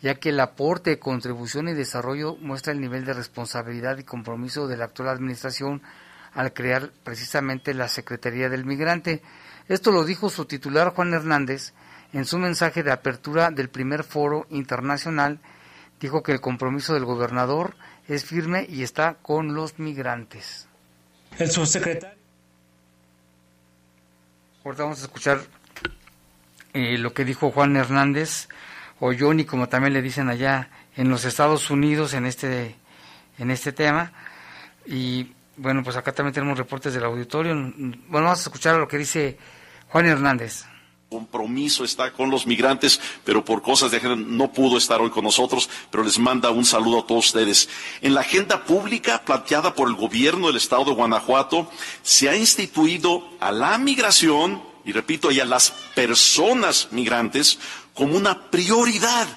ya 0.00 0.16
que 0.16 0.30
el 0.30 0.40
aporte, 0.40 0.98
contribución 0.98 1.68
y 1.68 1.74
desarrollo 1.74 2.34
muestra 2.40 2.72
el 2.72 2.80
nivel 2.80 3.04
de 3.04 3.12
responsabilidad 3.12 3.98
y 3.98 4.02
compromiso 4.02 4.66
de 4.66 4.76
la 4.76 4.86
actual 4.86 5.10
administración 5.10 5.82
al 6.34 6.52
crear 6.52 6.90
precisamente 7.04 7.74
la 7.74 7.88
Secretaría 7.88 8.48
del 8.48 8.64
Migrante. 8.64 9.22
Esto 9.68 9.92
lo 9.92 10.04
dijo 10.04 10.30
su 10.30 10.44
titular 10.44 10.94
Juan 10.94 11.14
Hernández 11.14 11.72
en 12.12 12.24
su 12.26 12.38
mensaje 12.38 12.82
de 12.82 12.92
apertura 12.92 13.50
del 13.50 13.70
primer 13.70 14.04
foro 14.04 14.46
internacional 14.50 15.40
dijo 16.02 16.22
que 16.22 16.32
el 16.32 16.40
compromiso 16.40 16.94
del 16.94 17.04
gobernador 17.04 17.76
es 18.08 18.24
firme 18.24 18.66
y 18.68 18.82
está 18.82 19.14
con 19.22 19.54
los 19.54 19.78
migrantes. 19.78 20.66
El 21.38 21.50
subsecretario. 21.50 22.18
Ahorita 24.64 24.82
vamos 24.82 25.00
a 25.00 25.02
escuchar 25.02 25.40
eh, 26.72 26.98
lo 26.98 27.14
que 27.14 27.24
dijo 27.24 27.50
Juan 27.50 27.76
Hernández, 27.76 28.48
o 29.00 29.12
Johnny, 29.18 29.44
como 29.44 29.68
también 29.68 29.92
le 29.92 30.02
dicen 30.02 30.28
allá 30.28 30.70
en 30.96 31.08
los 31.08 31.24
Estados 31.24 31.70
Unidos 31.70 32.14
en 32.14 32.26
este, 32.26 32.76
en 33.38 33.50
este 33.50 33.72
tema. 33.72 34.12
Y 34.86 35.32
bueno, 35.56 35.82
pues 35.82 35.96
acá 35.96 36.12
también 36.12 36.34
tenemos 36.34 36.58
reportes 36.58 36.94
del 36.94 37.04
auditorio. 37.04 37.54
Bueno, 37.54 37.98
vamos 38.08 38.40
a 38.40 38.42
escuchar 38.42 38.76
lo 38.76 38.88
que 38.88 38.98
dice 38.98 39.38
Juan 39.88 40.06
Hernández 40.06 40.64
compromiso 41.12 41.84
está 41.84 42.10
con 42.10 42.30
los 42.30 42.46
migrantes, 42.46 42.98
pero 43.22 43.44
por 43.44 43.60
cosas 43.60 43.90
de 43.90 44.00
género 44.00 44.16
no 44.16 44.50
pudo 44.50 44.78
estar 44.78 45.00
hoy 45.02 45.10
con 45.10 45.24
nosotros, 45.24 45.68
pero 45.90 46.02
les 46.02 46.18
manda 46.18 46.50
un 46.50 46.64
saludo 46.64 47.00
a 47.00 47.06
todos 47.06 47.26
ustedes. 47.26 47.68
En 48.00 48.14
la 48.14 48.22
agenda 48.22 48.64
pública 48.64 49.22
planteada 49.22 49.74
por 49.74 49.88
el 49.88 49.94
gobierno 49.94 50.46
del 50.46 50.56
estado 50.56 50.86
de 50.86 50.92
Guanajuato, 50.92 51.70
se 52.02 52.30
ha 52.30 52.36
instituido 52.36 53.28
a 53.40 53.52
la 53.52 53.76
migración, 53.76 54.62
y 54.86 54.92
repito, 54.92 55.30
y 55.30 55.38
a 55.38 55.44
las 55.44 55.70
personas 55.94 56.88
migrantes 56.92 57.58
como 57.92 58.16
una 58.16 58.50
prioridad 58.50 59.28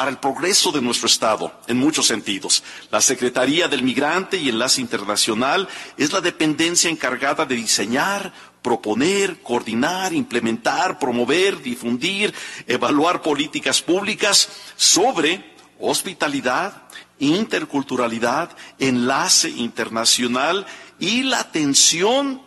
para 0.00 0.12
el 0.12 0.16
progreso 0.16 0.72
de 0.72 0.80
nuestro 0.80 1.08
Estado 1.08 1.52
en 1.66 1.76
muchos 1.76 2.06
sentidos. 2.06 2.62
La 2.90 3.02
Secretaría 3.02 3.68
del 3.68 3.82
Migrante 3.82 4.38
y 4.38 4.48
Enlace 4.48 4.80
Internacional 4.80 5.68
es 5.98 6.10
la 6.10 6.22
dependencia 6.22 6.88
encargada 6.88 7.44
de 7.44 7.54
diseñar, 7.54 8.32
proponer, 8.62 9.42
coordinar, 9.42 10.14
implementar, 10.14 10.98
promover, 10.98 11.60
difundir, 11.60 12.32
evaluar 12.66 13.20
políticas 13.20 13.82
públicas 13.82 14.48
sobre 14.74 15.44
hospitalidad, 15.78 16.84
interculturalidad, 17.18 18.56
enlace 18.78 19.50
internacional 19.50 20.64
y 20.98 21.24
la 21.24 21.40
atención 21.40 22.40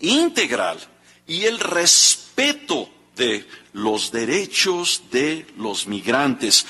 integral 0.00 0.80
y 1.28 1.44
el 1.44 1.60
respeto 1.60 2.88
de 3.14 3.46
los 3.72 4.10
derechos 4.10 5.02
de 5.10 5.46
los 5.58 5.86
migrantes. 5.86 6.66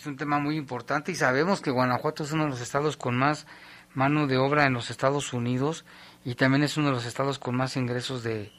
Es 0.00 0.06
un 0.06 0.16
tema 0.16 0.38
muy 0.38 0.56
importante 0.56 1.12
y 1.12 1.14
sabemos 1.14 1.60
que 1.60 1.70
Guanajuato 1.70 2.24
es 2.24 2.32
uno 2.32 2.44
de 2.44 2.48
los 2.48 2.62
estados 2.62 2.96
con 2.96 3.18
más 3.18 3.46
mano 3.92 4.26
de 4.26 4.38
obra 4.38 4.64
en 4.64 4.72
los 4.72 4.88
Estados 4.88 5.34
Unidos 5.34 5.84
y 6.24 6.36
también 6.36 6.62
es 6.62 6.78
uno 6.78 6.86
de 6.86 6.94
los 6.94 7.04
estados 7.04 7.38
con 7.38 7.54
más 7.54 7.76
ingresos 7.76 8.22
de, 8.22 8.50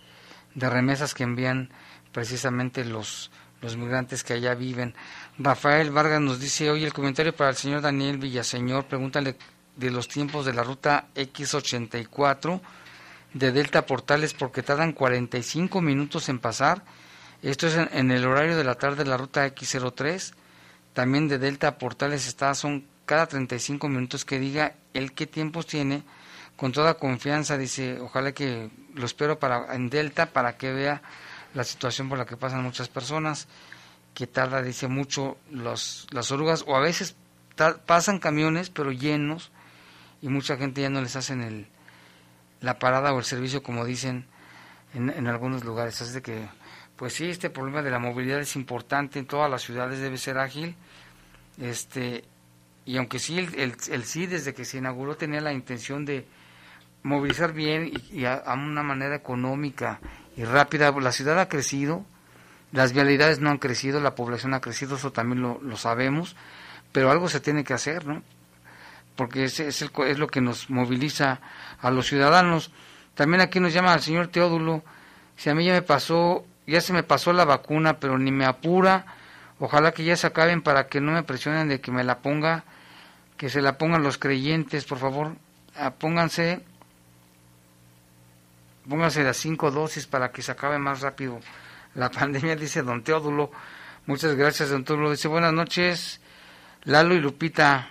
remesas 0.54 1.16
que 1.16 1.24
envían 1.24 1.72
precisamente 2.12 2.86
los, 2.86 3.32
los 3.60 3.76
migrantes 3.76 4.24
que 4.24 4.34
allá 4.34 4.54
viven. 4.54 4.94
Rafael 5.40 5.90
Vargas 5.90 6.22
nos 6.22 6.40
dice 6.40 6.70
hoy 6.70 6.84
el 6.84 6.94
comentario 6.94 7.36
para 7.36 7.50
el 7.50 7.56
señor 7.56 7.82
Daniel 7.82 8.20
Villaseñor, 8.20 8.86
pregúntale 8.86 9.36
de 9.78 9.90
los 9.90 10.08
tiempos 10.08 10.46
de 10.46 10.54
la 10.54 10.64
ruta 10.64 11.08
X84 11.16 12.62
de 13.34 13.52
Delta 13.52 13.88
Portales 13.88 14.36
porque 14.36 14.62
tardan 14.62 14.94
45 14.94 15.82
minutos 15.82 16.30
en 16.30 16.38
pasar. 16.38 16.84
Esto 17.42 17.66
es 17.66 17.78
en, 17.78 18.12
el 18.12 18.26
horario 18.26 18.56
de 18.56 18.64
la 18.64 18.76
tarde 18.76 19.06
de 19.06 19.10
la 19.10 19.18
ruta 19.18 19.48
X03. 19.48 20.36
También 20.94 21.28
de 21.28 21.38
Delta 21.38 21.78
Portales 21.78 22.28
está, 22.28 22.54
son 22.54 22.86
cada 23.06 23.28
35 23.28 23.88
minutos 23.88 24.26
que 24.26 24.40
diga 24.40 24.76
el 24.94 25.14
qué 25.14 25.28
tiempos 25.28 25.68
tiene 25.68 26.04
con 26.56 26.72
toda 26.72 26.96
confianza, 26.96 27.58
dice, 27.58 28.00
ojalá 28.00 28.34
que 28.34 28.70
lo 28.94 29.06
espero 29.06 29.40
para 29.40 29.74
en 29.74 29.90
Delta 29.90 30.28
para 30.28 30.58
que 30.58 30.72
vea 30.72 31.02
la 31.54 31.64
situación 31.64 32.08
por 32.08 32.18
la 32.18 32.26
que 32.26 32.38
pasan 32.38 32.64
muchas 32.64 32.88
personas, 32.88 33.48
que 34.14 34.28
tarda, 34.28 34.62
dice, 34.62 34.88
mucho 34.88 35.38
los, 35.50 36.08
las 36.12 36.32
orugas, 36.32 36.64
o 36.68 36.76
a 36.76 36.80
veces 36.80 37.16
pasan 37.86 38.20
camiones, 38.20 38.70
pero 38.70 38.92
llenos, 38.92 39.52
y 40.22 40.30
mucha 40.30 40.58
gente 40.58 40.82
ya 40.82 40.90
no 40.90 41.02
les 41.02 41.16
hacen 41.16 41.42
el, 41.42 41.68
la 42.60 42.80
parada 42.80 43.14
o 43.14 43.20
el 43.20 43.26
servicio, 43.26 43.64
como 43.64 43.86
dicen 43.86 44.28
en, 44.94 45.10
en 45.10 45.28
algunos 45.28 45.64
lugares. 45.64 46.02
Así 46.02 46.14
de 46.14 46.22
que, 46.22 46.48
pues 47.02 47.14
sí, 47.14 47.32
este 47.32 47.50
problema 47.50 47.82
de 47.82 47.90
la 47.90 47.98
movilidad 47.98 48.40
es 48.42 48.56
importante 48.56 49.18
en 49.18 49.26
todas 49.26 49.50
las 49.50 49.64
ciudades, 49.64 50.00
debe 50.00 50.20
ser 50.20 50.38
ágil. 50.38 50.76
Este, 51.60 52.24
y 52.86 52.98
aunque 52.98 53.18
sí, 53.18 53.40
el, 53.40 54.04
sí, 54.06 54.28
desde 54.28 54.54
que 54.54 54.66
se 54.66 54.78
inauguró, 54.78 55.18
tenía 55.18 55.42
la 55.42 55.52
intención 55.52 56.06
de 56.06 56.28
movilizar 57.02 57.54
bien 57.54 57.92
y, 58.12 58.26
a, 58.26 58.44
una 58.54 58.84
manera 58.84 59.16
económica 59.16 60.00
y 60.38 60.44
rápida. 60.44 60.92
La 60.92 61.12
ciudad 61.12 61.40
ha 61.40 61.50
crecido, 61.50 62.06
las 62.72 62.94
vialidades 62.94 63.40
no 63.40 63.50
han 63.50 63.58
crecido, 63.58 64.00
la 64.00 64.14
población 64.14 64.54
ha 64.54 64.62
crecido, 64.62 64.98
eso 64.98 65.12
también 65.12 65.42
lo, 65.42 65.60
lo 65.60 65.78
sabemos, 65.78 66.36
pero 66.92 67.10
algo 67.10 67.30
se 67.30 67.40
tiene 67.40 67.64
que 67.64 67.74
hacer, 67.74 68.06
¿no? 68.06 68.22
Porque 69.16 69.46
es, 69.46 69.60
es, 69.60 69.82
el, 69.82 69.90
es 70.06 70.20
lo 70.20 70.28
que 70.28 70.42
nos 70.42 70.70
moviliza 70.70 71.42
a 71.80 71.90
los 71.90 72.06
ciudadanos. 72.06 72.72
También 73.16 73.42
aquí 73.42 73.60
nos 73.60 73.74
llama 73.74 73.92
el 73.92 74.02
señor 74.02 74.28
Teodulo, 74.28 74.84
si 75.36 75.50
a 75.50 75.56
mí 75.56 75.66
ya 75.66 75.74
me 75.74 75.82
pasó, 75.82 76.46
ya 76.72 76.82
se 76.82 76.94
me 76.94 77.04
pasó 77.04 77.34
la 77.34 77.46
vacuna, 77.46 78.00
pero 78.00 78.18
ni 78.18 78.32
me 78.32 78.46
apura, 78.46 79.06
ojalá 79.60 79.92
que 79.92 80.04
ya 80.04 80.16
se 80.16 80.26
acaben 80.26 80.62
para 80.62 80.88
que 80.88 81.02
no 81.02 81.12
me 81.12 81.24
presionen 81.24 81.70
de 81.70 81.82
que 81.82 81.92
me 81.92 82.04
la 82.04 82.20
ponga, 82.20 82.64
que 83.38 83.50
se 83.50 83.62
la 83.62 83.78
pongan 83.78 84.02
los 84.02 84.18
creyentes, 84.18 84.86
por 84.86 84.98
favor, 84.98 85.36
ah, 85.76 85.92
pónganse 85.92 86.64
póngase 88.88 89.24
las 89.24 89.38
cinco 89.38 89.72
dosis 89.72 90.08
para 90.08 90.32
que 90.32 90.42
se 90.42 90.52
acabe 90.52 90.78
más 90.80 91.02
rápido 91.02 91.40
la 91.96 92.10
pandemia, 92.18 92.56
dice 92.56 92.82
don 92.82 93.04
Teodulo. 93.04 93.52
Muchas 94.08 94.36
gracias, 94.36 94.70
don 94.70 94.84
Teodulo. 94.84 95.12
Dice, 95.12 95.28
buenas 95.28 95.54
noches, 95.54 96.22
Lalo 96.84 97.14
y 97.14 97.20
Lupita. 97.20 97.88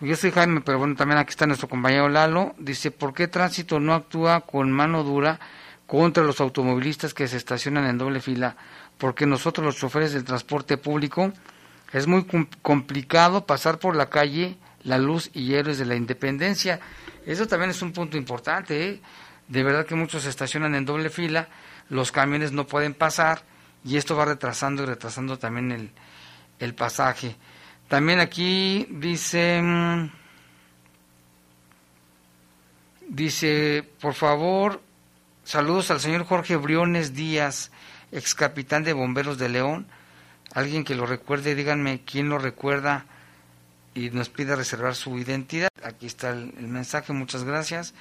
Yo 0.00 0.16
soy 0.16 0.30
Jaime, 0.30 0.62
pero 0.62 0.78
bueno, 0.78 0.94
también 0.96 1.18
aquí 1.18 1.30
está 1.30 1.46
nuestro 1.46 1.68
compañero 1.68 2.08
Lalo. 2.08 2.54
Dice, 2.58 2.90
¿por 2.90 3.12
qué 3.12 3.28
tránsito 3.28 3.80
no 3.80 3.94
actúa 3.94 4.40
con 4.40 4.72
mano 4.72 5.04
dura 5.04 5.38
contra 5.90 6.22
los 6.22 6.40
automovilistas 6.40 7.12
que 7.12 7.26
se 7.26 7.36
estacionan 7.36 7.86
en 7.86 7.98
doble 7.98 8.20
fila? 8.20 8.54
Porque 8.96 9.26
nosotros 9.26 9.64
los 9.66 9.76
choferes 9.76 10.12
del 10.12 10.22
transporte 10.22 10.76
público 10.76 11.32
es 11.92 12.06
muy 12.06 12.24
complicado 12.62 13.44
pasar 13.44 13.80
por 13.80 13.96
la 13.96 14.08
calle 14.08 14.56
La 14.84 14.98
Luz 14.98 15.30
y 15.34 15.54
Héroes 15.54 15.78
de 15.78 15.86
la 15.86 15.96
Independencia. 15.96 16.78
Eso 17.26 17.48
también 17.48 17.70
es 17.70 17.82
un 17.82 17.92
punto 17.92 18.16
importante. 18.16 18.88
¿eh? 18.88 19.00
De 19.48 19.64
verdad 19.64 19.84
que 19.84 19.96
muchos 19.96 20.22
se 20.22 20.28
estacionan 20.28 20.76
en 20.76 20.84
doble 20.84 21.10
fila, 21.10 21.48
los 21.88 22.12
camiones 22.12 22.52
no 22.52 22.68
pueden 22.68 22.94
pasar 22.94 23.42
y 23.84 23.96
esto 23.96 24.14
va 24.14 24.26
retrasando 24.26 24.84
y 24.84 24.86
retrasando 24.86 25.40
también 25.40 25.72
el, 25.72 25.90
el 26.60 26.72
pasaje. 26.76 27.34
También 27.88 28.20
aquí 28.20 28.86
dice, 28.90 29.60
dice, 33.08 33.84
por 34.00 34.14
favor, 34.14 34.80
saludos 35.50 35.90
al 35.90 35.98
señor 35.98 36.24
Jorge 36.26 36.54
Briones 36.54 37.12
Díaz, 37.12 37.72
ex 38.12 38.36
capitán 38.36 38.84
de 38.84 38.92
bomberos 38.92 39.36
de 39.36 39.48
León. 39.48 39.84
Alguien 40.54 40.84
que 40.84 40.94
lo 40.94 41.06
recuerde, 41.06 41.56
díganme 41.56 42.02
quién 42.04 42.28
lo 42.28 42.38
recuerda 42.38 43.06
y 43.92 44.10
nos 44.10 44.28
pide 44.28 44.54
reservar 44.54 44.94
su 44.94 45.18
identidad. 45.18 45.68
Aquí 45.82 46.06
está 46.06 46.30
el, 46.30 46.52
mensaje, 46.68 47.12
muchas 47.12 47.42
gracias. 47.42 47.94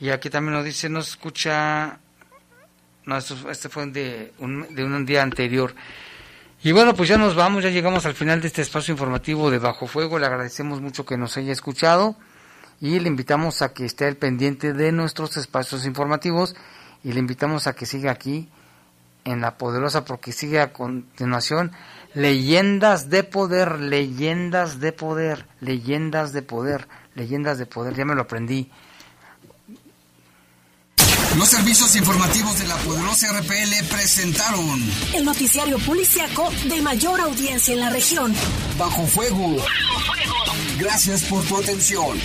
Y 0.00 0.08
aquí 0.08 0.30
también 0.30 0.54
nos 0.54 0.64
dice, 0.64 0.88
nos 0.88 1.10
escucha, 1.10 1.98
no, 3.04 3.18
este 3.18 3.68
fue 3.68 3.84
de 3.88 4.32
un, 4.38 4.74
de 4.74 4.82
un 4.82 5.04
día 5.04 5.22
anterior. 5.22 5.74
Y 6.62 6.72
bueno, 6.72 6.94
pues 6.94 7.10
ya 7.10 7.18
nos 7.18 7.34
vamos, 7.34 7.64
ya 7.64 7.70
llegamos 7.70 8.06
al 8.06 8.14
final 8.14 8.40
de 8.40 8.46
este 8.46 8.62
espacio 8.62 8.92
informativo 8.92 9.50
de 9.50 9.58
Bajo 9.58 9.86
Fuego. 9.86 10.18
Le 10.18 10.24
agradecemos 10.24 10.80
mucho 10.80 11.04
que 11.04 11.18
nos 11.18 11.36
haya 11.36 11.52
escuchado 11.52 12.16
y 12.80 12.98
le 12.98 13.08
invitamos 13.08 13.60
a 13.60 13.74
que 13.74 13.84
esté 13.84 14.06
al 14.06 14.16
pendiente 14.16 14.72
de 14.72 14.90
nuestros 14.90 15.36
espacios 15.36 15.84
informativos 15.84 16.56
y 17.04 17.12
le 17.12 17.20
invitamos 17.20 17.66
a 17.66 17.74
que 17.74 17.86
siga 17.86 18.10
aquí 18.10 18.48
en 19.24 19.40
La 19.40 19.58
Poderosa 19.58 20.04
porque 20.04 20.32
sigue 20.32 20.60
a 20.60 20.72
continuación 20.72 21.72
Leyendas 22.14 23.10
de 23.10 23.24
Poder, 23.24 23.80
Leyendas 23.80 24.80
de 24.80 24.92
Poder, 24.92 25.46
Leyendas 25.60 26.32
de 26.32 26.42
Poder, 26.42 26.88
Leyendas 27.14 27.58
de 27.58 27.66
Poder, 27.66 27.94
ya 27.94 28.04
me 28.04 28.14
lo 28.14 28.22
aprendí. 28.22 28.70
Los 31.36 31.48
servicios 31.48 31.94
informativos 31.94 32.58
de 32.58 32.66
la 32.66 32.76
poderosa 32.78 33.38
RPL 33.38 33.86
presentaron 33.90 34.82
el 35.14 35.24
noticiario 35.24 35.78
policiaco 35.78 36.50
de 36.68 36.80
mayor 36.80 37.20
audiencia 37.20 37.74
en 37.74 37.80
la 37.80 37.90
región. 37.90 38.34
Bajo 38.78 39.06
fuego. 39.06 39.56
Gracias 40.78 41.24
por 41.24 41.44
tu 41.44 41.58
atención. 41.58 42.18